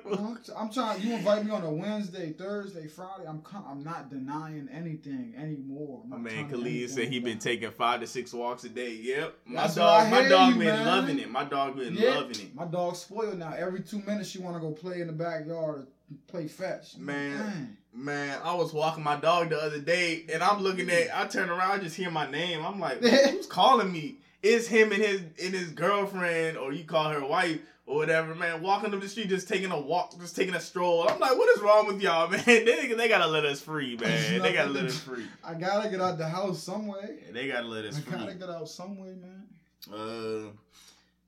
I'm, 0.12 0.39
I'm 0.57 0.70
trying. 0.72 1.01
You 1.03 1.14
invite 1.14 1.45
me 1.45 1.53
on 1.53 1.62
a 1.62 1.70
Wednesday, 1.70 2.33
Thursday, 2.33 2.89
Friday. 2.89 3.26
I'm 3.28 3.41
com- 3.43 3.64
I'm 3.68 3.85
not 3.85 4.11
denying 4.11 4.68
anything 4.72 5.35
anymore. 5.39 6.03
My 6.09 6.16
man 6.18 6.49
Khalid 6.51 6.91
said 6.91 7.09
he 7.09 7.20
been 7.20 7.39
taking 7.39 7.70
five 7.70 8.01
to 8.01 8.09
six 8.09 8.33
walks 8.33 8.64
a 8.64 8.68
day. 8.70 8.93
Yep, 8.97 9.35
my 9.47 9.62
That's 9.62 9.76
dog, 9.76 10.11
my 10.11 10.28
dog 10.28 10.49
you, 10.55 10.59
been 10.59 10.66
man. 10.66 10.87
loving 10.87 11.18
it. 11.20 11.31
My 11.31 11.45
dog 11.45 11.76
been 11.76 11.95
Yeah, 11.95 12.16
loving 12.16 12.41
it. 12.41 12.55
My 12.55 12.64
dog's 12.64 12.99
spoiled 12.99 13.39
now. 13.39 13.53
Every 13.57 13.83
two 13.83 14.01
minutes, 14.01 14.31
she 14.31 14.41
want 14.41 14.57
to 14.57 14.61
go 14.61 14.72
play 14.72 15.01
in 15.01 15.07
the 15.07 15.12
backyard 15.12 15.87
or 15.87 15.87
play 16.26 16.49
fetch. 16.49 16.97
I'm 16.97 17.07
Man. 17.07 17.76
Man, 17.93 18.39
I 18.45 18.55
was 18.55 18.72
walking 18.72 19.03
my 19.05 19.16
dog 19.16 19.51
the 19.51 19.59
other 19.61 19.81
day, 19.81 20.24
and 20.33 20.43
I'm 20.43 20.61
looking 20.61 20.91
at. 20.91 21.16
I 21.16 21.26
turn 21.26 21.51
around, 21.51 21.70
I 21.70 21.78
just 21.78 21.97
hear 21.97 22.11
my 22.11 22.28
name. 22.28 22.64
I'm 22.64 22.81
like, 22.81 22.99
who's 23.05 23.47
calling 23.47 23.93
me? 23.93 24.16
It's 24.43 24.66
him 24.66 24.93
and 24.93 25.03
his 25.03 25.20
and 25.20 25.55
his 25.55 25.70
girlfriend, 25.70 26.57
or 26.57 26.72
you 26.72 26.84
call 26.84 27.11
her 27.11 27.24
wife 27.24 27.59
or 27.86 27.97
whatever. 27.97 28.34
Man, 28.34 28.62
walking 28.62 28.95
up 28.95 29.01
the 29.01 29.09
street, 29.09 29.28
just 29.28 29.49
taking 29.49 29.70
a 29.70 29.78
walk, 29.80 30.18
just 30.18 30.34
taking 30.34 30.55
a 30.55 30.61
stroll. 30.61 31.09
I'm 31.09 31.18
like, 31.18 31.36
what 31.36 31.55
is 31.57 31.62
wrong 31.62 31.86
with 31.86 32.01
y'all, 32.01 32.28
man? 32.30 32.43
They, 32.47 32.64
they 32.95 33.09
gotta 33.09 33.26
let 33.26 33.45
us 33.45 33.61
free, 33.61 33.97
man. 33.97 34.41
They 34.41 34.53
gotta 34.53 34.70
let 34.70 34.84
us 34.86 34.99
free. 34.99 35.26
I 35.45 35.55
gotta 35.55 35.91
get 35.91 36.01
out 36.01 36.16
the 36.18 36.28
house 36.28 36.62
some 36.62 36.86
way. 36.86 37.18
Yeah, 37.26 37.32
they 37.32 37.49
gotta 37.49 37.66
let 37.66 37.84
us 37.84 37.99
I 37.99 38.01
free. 38.01 38.18
gotta 38.18 38.34
get 38.34 38.49
out 38.51 38.68
some 38.68 38.99
way, 38.99 39.14
man. 39.20 39.47
Uh, 39.93 40.51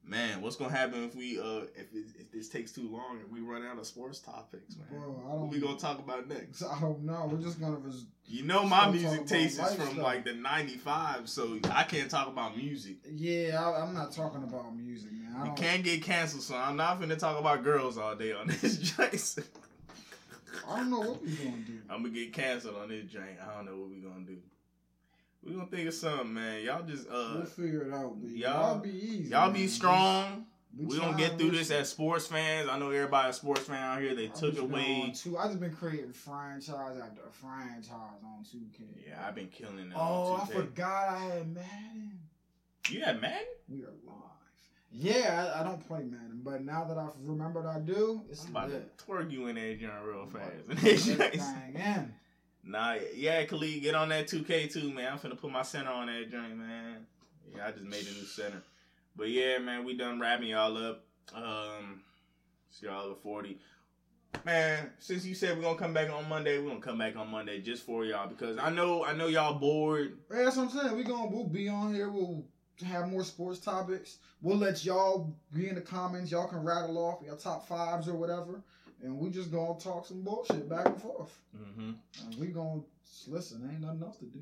man, 0.05 0.41
what's 0.43 0.57
gonna 0.57 0.75
happen 0.77 1.05
if 1.05 1.15
we 1.15 1.39
uh 1.39 1.63
if 1.77 1.93
it, 1.95 2.05
if 2.19 2.33
this 2.33 2.49
takes 2.49 2.73
too 2.73 2.89
long 2.91 3.19
and 3.21 3.31
we 3.33 3.41
run 3.41 3.65
out 3.65 3.79
of 3.79 3.87
sports 3.87 4.19
topics, 4.21 4.77
man? 4.77 4.87
Bro, 5.01 5.23
I 5.27 5.35
what 5.35 5.51
we 5.51 5.61
gonna 5.61 5.79
talk 5.79 5.99
about 5.99 6.29
next? 6.29 6.63
I 6.71 6.81
don't 6.81 7.03
know. 7.05 7.29
We're 7.31 7.41
just 7.43 7.61
gonna. 7.61 7.77
Res- 7.77 8.05
You 8.27 8.45
know, 8.45 8.65
my 8.65 8.91
music 8.91 9.27
taste 9.27 9.61
is 9.61 9.75
from 9.75 9.99
like 9.99 10.25
the 10.25 10.33
'95, 10.35 11.29
so 11.29 11.59
I 11.71 11.85
can't 11.85 12.11
talk 12.11 12.29
about 12.29 12.57
music. 12.57 12.97
yeah, 13.11 13.61
I, 13.63 13.83
I'm 13.83 13.95
not 13.95 14.13
talking 14.13 14.43
about 14.43 14.75
music, 14.77 15.13
man. 15.13 15.35
I 15.37 15.47
You 15.47 15.53
can't 15.55 15.83
get 15.85 16.03
canceled, 16.03 16.43
so 16.43 16.57
I'm 16.57 16.77
not 16.77 17.01
finna 17.01 17.19
talk 17.19 17.39
about 17.39 17.63
girls 17.65 17.97
all 17.99 18.15
day 18.15 18.33
on 18.33 18.47
this 18.61 18.79
joint. 18.79 19.47
I 20.69 20.77
don't 20.77 20.91
know 20.91 21.01
what 21.01 21.23
we 21.23 21.31
gonna 21.33 21.57
do. 21.67 21.79
I'm 21.89 22.03
gonna 22.03 22.15
get 22.15 22.33
canceled 22.33 22.77
on 22.77 22.89
this 22.91 23.07
joint. 23.11 23.39
I 23.43 23.55
don't 23.57 23.67
know 23.67 23.77
what 23.77 23.89
we 23.91 23.97
gonna 24.01 24.25
do. 24.27 24.37
We 25.45 25.55
gonna 25.55 25.67
think 25.67 25.89
of 25.89 25.95
something, 25.95 26.33
man. 26.35 26.63
Y'all 26.65 26.83
just 26.85 27.09
uh, 27.09 27.33
we'll 27.37 27.45
figure 27.47 27.83
it 27.83 27.93
out. 27.93 28.15
But 28.21 28.31
y'all- 28.31 28.53
y'all 28.75 28.79
be 28.79 28.91
easy. 28.91 29.31
y'all 29.31 29.51
man. 29.51 29.53
be 29.61 29.67
strong. 29.67 30.47
We 30.79 30.87
We 30.87 30.99
gonna 30.99 31.19
get 31.19 31.37
through 31.39 31.51
this 31.51 31.71
as 31.71 31.91
sports 31.91 32.27
fans. 32.27 32.69
I 32.69 32.79
know 32.79 32.91
everybody 32.91 33.29
a 33.29 33.33
sports 33.35 33.61
fan 33.63 33.77
out 33.83 34.01
here. 34.01 34.15
They 34.15 34.27
I've 34.29 34.35
took 34.35 34.59
away. 34.59 35.13
Two, 35.15 35.37
I 35.37 35.47
just 35.49 35.61
been 35.61 35.75
creating 35.75 36.13
franchise 36.13 36.97
after 36.99 37.21
franchise 37.31 37.91
on 38.25 38.43
2K. 38.45 38.85
Yeah, 39.09 39.23
I've 39.27 39.35
been 39.35 39.49
killing 39.49 39.79
it. 39.79 39.93
Oh, 39.95 40.37
I 40.37 40.47
2K. 40.47 40.53
forgot 40.55 41.09
I 41.09 41.19
had 41.19 41.53
Madden. 41.55 42.19
You 42.89 43.03
had 43.03 43.21
Madden? 43.21 43.47
We 43.69 43.83
are 43.83 43.93
live. 44.07 44.15
Yeah, 44.91 45.53
I, 45.57 45.61
I 45.61 45.65
don't 45.65 45.87
play 45.87 46.05
Madden, 46.05 46.41
but 46.43 46.65
now 46.65 46.85
that 46.85 46.97
I've 46.99 47.13
remembered 47.23 47.67
I 47.67 47.79
do, 47.81 48.23
it's 48.31 48.45
I'm 48.45 48.51
about 48.51 48.71
lit. 48.71 48.97
to 48.99 49.05
twerk 49.05 49.31
you 49.31 49.49
in 49.49 49.57
that 49.57 49.79
joint 49.81 49.93
real 50.07 50.23
I'm 50.23 50.31
fast. 50.77 51.07
Nah, 52.65 52.97
yeah, 53.15 53.45
Khalid, 53.45 53.83
get 53.83 53.95
on 53.95 54.09
that 54.11 54.29
2K 54.29 54.73
too, 54.73 54.93
man. 54.93 55.13
I'm 55.13 55.19
finna 55.19 55.39
put 55.39 55.51
my 55.51 55.63
center 55.63 55.91
on 55.91 56.07
that 56.07 56.31
joint, 56.31 56.57
man. 56.57 57.07
Yeah, 57.55 57.67
I 57.67 57.73
just 57.73 57.85
made 57.85 58.07
a 58.07 58.13
new 58.13 58.25
center. 58.25 58.63
But 59.17 59.31
yeah, 59.31 59.59
man, 59.59 59.85
we 59.85 59.97
done 59.97 60.21
wrapping 60.21 60.49
y'all 60.49 60.77
up. 60.77 61.05
Um, 61.35 62.03
see 62.71 62.87
y'all 62.87 63.11
at 63.11 63.23
40. 63.23 63.59
Man, 64.45 64.91
since 64.99 65.25
you 65.25 65.35
said 65.35 65.57
we're 65.57 65.65
gonna 65.65 65.79
come 65.79 65.93
back 65.93 66.11
on 66.11 66.29
Monday, 66.29 66.59
we're 66.59 66.69
gonna 66.69 66.81
come 66.81 66.99
back 66.99 67.17
on 67.17 67.29
Monday 67.29 67.61
just 67.61 67.85
for 67.85 68.05
y'all 68.05 68.29
because 68.29 68.57
I 68.59 68.71
know 68.71 69.05
I 69.05 69.13
know 69.13 69.27
y'all 69.27 69.59
bored. 69.59 70.19
That's 70.31 70.57
what 70.57 70.65
I'm 70.65 70.71
saying. 70.71 70.97
We 70.97 71.05
gonna 71.05 71.27
we'll 71.27 71.45
be 71.45 71.69
on 71.69 71.95
here. 71.95 72.11
We'll 72.11 72.45
have 72.87 73.11
more 73.11 73.25
sports 73.25 73.61
topics. 73.61 74.19
We'll 74.41 74.57
let 74.57 74.85
y'all 74.85 75.37
be 75.53 75.69
in 75.69 75.75
the 75.75 75.81
comments. 75.81 76.31
Y'all 76.31 76.49
can 76.49 76.65
rattle 76.65 76.99
off 76.99 77.23
your 77.25 77.37
top 77.37 77.69
fives 77.69 78.09
or 78.09 78.15
whatever, 78.15 78.63
and 79.03 79.19
we 79.19 79.31
just 79.31 79.51
gonna 79.53 79.79
talk 79.79 80.07
some 80.07 80.23
bullshit 80.23 80.69
back 80.69 80.87
and 80.87 81.01
forth. 81.03 81.39
Mm-hmm. 81.57 81.91
And 82.27 82.39
we 82.41 82.47
gonna 82.49 82.81
listen. 83.29 83.69
Ain't 83.71 83.81
nothing 83.83 84.03
else 84.03 84.17
to 84.19 84.25
do. 84.27 84.41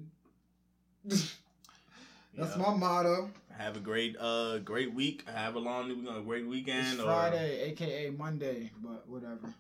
That's 2.36 2.56
Yeah. 2.56 2.62
my 2.62 2.74
motto. 2.76 3.30
Have 3.58 3.76
a 3.76 3.80
great 3.80 4.16
uh 4.20 4.58
great 4.58 4.94
week. 4.94 5.28
Have 5.28 5.54
a 5.56 5.58
long 5.58 5.88
week, 5.88 6.08
a 6.08 6.20
great 6.20 6.46
weekend. 6.46 6.86
It's 6.88 7.00
or- 7.00 7.04
Friday, 7.04 7.60
aka 7.70 8.10
Monday, 8.10 8.70
but 8.82 9.08
whatever. 9.08 9.52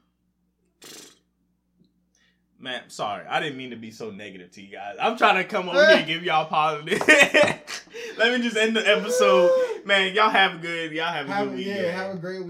Man, 2.58 2.82
sorry. 2.90 3.24
I 3.26 3.40
didn't 3.40 3.56
mean 3.56 3.70
to 3.70 3.76
be 3.76 3.90
so 3.90 4.10
negative 4.10 4.50
to 4.52 4.60
you 4.60 4.70
guys. 4.70 4.96
I'm 5.00 5.16
trying 5.16 5.36
to 5.36 5.44
come 5.44 5.70
over 5.70 5.78
here 5.86 5.96
and 5.96 6.06
give 6.06 6.22
y'all 6.22 6.44
positive. 6.44 7.00
Let 8.18 8.38
me 8.38 8.42
just 8.46 8.56
end 8.56 8.76
the 8.76 8.86
episode. 8.86 9.50
Man, 9.86 10.14
y'all 10.14 10.28
have 10.28 10.56
a 10.56 10.58
good 10.58 10.92
y'all 10.92 11.06
have 11.10 11.26
a 11.26 11.32
Have, 11.32 11.48
good 11.48 11.56
weekend. 11.56 11.76
yeah, 11.80 11.90
have 11.92 12.14
a 12.14 12.18
great 12.18 12.40
week. 12.40 12.48